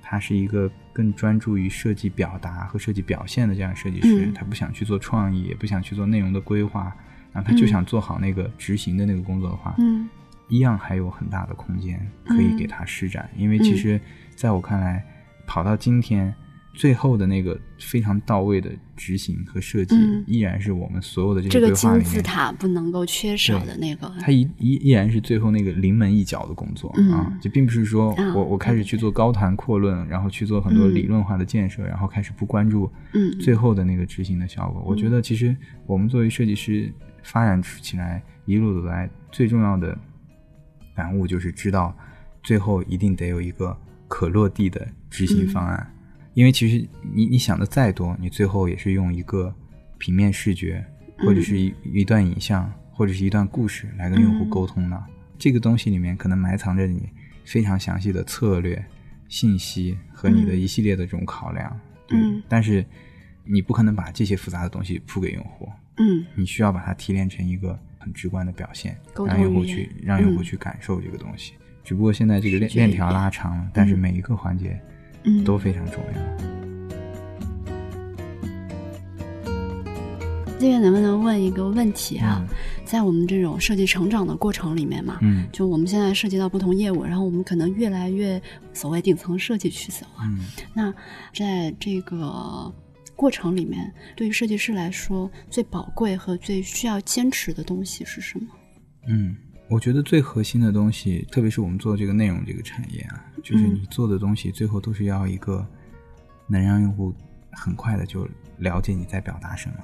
[0.00, 6.94] 他是一个更专注于设计表达和设计表现的这样设计师，他不想去做创意，也不想去做内容的规划，
[7.32, 10.08] 然后他就想做好那个执行的那个工作的话，嗯，
[10.48, 13.28] 一样还有很大的空间可以给他施展。
[13.36, 14.00] 因为其实
[14.34, 15.04] 在我看来，
[15.46, 16.34] 跑到今天。
[16.74, 19.96] 最后的那个非常到位的执行和设计，
[20.28, 24.08] 依然是我们所有的这个金字塔不能够缺少的那个。
[24.20, 27.36] 它依依依然是最后那个临门一脚的工作啊！
[27.40, 32.88] 就并不是说我我开始去做高谈阔论，然后去做很多理论化的建设，然后开始不关注
[33.40, 34.80] 最后的那个执行的效果。
[34.86, 36.88] 我觉得其实我们作为设计师
[37.24, 39.98] 发展起来一路走来，最重要的
[40.94, 41.92] 感悟就是知道
[42.40, 43.76] 最后一定得有一个
[44.06, 45.92] 可落地的执行方案。
[46.34, 49.54] 因为其实你你想的再多，你最后也是用一个
[49.98, 50.84] 平面视觉，
[51.18, 55.04] 或者是一一段影像，或者是一段故事来跟用户沟通的。
[55.38, 57.08] 这个东西里面可能埋藏着你
[57.44, 58.82] 非常详细的策略、
[59.28, 61.80] 信息和你的一系列的这种考量。
[62.10, 62.42] 嗯。
[62.48, 62.84] 但是
[63.44, 65.68] 你不可能把这些复杂的东西铺给用户。
[65.98, 66.24] 嗯。
[66.34, 71.54] 你需要把它提炼成一个很直观的表现，让用户去让用户去感受这个东西。
[71.84, 74.80] 只不过现在这个链链条拉长了，但是每一个环节。
[75.44, 76.32] 都非常重要。
[80.58, 82.46] 这边能不能问一个问题啊？
[82.84, 88.40] 在我们这种设计成长的过程里面嘛，嗯，就我们现在涉及到不同业务，然后我们可能越来越
[88.72, 90.22] 所谓顶层设计去走啊。
[90.72, 90.94] 那
[91.34, 92.72] 在这个
[93.16, 98.46] 过程里面，对于设计师来说，最宝贵和最需要坚持的东西是什么？
[99.08, 99.34] 嗯。
[99.72, 105.66] 我觉得最核心的东西，特别是我们做这个内容这个产业啊，就是你做的东西最后都是要一个
[106.46, 107.10] 能让用户
[107.52, 108.28] 很快的就
[108.58, 109.76] 了解你在表达什么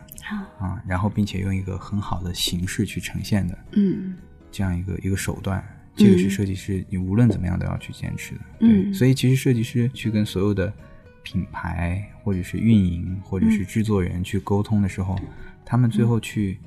[0.58, 4.14] 啊，然后并且用一个很好的形式去呈现的，嗯，
[4.52, 5.66] 这样一个一个手段，
[5.96, 8.40] 这个是设计师你无论怎么样都要去坚持的。
[8.58, 8.92] 对，嗯。
[8.92, 10.70] 所以其实设计师去跟所有的
[11.22, 15.18] 品牌或者是运营或者是制作人去沟通的时候，
[15.64, 16.58] 他们最后去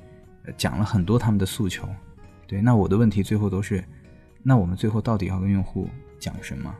[0.44, 1.88] 呃讲了很多他们的诉求。
[2.52, 3.82] 对，那我的问题最后都是，
[4.42, 5.88] 那我们最后到底要跟用户
[6.18, 6.74] 讲什么？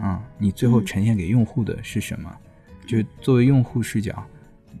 [0.00, 2.34] 啊、你最后呈现给用户的是什么？
[2.86, 4.24] 就是作为用户视角，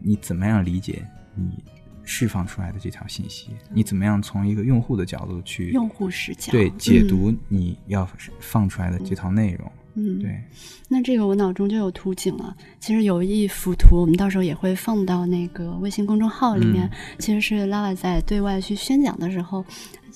[0.00, 1.04] 你怎么样理解
[1.34, 1.62] 你
[2.02, 3.50] 释放出来的这条信息？
[3.70, 8.08] 你怎么样从一个用户的角度去用户视角对解读你要
[8.40, 9.70] 放出来的这套内容？
[10.00, 10.40] 嗯，对，
[10.88, 12.56] 那这个我脑中就有图景了。
[12.78, 16.86] 其实有一幅图，我们到时候也会放到那个微信公众号里面。
[16.86, 19.64] 嗯其实是拉拉在对外去宣讲的时候，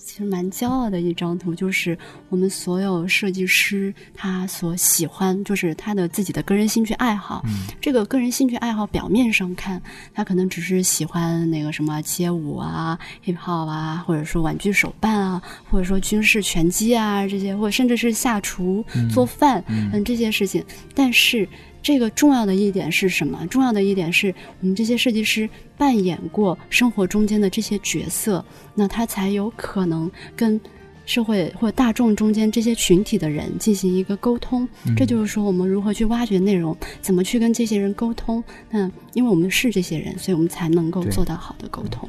[0.04, 1.96] 其实蛮骄傲的一张图，就是
[2.28, 7.40] 我们所有设计师他所喜欢，就是他的自己的个人兴趣爱好。
[7.46, 9.80] 嗯这个个人兴趣爱好表面上看，
[10.12, 20.64] 他可能只是喜欢那个什么街舞啊、hip hop 啊，或者说玩具手办啊，或者说军事拳击啊这些，或者甚至是下厨、做饭，嗯，这些事情。
[20.94, 21.48] 但是
[21.82, 23.46] 这个重要的一点是什么？
[23.48, 28.44] 重要的一点是我们这些设计师扮演过生活中间的这些角色，
[28.74, 30.60] 那他才有可能跟。
[31.04, 38.42] 社会或者大众中间这些群体的人进行一个沟通，这就是说我们如何去挖掘内容，怎么去跟这些人沟通。
[38.70, 42.08] 那因为我们是这些人，所以我们才能够做到好的沟通。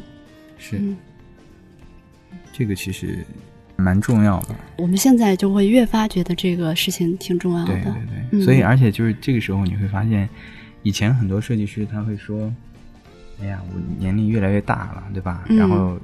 [0.59, 0.95] 是、嗯
[2.53, 3.25] 这个其实
[3.83, 4.55] 蛮重要的。
[4.77, 7.73] 我们现在就会越发觉得这个事情挺重要的。
[7.73, 10.27] 对对对，嗯所以而且就是这个时候你会发现，
[10.81, 12.51] 以前很多设计师他会说
[13.41, 15.43] ：“哎呀，我年龄越来越大了，对吧？
[15.49, 15.99] 嗯然后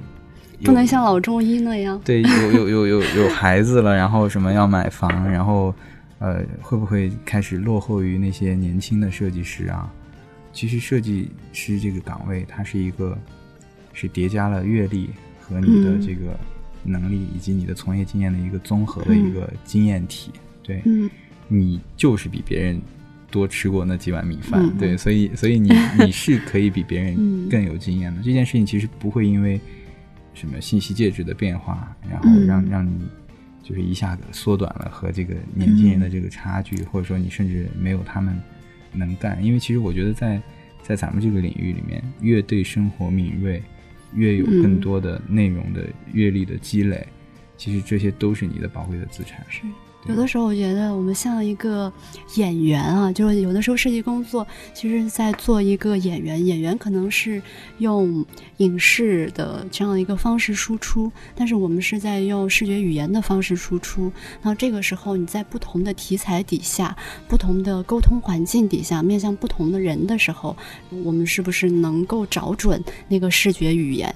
[0.62, 1.98] 不能像老中医那样。
[2.04, 5.74] 对，有有有有有孩子了，然后什么要买房，然后
[6.18, 9.90] 呃，会不会开始落后于那些年轻的设计师啊？
[10.52, 13.16] 其实设计师这个岗位，它是一个
[13.94, 15.08] 是叠加了阅历
[15.40, 16.38] 和你的嗯这个
[16.84, 20.30] 能力以及你的从业经验的一个综合的一个经验体。
[20.62, 21.08] 对，嗯
[21.48, 22.80] 你就是比别人
[23.30, 28.22] 多吃过那几碗米饭，嗯对，所以所以你 你是可以比别人嗯更有经验的。
[28.22, 29.60] 这件事情其实不会因为
[30.32, 32.92] 什么信息介质的变化，然后嗯让、让你
[33.62, 38.40] 就是一下子缩短了和这个年轻人的这个差距，或者说你甚至没有他们
[38.92, 39.44] 能干。
[39.44, 40.40] 因为其实我觉得在
[40.82, 43.62] 在咱们这个领域里面，越对生活敏锐，
[44.14, 47.06] 越有更嗯多的内容的阅历的积累，
[47.56, 49.44] 其实这些都是你的宝贵的资产。
[49.48, 49.62] 是。
[50.06, 51.92] 有的时候，我觉得我们像一个
[52.34, 56.44] 演员啊，就是有的时候设计工作其实是在做一个演员。
[56.44, 57.40] 演员可能是
[57.78, 58.24] 用
[58.56, 64.10] 影视的这样一个方式输出，但是我们是在用视觉语言的方式输出。
[64.42, 66.96] 那这个时候，你在不同的题材底下、
[67.28, 70.56] 不同的沟通环境底下，面向不同的人的时候，
[71.04, 74.12] 我们是不是能够找准那个视觉语言？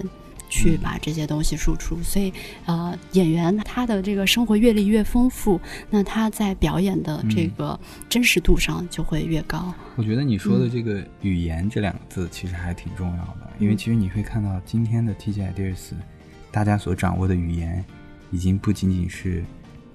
[0.55, 2.32] 去把这些东西输出，所以
[2.64, 5.60] 呃，演员他的这个生活阅历越丰富，
[5.90, 7.78] 那他在表演的这个
[8.09, 9.74] 真实度上就会越高。
[9.97, 15.90] 我觉得你说的这个“语言”这两个字其实还挺重要的，因为其实你会看到今天的 TG Ideas，
[16.52, 17.85] 大家所掌握的语言
[18.31, 19.44] 已经不仅仅是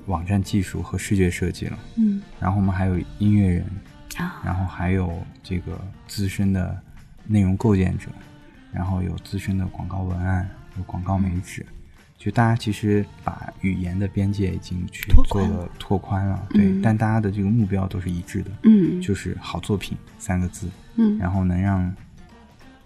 [0.08, 2.22] 网站技术和视觉设计了，嗯。
[2.38, 3.66] 然后我们还有音乐人，
[4.18, 6.78] 啊，然后还有这个资深的
[7.26, 8.10] 内容构建者，
[8.72, 11.66] 然后有资深的广告文案，有广告美指，
[12.18, 16.26] 就大家其实把语言的边界已经去做了拓宽。
[16.26, 19.02] 了，对，嗯但大家的这个目标都是一致的，嗯。
[19.02, 21.18] 就是好作品三个字，嗯。
[21.18, 21.94] 然后能让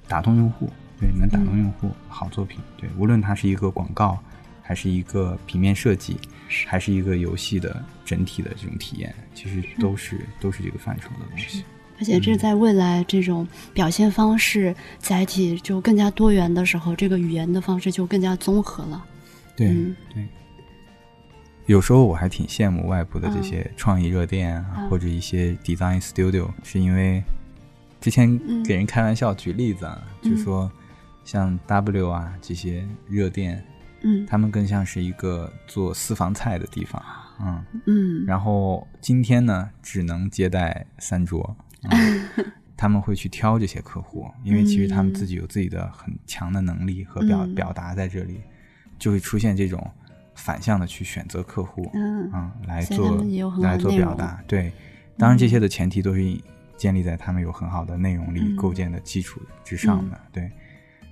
[0.08, 0.70] 打动用户，
[1.00, 4.18] 对，能打动用户，好作品，对，无论它是一个广告，
[4.62, 6.18] 还是一个平面设计，
[6.68, 11.66] 还是一个游戏的整体的这种体验，其实都是都是这个范畴的东西。
[12.00, 19.06] 而且这在未来这种表现方式载体就更加多元的时候，这个语言的方式就更加综合了。
[19.56, 19.96] 对、嗯。
[20.14, 20.28] 对，
[21.68, 23.44] 有时候我还挺羡慕外部的这嗯。
[23.44, 24.90] 些创意热店啊，嗯。
[24.90, 27.24] 或者一些 design studio，是因为
[28.02, 28.64] 之前嗯。
[28.64, 30.32] 给人开玩笑举例子啊，嗯。
[30.36, 30.70] 就说
[31.24, 33.64] 像 W 啊这些热店，
[34.02, 34.26] 嗯。
[34.26, 37.02] 他们更像是一个做私房菜的地方，
[37.40, 38.26] 嗯，嗯。
[38.26, 41.56] 然后今天呢只能接待三桌。
[41.92, 42.46] 嗯
[42.76, 48.42] 他们会去挑这些客户，因为其实他们自己有自己的很强的能力和表、嗯表达在这里，
[49.00, 49.90] 就会出现这种
[50.36, 53.24] 反向的去选择客户，嗯嗯，来做
[53.62, 54.44] 来做表达。
[54.48, 54.72] 对，
[55.18, 56.22] 当然这些的前提都是
[56.76, 60.20] 建立在他们有很好的内容力嗯构建的基础之上的。
[60.32, 60.52] 对，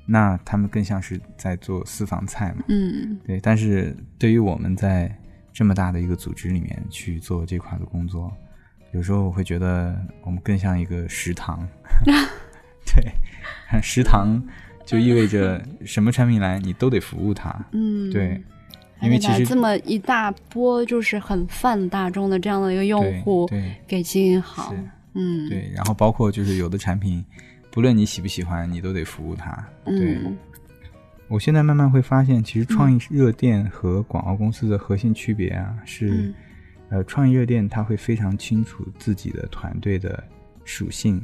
[0.06, 2.66] 那他们更像是在做私房菜嘛。
[2.68, 5.16] 嗯对，但是对于我们在
[5.54, 8.34] 这么大的一个组织里面去做这块的工作，
[8.94, 11.68] 有时候我会觉得我们更像一个食堂。
[12.04, 14.42] 对，食堂
[14.86, 17.54] 就意味着什么产品来你都得服务它。
[17.72, 18.42] 嗯，对，
[19.02, 23.50] 因为其实这么一大波就是很泛大众的这样的一个用户
[23.88, 24.76] 给经营好，
[25.14, 27.24] 嗯，对，然后包括就是有的产品，
[27.72, 29.52] 不论你喜不喜欢，你都得服务它。
[29.86, 30.38] 对，嗯
[31.30, 36.34] 我现在慢慢会发现，其实创意热电和广告公司的核心区别啊，是、嗯
[36.92, 40.22] 呃，创意热店它会非常清楚自己的团队的
[40.66, 41.20] 属性、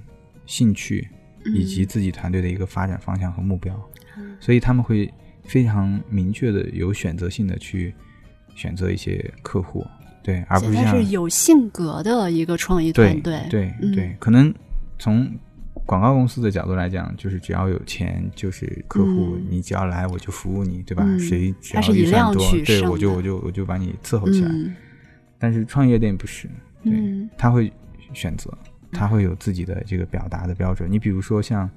[0.45, 1.07] 兴趣，
[1.53, 3.77] 以及自己团队的一个发展方向和目标，
[4.18, 5.14] 嗯所以他们会
[5.44, 7.94] 非常明确的、有选择性的去
[8.56, 9.85] 选择一些客户，
[10.23, 14.53] 对，而不是像是有性格的一个创意团队，对嗯对，可能
[14.98, 15.30] 从
[15.85, 21.03] 广告公司的角度来讲，就是只要有钱就是客户，嗯你只要来我就服务你，对吧？
[21.06, 24.52] 嗯谁只要预算多，对我就我就我就把你伺候起来。
[25.38, 26.47] 嗯但是创业店不是，
[26.84, 27.30] 对，嗯。
[27.38, 27.72] 他会
[28.14, 28.51] 选择，
[28.91, 30.91] 他会有自己的这个表达的标准。
[30.91, 31.69] 你比如说像，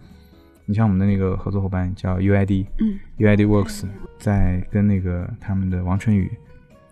[0.65, 2.99] 你像我们的那个合作伙伴叫 UID，嗯。
[3.19, 3.85] UID Works，
[4.19, 6.31] 在跟那个他们的王春雨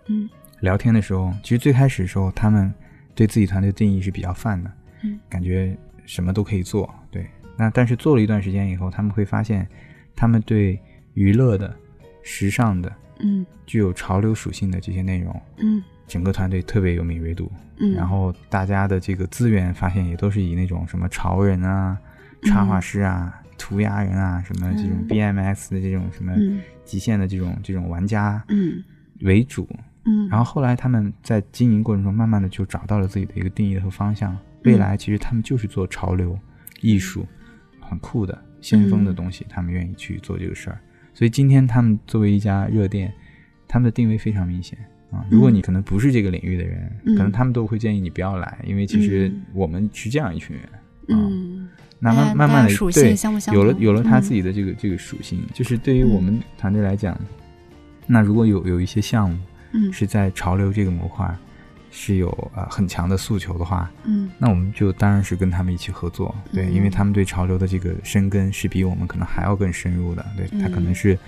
[0.09, 0.29] 嗯。
[0.61, 2.73] 聊天的时候，其实最开始的时候，他们
[3.15, 4.71] 对自己团队定义是比较泛的，
[5.05, 7.27] 嗯，感觉什么都可以做，对。
[7.57, 9.67] 那但是做了一段时间以后，他们会发现，
[10.15, 10.79] 他们对
[11.15, 11.75] 娱乐的、
[12.23, 13.47] 时尚的、嗯。
[13.67, 17.53] 具有潮流属性的这些内容，嗯整个团队特别有敏锐度。
[17.79, 21.97] 嗯，然后大家的这个资源发现也都是以那种什么潮人啊、
[22.43, 28.83] 插画师啊、涂鸦人啊、什么这种嗯 BMX 的这种什么嗯极限的这种这种玩家嗯
[29.21, 29.69] 为主。
[30.05, 34.37] 嗯，然后后来他们在经营过程中，慢慢的就找到了自己的一个定义和方向。
[34.65, 36.37] 未来其实他们就是做潮流、
[36.81, 37.25] 艺术，
[37.81, 40.81] 很酷的、先锋的东西，他们愿意去做这个事儿。
[41.15, 43.13] 所以今天他们作为一家热店，
[43.69, 44.79] 他们的定位非常明显
[45.11, 45.25] 啊。
[45.31, 47.17] 如果你可能不是这个领域的人，嗯。
[47.17, 49.43] 可能他们都会建议你不要来，因为其实嗯。
[49.53, 50.65] 我们是这样一群人。
[50.67, 50.79] 啊。
[51.09, 51.69] 嗯。
[52.01, 57.19] 那慢慢慢的属性对相不相有了有了他嗯自己的这个、这个属性，就是对于我们团队来讲，
[58.07, 59.37] 那如果有有一些项目
[59.73, 59.93] 嗯。
[59.93, 61.29] 是在潮流这个模块
[61.91, 64.31] 是有呃很强的诉求的话，嗯。
[64.39, 66.73] 那我们就当然是跟他们一起合作，对，嗯。
[66.73, 70.95] 因为他们对潮流的这个深根是比我们可能还要更深入的，对，他可能嗯。
[70.95, 71.19] 是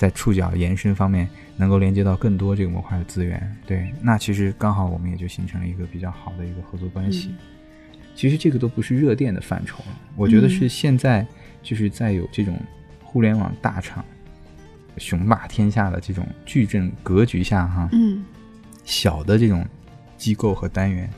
[0.00, 1.28] 在触角延伸方面
[1.58, 7.28] 能够连接到更多这个模块的资源，对，那其实刚好我们也就形成了一个比较好的一个合作关系。
[7.28, 7.36] 嗯
[8.16, 9.82] 其实这个都不是热电的范畴，
[10.16, 11.26] 我觉得嗯是现在
[11.62, 12.58] 就是在有这种
[13.02, 14.02] 互联网大厂
[14.96, 18.24] 雄霸天下的这种矩阵格局下，哈，嗯
[18.84, 19.64] 小的这种
[20.16, 21.08] 机构和单元，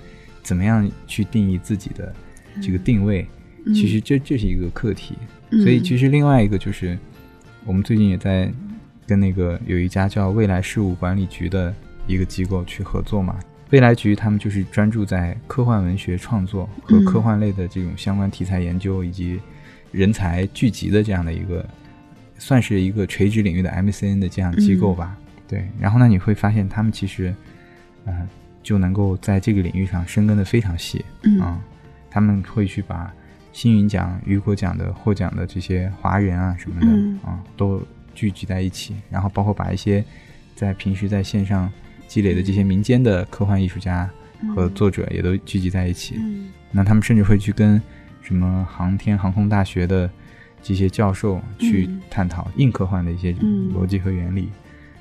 [0.43, 2.13] 怎么样去定义自己的
[2.61, 3.25] 这个定位？
[3.65, 5.17] 嗯其实这这是一个课题。
[5.51, 6.99] 嗯所以其实另外一个就是，
[7.65, 8.53] 我们最近也在
[9.07, 11.75] 跟那个有一家叫未来事务管理局的
[12.07, 13.39] 一个机构去合作嘛。
[13.71, 17.05] 未来局他们就是专注在科幻文学创作和嗯。
[17.05, 19.41] 科幻类的这种相关题材研究以及
[19.91, 21.67] 人才聚集的这样的一个，
[22.39, 25.17] 算是一个垂直领域的 MCN 的这样机构吧。
[25.49, 27.35] 对，然后呢，你会发现他们其实，
[28.05, 28.29] 呃，
[28.63, 31.05] 就能够在这个领域上深耕的非常细。
[31.25, 31.41] 嗯。
[31.41, 31.61] 啊、
[32.11, 33.13] 他们会去把
[33.53, 36.87] 星云奖、雨果奖的获奖的这些华人啊什么的
[37.27, 37.83] 啊、嗯都
[38.15, 40.05] 聚集在一起，然后包括把一些
[40.55, 41.71] 在平时在线上
[42.07, 44.09] 积累的这些民间的科幻艺术家
[44.55, 46.17] 和作者也都聚集在一起。
[46.19, 47.81] 嗯那他们甚至会去跟
[48.23, 50.11] 什么航天航空大学的
[50.63, 54.49] 这些教授去嗯探讨硬科幻的一些嗯逻辑和原理。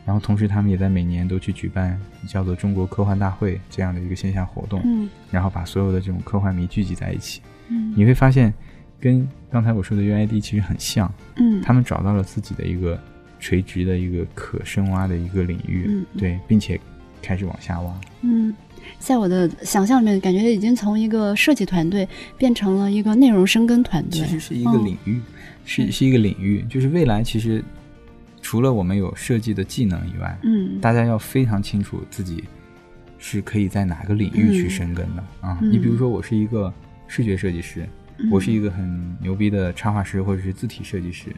[0.03, 1.97] 然后同时，他们也在每年都去举办
[2.27, 7.39] 叫做“中国科幻大会”这样的一个线下活动，嗯然后把所有的这种科幻迷聚集在一起。
[7.69, 8.51] 嗯你会发现，
[9.01, 12.97] 跟刚才我说的 UID 其实很像，嗯他们找到了自己的一个
[13.39, 16.79] 垂直的一个可深挖的一个领域，嗯对，并且
[17.21, 17.99] 开始往下挖。
[18.21, 18.53] 嗯，
[18.99, 22.07] 在我的想象里面，感觉已经从一个设计团队
[22.37, 24.21] 变成了一个内容深耕团队。
[24.21, 25.19] 其实是一个哦领域，
[25.65, 27.63] 是是是一个领域，就是未来其实
[28.41, 32.43] 除了我们有设计的技能以外，嗯大家要非常清楚自己
[33.17, 35.57] 是可以在哪个领域去嗯深耕的、啊。
[35.61, 36.71] 嗯你比如说，我是一个
[37.07, 37.87] 视觉设计师，
[38.29, 41.33] 我是一个很牛逼的插画师或者是字体设计师，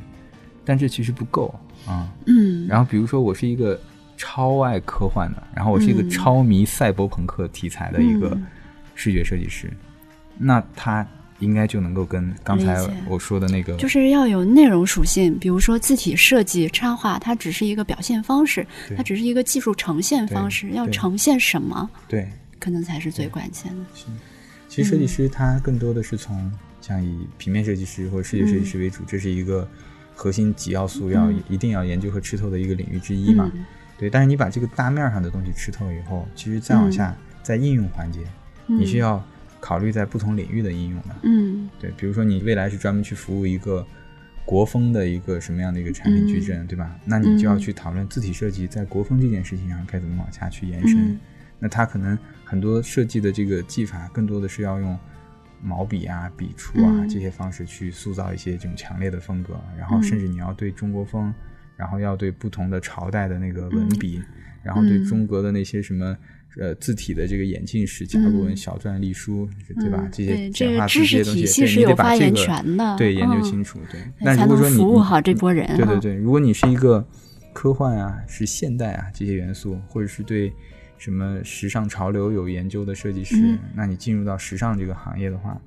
[0.65, 1.53] 但这其实不够
[1.85, 2.11] 啊。
[2.26, 3.80] 嗯，然后比如说，我是一个
[4.18, 8.45] 超爱科幻的，然后我是一个嗯超迷赛博朋克题材的一个嗯
[8.95, 9.72] 视觉设计师，
[10.38, 11.05] 那他
[11.39, 18.65] 应该就能够跟刚才我说的那个就是要有内容属性，比如说字体设计、插画，它只是一个表现方式，
[18.95, 22.27] 它只是一个技术呈现方式，要呈现什么，对。
[22.60, 23.84] 可能才是最关键的。
[24.69, 26.49] 其实设计师他更多的是从
[26.84, 29.65] 像以平面设计师或者视觉设计师为主，这是一个
[30.14, 33.49] 核心几要素要、嗯一定要研究和吃透的一个领域之一嘛。
[33.55, 33.65] 嗯
[33.97, 38.19] 对，但是你把这个大面上的东西吃透以后，其实再往下，在应用环节，
[38.68, 39.23] 嗯你是要
[39.61, 41.15] 考虑在不同领域的应用的。
[41.22, 43.85] 嗯对，比如说你未来是专门去服务一个
[44.43, 46.93] 国风的一个什么样的一个产品矩阵，对吧？
[47.05, 51.11] 那你就要去讨论字体设计在国风这件事情上该怎么往下去延伸。
[51.11, 51.19] 嗯
[51.60, 54.99] 那它可能很多设计的这个技法，更多的是要用
[55.64, 61.34] 毛笔啊、笔触啊、嗯这些方式去塑造一些这种强烈的风格，然后嗯甚至你要对中国风，
[61.77, 64.22] 然后要对不同的朝代的那个文笔，
[64.61, 66.15] 然后对嗯中国的那些什么。
[66.61, 69.49] 呃，字体的这个演进史、甲骨文、嗯小篆隶书，
[69.80, 69.98] 对吧？
[70.03, 73.99] 嗯这些简化字这些东西，你得把这个对，研究嗯清楚，对。
[74.19, 77.03] 那如果说你服务好这波人对对对，如果你是一个
[77.53, 80.53] 科幻啊，是现代啊这些元素，或者是对
[81.03, 85.61] 什么时尚潮流有研究的设计师，嗯那你进入到时尚这个行业的话，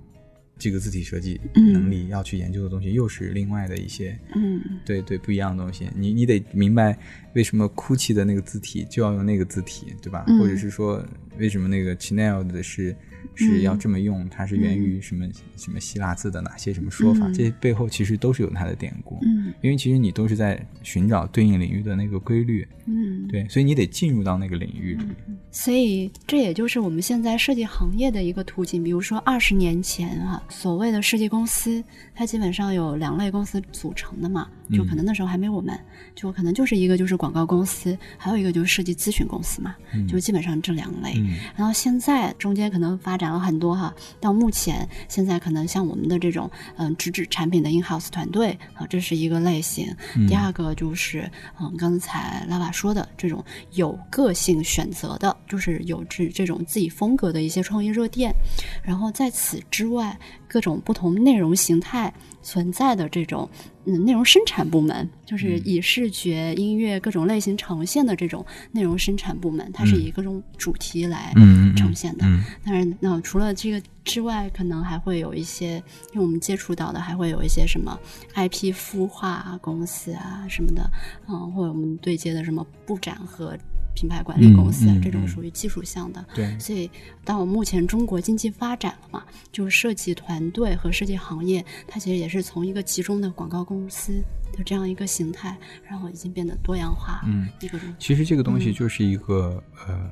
[0.57, 4.19] 这个字体设计嗯能力要去研究的东西，又是另外的一些。
[4.35, 6.97] 嗯对对，不一样的东西，你你得明白
[7.35, 10.25] 为什么 GUCCI 的那个字体就要用那个字体，对吧？
[10.27, 11.05] 嗯或者是说
[11.37, 12.97] 为什么那个 Chanel 的是
[13.35, 15.27] 是要这么用，它是源于什么、
[15.57, 17.27] 什么希腊字的哪些什么说法？
[17.29, 19.19] 嗯这些背后其实都是有它的典故。
[19.23, 25.05] 嗯因为其实你都是在寻找对应领域的那个规律，嗯，对，所以你得进入到那个领域里。
[25.51, 28.85] 所以这也就是我们现在设计行业的一个途径。
[28.85, 31.83] 比如说二十年前啊，所谓的设计公司，
[32.15, 35.79] 它基本上有两类公司组成的嘛，就可能那时候还没我们，
[36.15, 39.75] 就可能就是一个就是广告公司，还有一个就是设计咨询公司嘛，
[40.09, 41.15] 就基本上这两类。
[41.17, 49.95] 嗯然后现在中间可能发展了很多哈，到目前现在可能像我们的这种嗯直指产品的 in house 团队啊，这是一个类型。
[50.29, 51.31] 第二个就是
[51.61, 58.35] 嗯刚才拉瓦说的这种有个性选择的，就是有这这种自己风格的一些创业热店。
[58.83, 60.19] 然后在此之外，
[60.49, 62.13] 各种不同内容形态
[62.43, 63.49] 存在的这种
[63.85, 71.33] 嗯内容生产部门，就是以视觉、音乐各种类型呈现的这种内容生产部门，它是以各种主题来
[71.77, 72.25] 呈现的。
[72.27, 72.45] 嗯。
[72.65, 75.77] 当然，那除了这个之外，可能还会有一些，
[76.13, 77.99] 因为我们接触到的还会有一些什么
[78.35, 80.89] IP 孵化公司啊什么的，
[81.29, 83.57] 嗯，或者我们对接的什么布展和
[83.97, 86.25] 品牌管理公司啊，嗯嗯这种嗯属于技术项的。
[86.35, 86.89] 对，所以，
[87.25, 95.57] 到目前中国经济发展了嘛，就是设计团队和设计行业，它其实也是从一个集中的广告公司的这样一个形态，
[95.89, 97.95] 然后已经变得多样化，嗯，一个东西。
[97.99, 100.11] 其实这个东西嗯就是一个、呃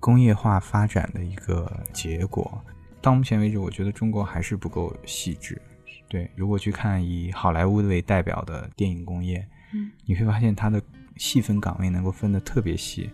[0.00, 2.58] 工业化发展的一个结果。
[3.02, 5.60] 到目前为止，我觉得中国还是不够细致。
[6.08, 10.82] 对，如果去看以好莱坞为代表的电影工业，嗯，你会发现它的
[11.20, 13.10] 细分岗位能够分得特别细。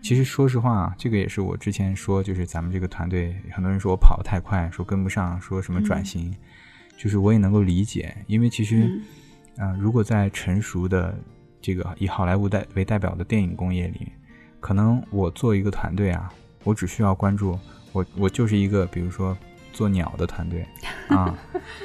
[0.00, 6.32] 其实说实话啊，这个也是我之前说，就是咱们这个团队，很多人说我跑得太快，说跟不上，说什么转型，
[6.96, 9.02] 就是我也能够理解，因为其实，嗯。
[9.56, 11.14] 啊、如果在成熟的
[11.60, 14.10] 这个以好莱坞代为代表的电影工业里，
[14.60, 16.32] 可能我做一个团队啊，
[16.64, 17.58] 我只需要关注
[17.92, 19.36] 我，我就是一个比如说
[19.70, 20.64] 做鸟的团队
[21.08, 21.36] 啊，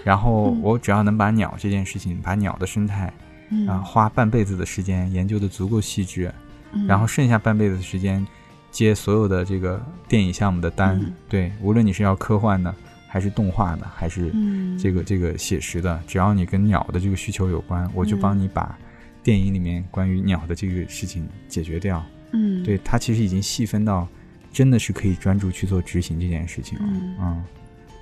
[0.06, 3.12] 然后我只要能把鸟这件事情，把鸟的生态
[3.50, 6.34] 嗯啊，花半辈子的时间研究的足够细致，
[6.74, 8.26] 嗯然后剩下半辈子的时间
[8.72, 12.74] 接所有的这个电影项目的单，嗯对，无论你是要科幻的，
[13.08, 18.78] 还是动画的，还是嗯这个这个写实的，只要你跟鸟的这个需求有关，我就嗯帮你把
[19.24, 22.04] 电影里面关于鸟的这个事情解决掉。
[22.32, 24.08] 嗯对，它其实已经细分到
[24.52, 26.86] 真的是可以专注去做执行这件事情了。
[27.20, 27.44] 嗯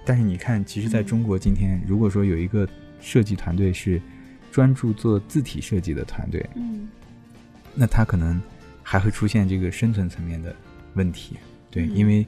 [0.06, 2.68] 但是你看，其实在中国今天，如果说有一个
[3.00, 4.02] 设计团队是
[4.54, 6.88] 专注做字体设计的团队，嗯
[7.74, 8.40] 那它可能
[8.84, 10.56] 还会出现这个生存层面的
[10.94, 11.38] 问题。
[11.72, 12.24] 对，嗯因为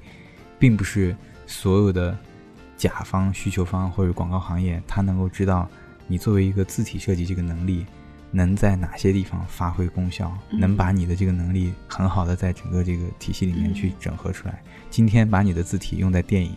[0.58, 1.16] 并不是
[1.46, 2.18] 所有的
[2.76, 5.70] 甲方、需求方或者广告行业，他能够知道
[6.08, 7.86] 你作为一个字体设计这个能力。
[8.32, 10.36] 能在哪些地方发挥功效？
[10.50, 14.62] 嗯能把你的这个能力很好的在整个这个体系里面去嗯整合出来。
[14.90, 16.52] 今天把你的字体用在电影，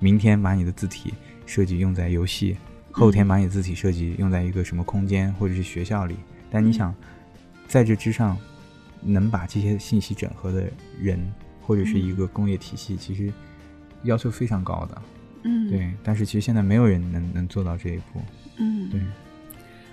[0.00, 1.14] 明天把你的字体
[1.46, 2.58] 设计用在游戏，
[2.94, 6.16] 后天嗯把你的字体设计用在一个什么空间或者是学校里。
[6.50, 6.94] 但你嗯想，
[7.66, 8.38] 在这之上，
[9.02, 11.20] 能把这些信息整合的人
[11.60, 13.32] 或者是一个工业体系，其实
[14.04, 15.02] 要求非常高的。
[15.42, 18.22] 嗯对，但是其实现在没有人能能做到这一步。
[18.56, 19.00] 嗯对，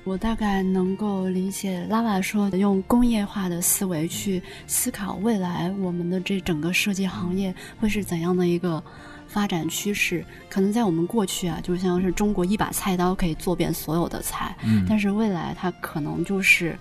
[0.03, 8.81] 我大概能够理解拉瓦说的，用工业化的思维去思考未来我们的这整个设计行业会是怎样的一个
[9.31, 10.23] 发展趋势。
[10.49, 16.77] 可能在我们过去啊，就像是中国一把菜刀可以做遍所有的菜，嗯但是未来它可能就是，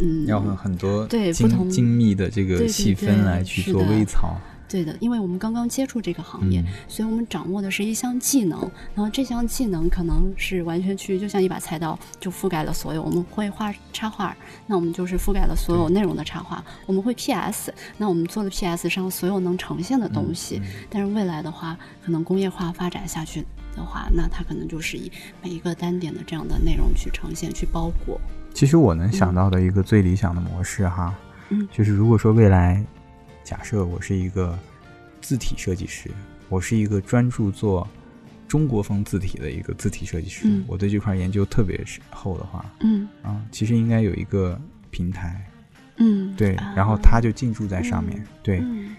[0.00, 4.36] 嗯，要很很多对不同精精密的这个细分来去做微操。
[4.36, 8.58] 对的，因为我们刚刚接触这个行业，嗯所以我们掌握的是一项技能，
[8.94, 13.02] 然后这项技能可能是完全去，就像一把菜刀，就覆盖了所有。
[13.02, 14.34] 我们会画插画，
[14.66, 16.64] 那我们就是覆盖了所有内容的插画。
[16.86, 20.62] 我们会 PS，那我们做了 PS 上所有能呈现的东西。
[20.64, 23.44] 嗯但是未来的话，可能工业化发展下去，
[23.74, 25.10] 的话，那它可能就是以
[25.42, 28.20] 每一个单点的这样的内容去呈现、去包裹。
[28.52, 31.12] 其实我能想到的一个最理想的模式哈，
[31.50, 32.84] 嗯就是如果说未来，
[33.44, 34.58] 假设我是一个
[35.20, 36.10] 字体设计师，
[36.48, 37.86] 我是一个专注做
[38.48, 44.58] 中国风字体的一个字体设计师，嗯我对这块研究特别深厚的话，嗯啊，其实应该有一个
[44.90, 45.44] 平台，
[45.98, 48.58] 嗯，对，啊然后他就进驻在上面，嗯对。
[48.60, 48.96] 嗯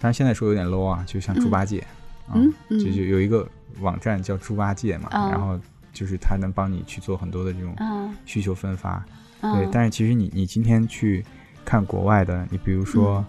[0.00, 1.78] 当然现在说有点 low 啊，就像猪八戒，
[2.26, 3.48] 啊嗯嗯就就有一个
[3.80, 5.58] 网站叫猪八戒嘛，啊然后
[5.94, 9.02] 就是它能帮你去做很多的这种啊需求分发，
[9.40, 9.66] 啊，对。
[9.72, 11.24] 但是其实你你今天去
[11.64, 13.24] 看国外的，你比如说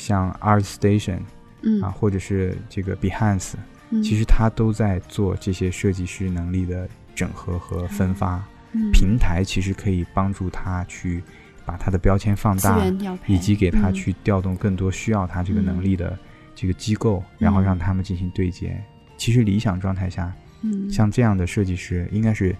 [0.00, 1.20] 像 ArtStation
[1.62, 1.80] 嗯。
[1.82, 3.52] 啊，或者是这个 Behance，
[3.90, 4.02] 嗯。
[4.02, 8.42] 其实它都在做这些设计师能力的整合和分发。
[8.72, 8.90] 嗯。
[8.92, 11.22] 平台其实可以帮助他去
[11.66, 12.80] 把他的标签放大，
[13.26, 13.94] 以及给他嗯。
[13.94, 16.18] 去调动更多需要他这个能力的
[16.54, 18.82] 这个机构，然后让他们进行对接。
[19.16, 20.32] 其实理想状态下，
[20.62, 20.90] 嗯。
[20.90, 22.56] 像这样的设计师应该是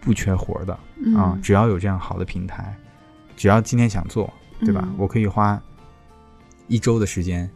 [0.00, 1.14] 不缺活儿的嗯。
[1.16, 2.76] 啊，只要有这样好的平台，
[3.36, 4.82] 只要今天想做，对吧？
[4.84, 4.94] 嗯。
[4.98, 5.60] 我可以花
[6.68, 7.50] 一周的时间。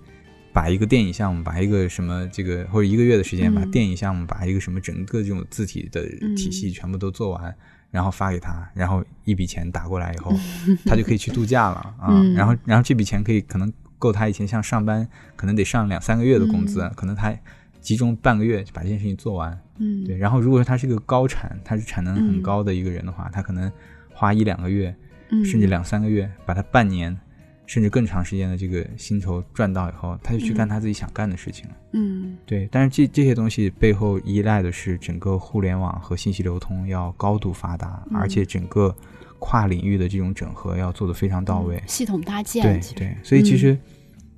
[0.55, 6.07] 把一个电影项目，把一个什么这个，或者一个月的时间，嗯把电影项目，把一个什么整个这种字体的
[6.37, 7.57] 体系嗯全部都做完，
[7.91, 10.31] 然后发给他，然后一笔钱打过来以后，
[10.85, 12.09] 他就可以去度假了啊。
[12.11, 17.35] 嗯然后，然后这笔钱可以可能够他以前像上班，可能得上两三个月的工资，嗯可能他
[17.81, 19.59] 集中半个月就把这件事情做完。
[19.79, 23.73] 嗯对，然后如果说他是个高产，他是产能很嗯高的一个人的话，他可能
[24.13, 24.95] 花一两个月，
[25.31, 27.19] 嗯甚至两三个月，把他半年
[27.67, 31.77] 甚至更长时间的这个薪酬赚到以后，他就去干嗯他自己想干的事情了。
[31.93, 38.95] 嗯对，但是这这些东西背后依赖的是整个互联网和信息流通要高度发达，嗯而且整个
[39.39, 41.83] 跨领域的这种整合要做得非常到位。
[41.87, 43.79] 系统搭建对对，所以其嗯实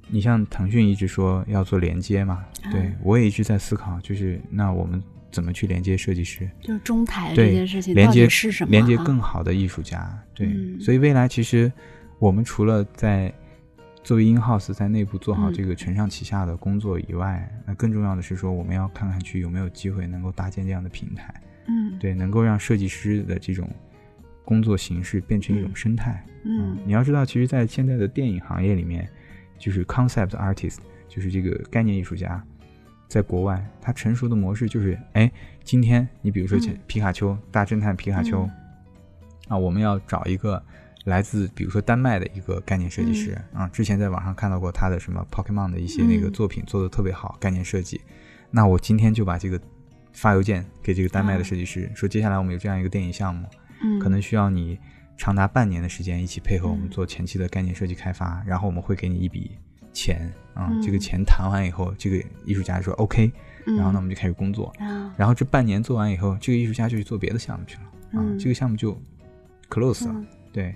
[0.09, 5.03] 你像腾讯一直说要做连接嘛，对啊我也一直在思考，就是那我们
[5.33, 8.71] 怎么去连接设计师，就是中台这对件事情连接是什么啊？
[8.71, 10.17] 连接更好的艺术家。
[10.35, 11.73] 对，嗯所以未来其实
[12.19, 13.33] 我们除了在
[14.03, 15.53] 作为 in house 在内部做好嗯。
[15.55, 21.35] 这个承上启下的工作以外，那更重要的是说，我们要看看去有没有机会能够搭建这样的平台，
[21.67, 21.99] 嗯。
[21.99, 23.69] 对，能够让设计师的这种
[24.45, 25.77] 工作形式变成一种嗯。
[25.77, 26.25] 生态。
[26.45, 26.77] 嗯。
[26.85, 29.09] 你要知道，其实，在现在的电影行业里面，
[29.59, 30.79] 就是 concept artist，
[31.09, 32.43] 就是这个概念艺术家，
[33.09, 35.31] 在国外，它成熟的模式就是，哎，
[35.63, 36.79] 今天你比如说嗯。
[36.87, 38.51] 皮卡丘、大侦探皮卡丘，嗯。
[39.49, 40.63] 啊，我们要找一个
[41.05, 46.33] 来自比如说丹麦的一个概念设计师、啊，之前在网上看到过他的什么 Pokemon 的一些那个嗯。
[46.33, 48.01] 作品做的特别好，概念设计，
[48.51, 49.61] 那我今天就把这个
[50.13, 53.47] 发邮件给这个丹麦的啊设计师，说接下来我们有这样一个电影项目，
[53.83, 53.99] 嗯。
[53.99, 54.79] 可能需要你
[55.17, 56.89] 长达半年的时间一起配合我们嗯。
[56.89, 59.59] 做前期的概念设计开发，然后我们会给你一笔
[59.93, 60.81] 钱啊，嗯。
[60.81, 62.17] 这个钱谈完以后，这个
[62.47, 63.31] 艺术家说 OK，
[63.67, 63.77] 嗯。
[63.77, 65.13] 然后呢我们就开始工作，啊。
[65.19, 68.99] 然后这半年做完以后，这个艺术家就去做别的项目去了啊，嗯这个项目就
[69.69, 70.13] close 了。
[70.15, 70.27] 嗯。
[70.53, 70.73] 对，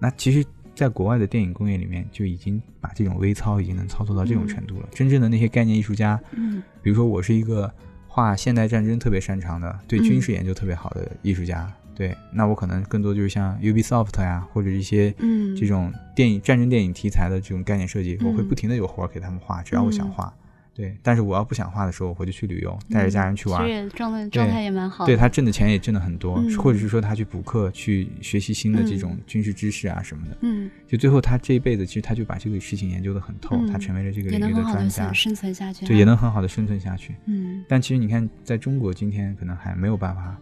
[0.00, 0.42] 那其实，
[0.74, 4.88] 在国外的电影工业里面，就已经把这种微操已经能操作到这种程度了。
[4.92, 6.62] 真正的那些概念艺术家，嗯。
[6.82, 7.70] 比如说我是一个
[8.08, 10.02] 画现代战争特别擅长的，对嗯。
[10.02, 15.54] 军事研究特别好的艺术家，对，那我可能更多就是像 Ubisoft 呀，或者一些嗯。
[15.54, 18.48] 这种电影战争电影题材的这种概念设计，我会嗯。
[18.48, 20.10] 不停的有活儿给他们画，只要我想嗯。
[20.10, 20.34] 画。
[20.72, 23.60] 对，但是我要不想画的时候，我就去旅游，带着家人去玩
[23.90, 25.04] 状态状态也蛮好。
[25.04, 37.14] 对他挣的钱也挣的很多，嗯或者是说他去补课、去学习新的这种嗯军事知识啊什么的，嗯，就最后他这一辈子其实他就把这个事情研究的很透，嗯他成为了这个领域的专家，生存下去啊，就也能很好的生存下去。
[37.26, 40.36] 嗯但其实你看，在中国今天可能还没有办法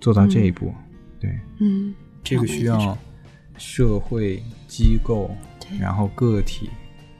[0.00, 0.72] 做到这一步，
[1.18, 2.96] 对，嗯，这个需要
[3.56, 5.34] 社会机构，
[5.80, 6.70] 然后个体，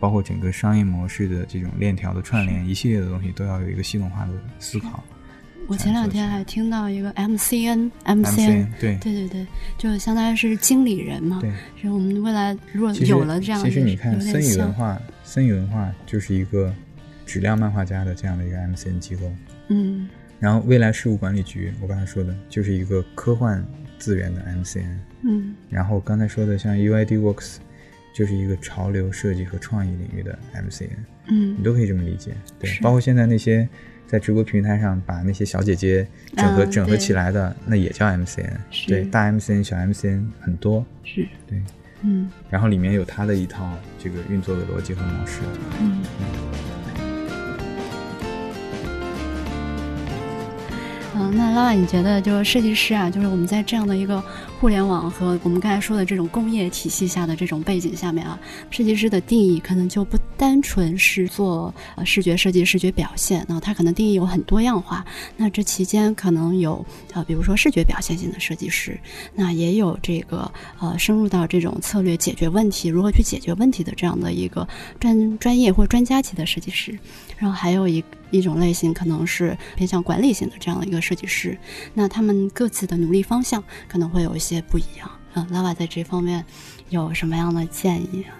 [0.04, 5.02] 包括整个商业模式的这种链条的串联，一系列的东西都要有一一个系统化的思考。
[5.66, 9.46] 我前两天还听到一个 MCN MCN 对对对对，
[9.78, 11.38] 就相当于是经理人嘛。
[11.40, 11.50] 对，
[11.80, 16.70] 是我们未来如果有了这样的，其实你看森宇文化，森宇文化就是一个
[17.24, 19.22] 质量漫画家的这样的一个 MCN 机构。
[19.68, 20.06] 嗯
[20.38, 23.66] 然后未来事务管理局，我刚才说的就是一个科幻
[23.98, 24.98] 资源的 MCN。
[25.22, 27.56] 嗯然后刚才说的像 UID Works，
[28.14, 30.88] 就是一个潮流设计和创意领域的 MCN，
[31.26, 32.30] 嗯你都可以这么理解。
[32.60, 33.68] 对，包括现在那些
[34.06, 38.56] 在直播平台上把那些小姐姐整合、嗯整合起来的，那也叫 MCN。
[38.86, 40.86] 对，大 MCN、小 MCN 很多。
[41.02, 41.60] 是对，
[42.02, 43.68] 嗯然后里面有它的一套
[43.98, 45.40] 这个运作的逻辑和模式。
[45.80, 46.02] 嗯。
[51.16, 54.22] 嗯，那拉拉，你觉得就是设计师啊，就是我们在这样的一个
[54.64, 65.04] 互联网和我们刚才说的这种工业体系下的这种背景下面啊，设计师的定义可能就不单纯是做呃视觉设计、视觉表现，那它可能定义有很多样化。
[65.36, 66.82] 那这期间可能有
[67.12, 68.98] 呃，比如说视觉表现型的设计师，
[69.34, 70.50] 那也有这个
[70.80, 74.66] 呃深入到这种策略解决问题、如何去解决问题的这样的一个
[74.98, 76.98] 专专业或专家级的设计师，
[77.36, 78.02] 然后还有一。
[78.30, 81.56] 一种类型可能是偏向管理型的这样的一个设计师，
[81.92, 85.10] 那他们各自的努力方向可能会有一些不一样。
[85.34, 86.44] 嗯，拉瓦在这方面
[86.90, 88.34] 有什么样的建议啊？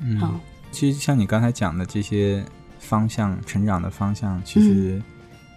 [0.00, 0.40] 嗯，
[0.70, 2.44] 其实像你刚才讲的这些
[2.78, 5.02] 方向，成长的方向其实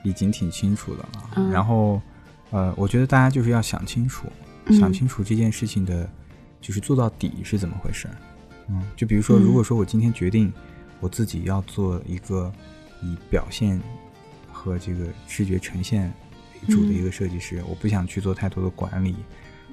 [0.04, 1.52] 已经挺清楚的了。
[1.52, 2.02] 然后，
[2.52, 4.28] 呃，我觉得大家就是要想清楚，
[4.70, 6.10] 想清楚这件事情的，
[6.62, 8.08] 就是做到底是怎么回事。
[8.70, 10.52] 嗯，就比如说，如果说我今天决定
[11.00, 12.52] 我自己要做一个。
[13.06, 13.78] 以表现
[14.50, 16.10] 和这个视觉呈现
[16.54, 19.14] 为主的一个设计师，我不想去做太多的管理，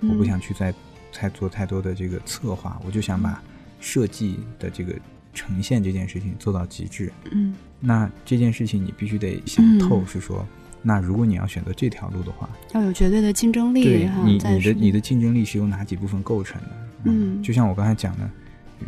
[0.02, 0.74] 我不想去再
[1.12, 3.42] 再做太多的这个策划，我就想把
[3.80, 4.94] 设计的这个
[5.34, 7.12] 呈现这件事情做到极致。
[7.32, 10.46] 嗯，那这件事情你必须得想透，是说，
[10.82, 13.84] 那如果你要选择这条路的话，要有绝对的竞争力。
[13.84, 16.68] 对你，你的你的竞争力是由哪几部分构成的？
[17.04, 18.30] 嗯，就像我刚才讲的，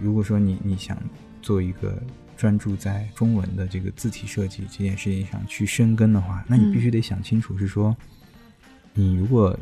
[0.01, 0.97] 如果说你你想
[1.41, 2.03] 做一个。
[2.35, 7.97] 专注在中文的这个字体设计这件事情上去深耕的话，那你必须得想清楚，是说，
[8.95, 9.57] 你如果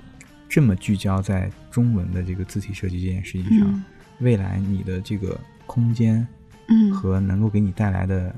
[0.50, 3.84] 这么聚焦在中文的这个字体设计这件事情上，
[4.18, 6.26] 未来你的这个空间，
[6.66, 8.34] 嗯，和能够给你带来的，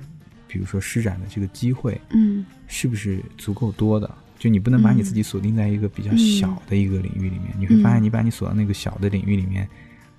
[0.47, 4.09] 比如说施展的这个机会，嗯，是不是足够多的？
[4.39, 9.67] 就你不能把你自己锁定在一个比较小的一个领域里面，你会发现，你把你锁到那个小的领域里面，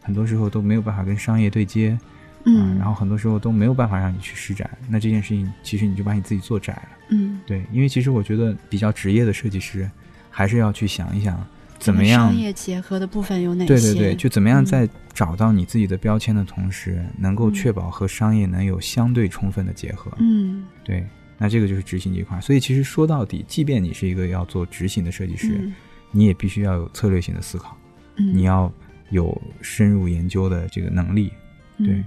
[0.02, 1.98] 很多时候都没有办法跟商业对接。
[2.46, 6.90] 嗯，然后很多时候都没有办法让你去施展，那这件事情其实你就把你自己做窄了。
[7.12, 9.90] 嗯，对，因为其实我觉得比较职业的设计师，
[10.30, 11.42] 还是要去想一想，
[11.84, 13.68] 怎么样商业结合的部分有哪些？
[13.68, 20.12] 对对对，就怎么样在找到你自己的标签的同时，能够确保和商业能有相对充分的结合。
[20.20, 21.06] 嗯，对，
[21.38, 22.40] 那这个就是执行这块。
[22.40, 25.70] 所以其实说到底，即便你是一个要做执行的设计师，
[26.12, 27.78] 你也必须要有策略性的思考，
[28.16, 28.72] 你要
[29.10, 31.32] 有深入研究的这个能力。
[31.78, 32.04] 对。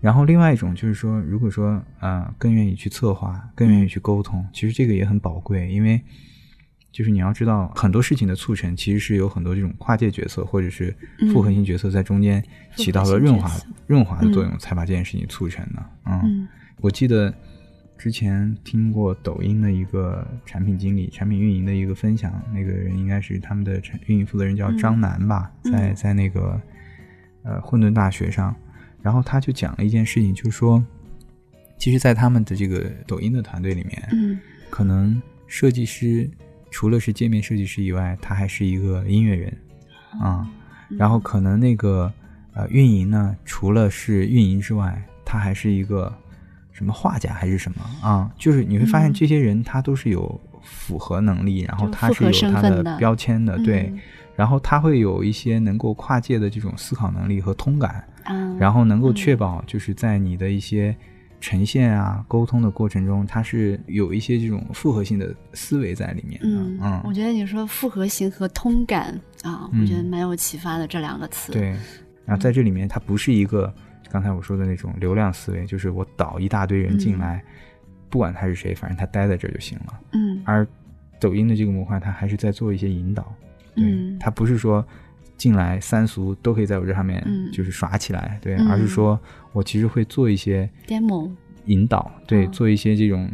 [0.00, 5.98] 然后另外一种就是说，如果说呃更愿意去策划，更愿意去沟通，其实这个也很宝贵，因为
[6.94, 10.94] 就是你要知道很多事情的促成，其实是有很多这种跨界角色或者是
[11.32, 12.40] 复合型角色在中间
[12.76, 13.50] 起到了润滑
[13.88, 15.84] 润滑的作用，才把这件事情促成的。
[16.06, 16.46] 嗯，
[16.80, 17.34] 我记得
[17.98, 26.60] 之前听过抖音的一个产品经理、产品运营的一个分享，那个人应该是他们的产运营负责人叫张楠吧，在在那个
[27.42, 28.54] 呃混沌大学上。
[29.02, 30.82] 然后他就讲了一件事情，就是说，
[31.76, 34.38] 其实，在他们的这个抖音的团队里面，嗯，
[34.70, 36.30] 可能设计师
[36.74, 39.56] 除了是界面设计师以外，他还是一个音乐人，
[40.20, 40.44] 啊，
[40.98, 42.12] 然后可能那个
[42.52, 46.12] 呃运营呢，除了是运营之外，他还是一个
[46.72, 48.28] 什么画家还是什么啊？
[48.36, 53.94] 就是你会发现这些人他都是有符合能力，然后他是有他的标签的，对，
[54.34, 58.04] 然后他会有一些能够跨界的这种思考能力和通感。
[58.58, 60.96] 然后能够确保，就是在你的一些
[61.44, 66.40] 呈现啊、沟通的过程中，它是有一些这种复合性的思维在里面。
[66.42, 71.52] 嗯嗯，我觉得你说复合性和通感啊，我觉得蛮有启发的这两个词。
[71.52, 71.76] 对，
[72.24, 73.70] 然后在这里面，它不是一个
[74.10, 77.44] 刚才我说的那种流量思维，就是我导一大堆人进来，
[78.08, 80.00] 不管他是谁，反正他待在这儿就行了。
[80.12, 80.66] 嗯，而
[81.20, 83.30] 抖音的这个模块，它还是在做一些引导。
[83.74, 83.84] 对，
[84.18, 84.82] 它不是说。
[85.36, 87.20] 进来三俗都可以在我这上面，
[87.52, 89.20] 就是耍起来，对，而是说
[89.54, 91.30] 我其实会做一些 demo
[91.64, 93.30] 引导，对，做一些这种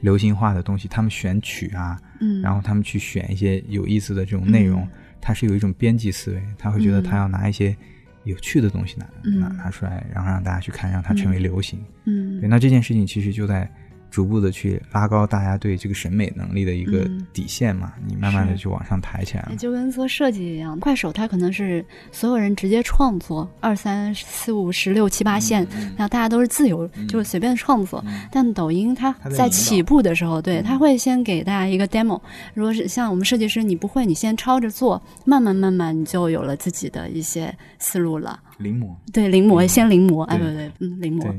[0.00, 4.88] 流行化的东西，他们选曲啊，嗯，然后他们去选一些有意思的这种内容，
[5.20, 7.76] 他是有一种编辑思维，他会觉得他要拿一些
[8.24, 9.06] 有趣的东西拿
[9.38, 13.72] 拿拿出来，然后让大家去看，让它成为流行，嗯，对，那这件事情其实就在。
[14.12, 19.56] 逐步的去拉高大家对这个审美能力的一个底线嘛，你慢慢的去往上抬起来了。
[19.56, 21.82] 就跟做设计一样，快手它可能是
[22.12, 25.66] 所有人直接创作，二三四五十六七八线，
[25.96, 28.04] 然后大家都是自由，就是随便创作。
[28.30, 32.20] 但抖音它在起步的时候，对，它会先给大家一个 demo。
[32.52, 38.38] 如果是像我们设计师，你不会，你先抄着做，慢慢慢慢你就有了自己的一些思路了。
[38.58, 40.52] 临摹，对，临摹，先临摹，哎，对。
[40.54, 41.34] 对，嗯，临摹，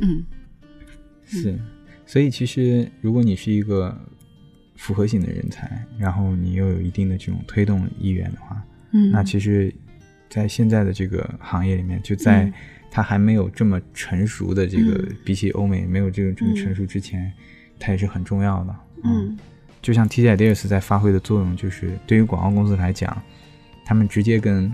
[0.00, 0.24] 嗯，
[1.24, 1.56] 是。
[2.08, 3.94] 所以，其实如果你是一个
[4.76, 8.62] 复合型的人才，然后你又有一定的这种推动意愿的话，
[8.92, 9.70] 嗯，那其实，
[10.30, 12.50] 在现在的这个行业里面，就在
[12.90, 17.30] 它还没有这么成熟的这个，比起欧美没有这个这个成熟之前，
[17.78, 18.74] 它也是很重要的。
[19.04, 19.38] 嗯，
[19.82, 23.22] 就像 TJ Ideas 在发挥的作用，就是对于广告公司来讲，
[23.84, 24.72] 他们直接跟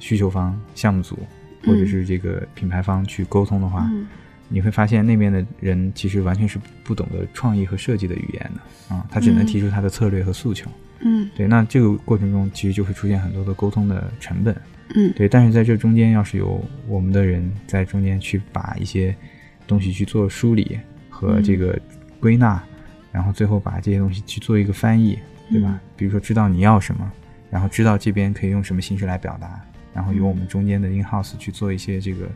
[0.00, 1.16] 需求方、项目组
[1.64, 4.08] 或者是这个品牌方去沟通的话，嗯
[4.52, 10.70] 你会发现那边的人其实完全是不懂得创意和设计的语言的啊，他只能嗯提出他的策略和诉求。
[11.00, 14.54] 嗯对，那这个过程中其实就会出现很多的沟通的成本。
[14.94, 19.16] 嗯对，但是在这中间，要是有我们的人在中间去把一些
[19.66, 21.76] 东西去做梳理和这个
[22.20, 22.62] 归纳，
[23.10, 25.18] 然后最后把这些东西去做一个翻译，
[25.50, 25.70] 对吧？
[25.70, 27.10] 嗯比如说知道你要什么，
[27.50, 29.60] 然后知道这边可以用什么形式来表达，
[29.94, 32.28] 然后由我们中间的 in house 去做一些这个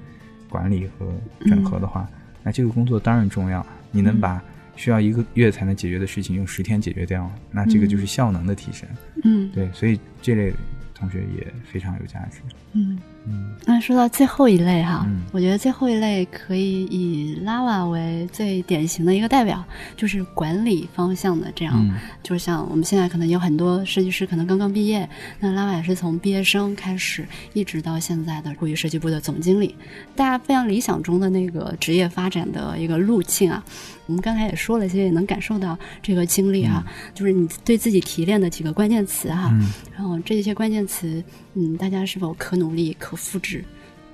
[0.48, 1.12] 管理和
[1.46, 2.08] 整合的话，
[2.42, 3.64] 那这个工作当然重要。
[3.90, 4.42] 你能嗯把
[4.74, 8.88] 需要一个月才能解决的事情用十天解决掉，那这个就是效能的提升。
[9.24, 10.52] 嗯对，所以这类
[10.94, 12.40] 同学也非常有价值。
[12.72, 12.98] 嗯。
[13.26, 19.64] 嗯那说到最后一类哈，嗯我觉得最后一类可以以 Lava 为最典型的一个代表，
[19.96, 21.74] 就是管理方向的这样。
[21.76, 25.08] 嗯就像我们现在可能有很多设计师可能刚刚毕业，
[25.40, 29.74] 那 Lava 也是从毕业生开始，一直到现在的互娱设计部的总经理，
[30.14, 33.64] 大家非常理想中的那个职业发展的一个路径啊。
[34.06, 41.22] 我们刚才也说了，其实也能感受到这个经历哈、就是你对自己提炼的几个关键词哈，嗯，然后这些关键词，
[41.54, 43.64] 嗯，大家是否可努力、可复制？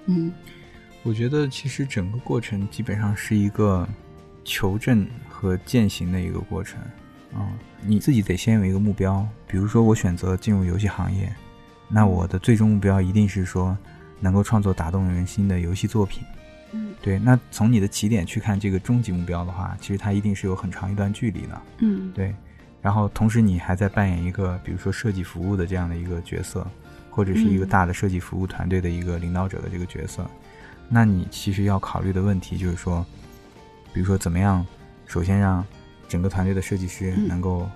[0.06, 0.32] 嗯
[1.04, 3.88] 我觉得其实整个过程基本上是一个
[4.44, 6.80] 求证和践行的一个过程。
[7.34, 7.48] 啊、
[7.84, 11.34] 你自己得先有一个目标，比如说我选择进入游戏行业，
[11.88, 13.76] 那我的最终目标一定是说
[14.20, 16.22] 能够创作打动人心的游戏作品。
[16.72, 21.62] 嗯对，那从你的起点去看这个终极目标的话，其实它一定是有很长一段距离的。
[21.78, 22.34] 嗯对，
[22.80, 26.66] 然后同时你还在扮演一个，比如说设计服务的这样的一个角色，
[27.10, 30.28] 或者是一个嗯大的设计服务团队的一个领导者的这个角色，
[30.88, 33.04] 那你其实要考虑的问题就是说，
[33.92, 34.66] 比如说怎么样，
[35.06, 35.64] 首先让
[36.08, 37.68] 整个团队的设计师嗯能够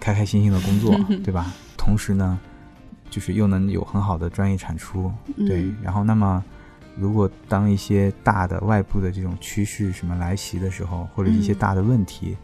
[0.00, 1.52] 开开心心的工作，对吧？
[1.78, 2.38] 同时呢，
[3.08, 6.42] 就是又能有很好的专业产出，对，嗯然后那么。
[6.96, 11.56] 如果当一些大的外部的这种趋势什么来袭的时候，或者一些嗯。
[11.56, 12.36] 大的问题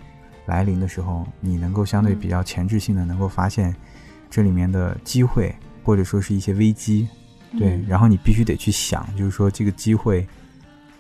[0.46, 3.74] 来临的时候，你能够相对比较前置性的能够发现
[4.30, 5.54] 这里面的机会，
[5.84, 7.08] 或者说是一些危机，
[7.58, 10.26] 对，嗯然后你必须得去想，就是说这个机会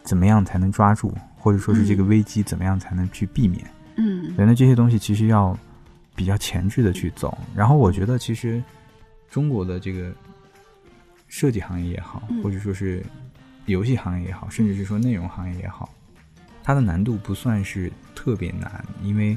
[0.02, 2.08] 怎么样才能抓住，或者说是这个嗯。
[2.08, 3.64] 危机怎么样才能去避免。
[3.96, 4.34] 嗯。
[4.36, 5.56] 对，那这些东西其实要
[6.14, 7.36] 比较前置的去走。
[7.54, 8.62] 然后我觉得，其实
[9.30, 10.12] 中国的这个
[11.26, 12.42] 设计行业也好，嗯。
[12.42, 13.02] 或者说是
[13.68, 15.88] 游戏行业也好，甚至是说内容行业也好，
[16.62, 19.36] 它的难度不算是特别难，因为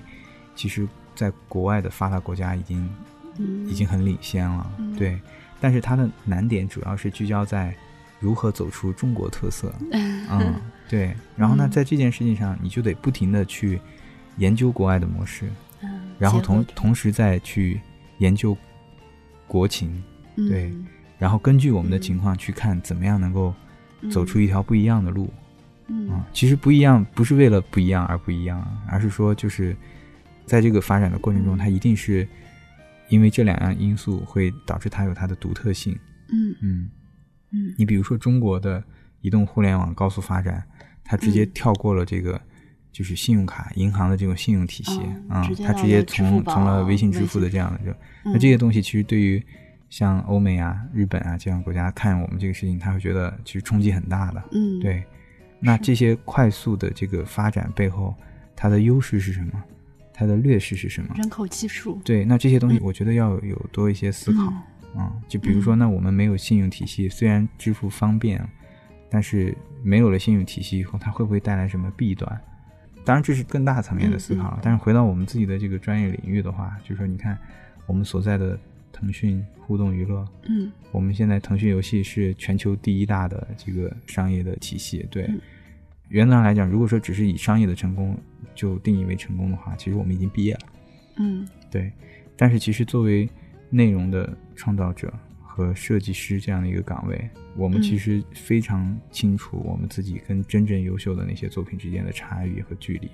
[0.56, 2.90] 其实在国外的发达国家已经
[3.38, 3.68] 嗯。
[3.68, 4.96] 已经很领先了，嗯。
[4.96, 5.20] 对。
[5.60, 7.76] 但是它的难点主要是聚焦在
[8.20, 10.56] 如何走出中国特色， 嗯，
[10.90, 11.16] 对。
[11.36, 13.80] 然后呢，嗯在这件事情上，你就得不停的去
[14.38, 15.50] 研究国外的模式，
[15.84, 17.80] 嗯然后同同时再去
[18.18, 18.58] 研究
[19.48, 20.04] 国情，
[20.36, 20.70] 对。
[20.72, 20.88] 嗯。
[21.20, 22.02] 然后根据我们的嗯。
[22.02, 23.54] 情况去看怎么样能够
[24.10, 25.32] 走出一条不一样的路。
[25.88, 26.10] 嗯。
[26.10, 29.76] 啊，其实不一样不是为了不一样而不一样，而是说就是
[30.46, 31.58] 在这个发展的过程中，嗯。
[31.58, 32.28] 它一定是
[33.10, 35.98] 因为这两样因素会导致它有它的独特性。
[36.30, 36.56] 嗯。
[36.62, 36.90] 嗯，
[37.52, 37.76] 嗯。
[37.78, 38.84] 你比如说中国的
[39.22, 40.64] 移动互联网高速发展，
[41.04, 41.52] 它直接嗯。
[41.54, 42.40] 跳过了这个。
[42.94, 45.00] 就是信用卡、银行的这种信用体系
[45.30, 48.40] 啊它直接从从了微信支付的这样的就，那嗯。
[48.40, 49.42] 这些东西其实对于
[49.92, 54.42] 像欧美啊、日本啊这样国家看我们这个事情，他会觉得其实冲击很大的。
[54.54, 55.04] 嗯对，
[55.60, 58.16] 那这些快速的这个发展背后，
[58.56, 59.64] 它的优势是什么？
[60.14, 61.14] 它的劣势是什么？
[61.18, 64.52] 人口基数对，那这些东西嗯我觉得要有多一些思考
[64.96, 68.42] 嗯啊、就比如说，那我们没有信用体系，虽然支付方便，
[69.10, 72.42] 但是没有了信用体系以后，它会不会带来什么弊端？
[73.04, 74.60] 当然，这是更大层面的思考了。
[74.62, 77.38] 但是回到我们自己的这个专业领域的话，就是说，你看
[77.86, 78.60] 我们所在的
[79.02, 80.72] 腾讯互动娱乐，嗯。
[80.92, 85.04] 我们现在腾讯游戏是全球第一大的这个商业的体系。
[85.10, 85.42] 对，嗯。
[86.10, 88.16] 原则上来讲，如果说只是以商业的成功
[88.54, 90.60] 就定义为成功的话，其实我们已经毕业了。
[91.18, 91.48] 嗯。
[91.72, 91.92] 对，
[92.38, 93.28] 但是其实作为
[93.72, 95.12] 内容的创造者
[95.42, 97.82] 和设计师这样的一个岗位，我们嗯。
[97.82, 103.10] 其实非常清楚我们自己跟真正优秀的那些作品之间的差异和距离。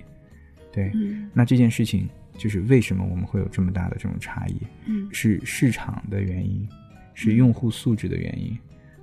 [0.73, 1.30] 对，嗯。
[1.34, 4.55] 那这件事情就是为什么我们会有这么大的这种差异？
[4.85, 6.68] 嗯是市场的原因，
[7.14, 8.57] 是用户素质的原因，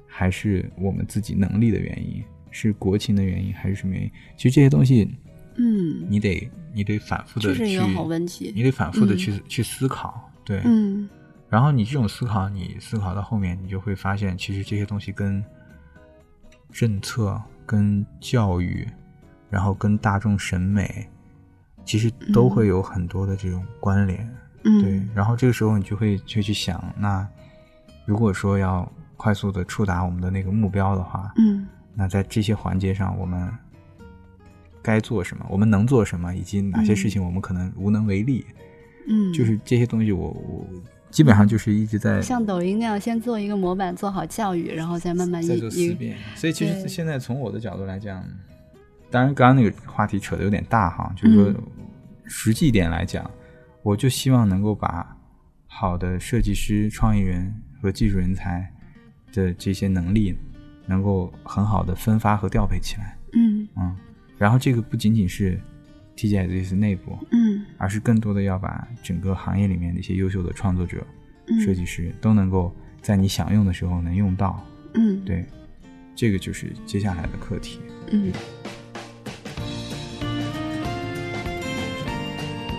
[0.07, 2.23] 还是我们自己能力的原因？
[2.51, 4.11] 是国情的原因，还是什么原因？
[4.37, 5.11] 其实这些东西，
[5.57, 11.09] 嗯，你得你得反复的去，这是一个好问题你得反复的嗯去、去思考，对，嗯
[11.51, 15.45] 然后你这种思考，你思考到后面，你就会发现，其实这些东西跟
[16.73, 18.87] 政策、跟教育，
[19.51, 21.09] 然后跟大众审美，
[21.85, 24.29] 其实都嗯会有很多的这种关联。
[24.65, 27.27] 嗯，对，然后这个时候你就会就去想，那
[28.07, 33.49] 如果说要快速的触达我们的那个目标的话，嗯那在这些环节上，我们
[34.83, 38.45] 该做什么，我们能做什么，以及哪些事情我们可能无能为力，
[39.07, 40.67] 嗯，就是这些东西我，我
[41.11, 46.17] 基本上就是一直在像抖音那样，先做一个模板，做好教育，然后再慢慢一在做思一辨。
[46.35, 48.25] 所以其实现在从我的角度来讲，
[49.11, 51.63] 当然刚刚那个话题扯的有点大哈，就是说嗯
[52.27, 53.31] 实际一点来讲，
[53.83, 55.17] 我就希望能够把
[55.67, 58.73] 好的设计师、创意人和技术人才
[59.33, 60.37] 的这些能力，
[60.87, 63.17] 能够很好的分发和调配起来。
[63.33, 63.97] 嗯嗯，
[64.39, 65.61] 然后这个不仅仅是
[66.17, 71.05] TGS 内部，嗯而是更多的要把整个行业里面的一些优秀的创作者、
[71.49, 74.65] 嗯设计师都能够在你想用的时候能用到。
[74.95, 75.45] 嗯，对，
[76.15, 77.81] 这个就是接下来的课题。
[78.13, 78.33] 嗯。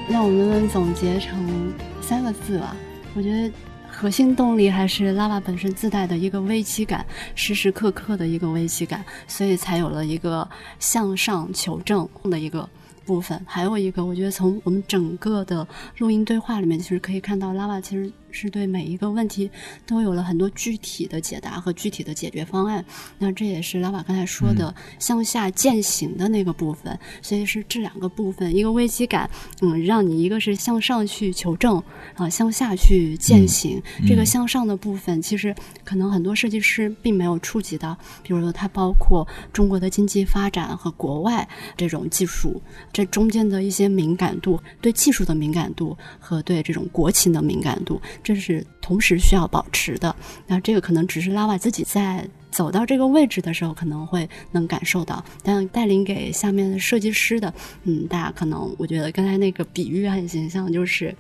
[0.08, 2.76] 那我们总结成三个字吧，
[3.16, 3.52] 我觉得
[3.90, 10.48] 核心动力还是拉瓦本身自带的一个危机感，时时刻刻的一个危机感，所以才有了一个
[10.80, 12.70] 向上求证的一个
[13.06, 13.44] 部分。
[13.48, 15.68] 还有一个，我觉得从我们整个的
[15.98, 19.50] 录音对话里面，其实可以看到拉瓦其实是对每一个问题
[19.88, 22.84] 都有了很多具体的解答和具体的解决方案。
[23.18, 29.30] 那这也是老瓦刚才说的向下践行的那个部分，所以是这两个部分，一个危机感，
[29.62, 31.82] 嗯，让你一个是向上去求证
[32.16, 33.82] 啊，向下去践行。
[34.02, 41.48] 嗯这个向上的部分，其实可能很多设计师并没有触及到，比如说它包括中国的经济发展和国外
[41.78, 50.14] 这种技术这中间的一些敏感度，对技术的敏感度和对这种国情的敏感度，这是同时需要保持的。
[50.48, 57.54] 那这个可能只是拉瓦自己在走到这个位置的时候可能会能感受到，但带领给下面的设计师的，
[57.84, 61.16] 嗯，大家可能我觉得刚才那个比喻很形象，就是。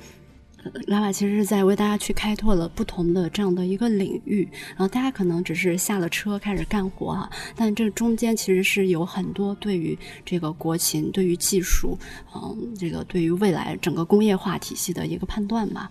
[0.66, 11.98] 呃拉瓦其实是在为大家去开拓了不同的这样的一个领域，然后大家可能只是下了车开始干活哈、但这中间其实是有很多对于这个国情、对于技术，
[12.36, 15.90] 嗯，这个对于未来整个工业化体系的一个判断吧。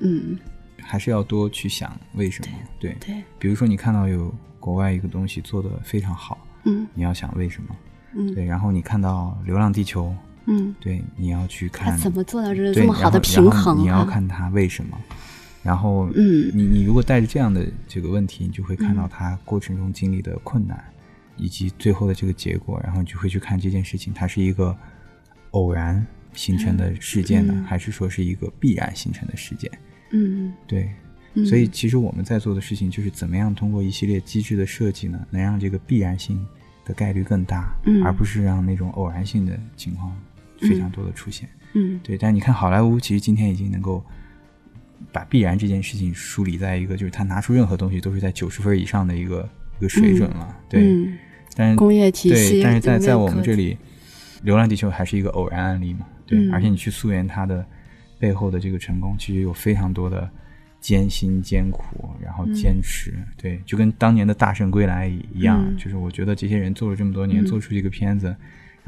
[0.00, 0.38] 嗯
[0.80, 2.52] 还是要多去想为什么。
[2.80, 7.76] 对，对，比如说你看到有国外一个东西做得非常好，嗯你要想为什么。
[8.14, 10.06] 嗯对，然后你看到《流浪地球》，
[10.50, 13.80] 嗯，对，你要去他看怎么做到这对这么好的平衡、啊？
[13.80, 14.98] 你要看他为什么。
[15.62, 16.50] 然后，嗯。
[16.54, 20.82] 你你如果带着这样的这个问题，你就会看到他过程中经历的困难，
[21.36, 24.74] 以及最后的这个结果，然后你就会去看这件事情，它是一个
[25.50, 27.64] 偶然形成的事件呢，嗯。
[27.64, 29.70] 还是说是一个必然形成的事件？
[30.12, 30.50] 嗯。
[30.66, 30.90] 对，
[31.34, 36.42] 嗯，所以其实我们在做的事情就是怎么样通过一系列机制的设计呢，能让这个必然性
[36.86, 38.02] 的概率更大，嗯。
[38.02, 40.16] 而不是让那种偶然性的情况
[40.60, 41.48] 非常多的出现。
[41.74, 44.04] 嗯对，但你看好莱坞，其实今天已经能够
[45.12, 49.48] 把必然这件事情梳理在一个，就是他拿出任何东西都是在九十分以上的一个
[49.78, 50.56] 一个水准了。
[50.68, 51.18] 对，嗯
[51.54, 53.74] 但是工业体系对，但是在在我们这里，
[54.42, 56.06] 《流浪地球》还是一个偶然案例嘛？
[56.24, 57.64] 对，嗯而且你去溯源它的
[58.18, 60.28] 背后的这个成功，其实有非常多的
[60.80, 63.12] 艰辛艰苦，然后坚持。
[63.36, 68.34] 对，就跟当年的《大圣归来》一样，嗯就是我觉得这些人做了这么多年，嗯做出一个片子。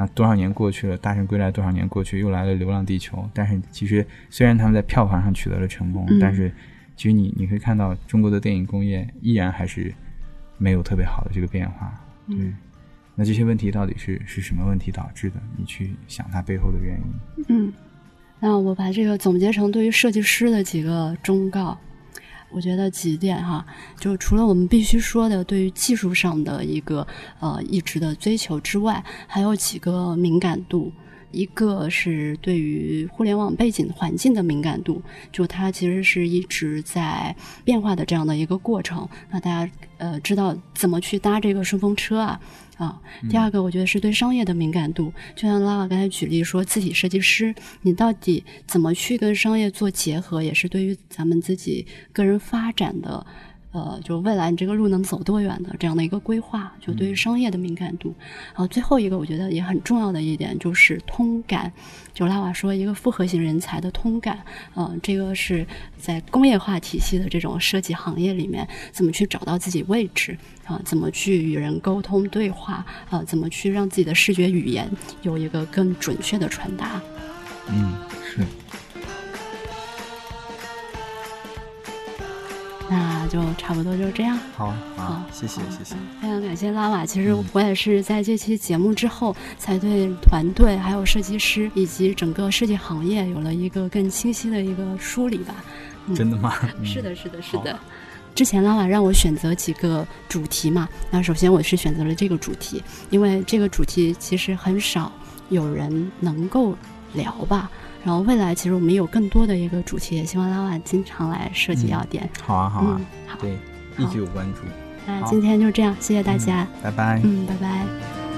[0.01, 3.19] 然后多少年过去了，《大圣归来》多少年过去，又来了《流浪地球》。
[3.35, 6.51] 但是其实虽然他们在票房上取得了成功，嗯但是
[6.97, 9.95] 其实你你会看到中国的电影工业依然还是
[10.57, 11.93] 没有特别好的这个变化。
[12.27, 12.57] 对，嗯
[13.15, 15.37] 那这些问题到底是是什么问题导致的？
[15.55, 17.45] 你去想它背后的原因。
[17.49, 17.73] 嗯，
[18.39, 21.79] 那我把这个总结成对于设计师的几个忠告，
[22.53, 23.65] 我觉得几点哈，
[23.99, 27.07] 就除了我们必须说的对于技术上的一个
[27.39, 30.93] 呃一直的追求之外，还有几个敏感度。
[31.33, 35.01] 一个是对于互联网背景环境的敏感度，
[35.31, 37.33] 就它其实是一直在
[37.65, 39.09] 变化的这样的一个过程。
[39.31, 42.41] 那大家呃知道怎么去搭这个顺风车啊
[42.81, 43.01] 啊。
[43.29, 53.25] 第二个，我觉得是对商业的敏感度，就像拉拉刚才举例说，字体设计师你到底怎么去跟商业做结合，也是对于咱们自己个人发展的。
[53.73, 58.15] 呃，就未来你这个路能走多远的这样的一个规划，就对于商业的敏感度。
[58.49, 61.73] 然后最后一个，我觉得也很重要的一点就是通感。
[62.13, 64.41] 就拉瓦说，一个复合型人才的通感，
[64.75, 65.65] 呃，这个是
[65.97, 74.91] 在工业化体系的这种设计行业里面，怎么去找到自己位置啊、怎么去与人沟通对话啊、怎么去让自己的视觉语言
[75.23, 77.01] 有一个更准确的传达。
[77.69, 77.95] 嗯，
[78.25, 78.45] 是。
[82.91, 84.37] 那就差不多就这样。
[84.57, 85.95] 好，好好，谢谢，谢谢。
[86.21, 87.07] 非常感谢拉瓦。
[87.07, 95.55] 其实嗯我也是在这期节目之后，才对团队、还有设计师以及整个设计行业有了一个更清晰的一个梳理吧。
[96.09, 96.53] 嗯真的吗？
[96.81, 97.79] 嗯是的，是的，是的。
[98.35, 105.13] 之前拉瓦让我选择几个主题嘛，那首先我是选择了这个主题，因为这个主题其实很少
[105.49, 106.77] 有人能够
[107.13, 107.71] 聊吧。
[108.05, 112.29] 然后未来其实我们有更多的一个主题，也希望拉瓦经常来设计嗯要点。
[112.43, 113.59] 好啊，好啊嗯，，好，对，
[113.99, 114.61] 一直有关注。
[115.07, 116.67] 那今天就这样，谢谢大家。
[116.83, 117.21] 拜拜。
[117.25, 118.30] 嗯，拜拜。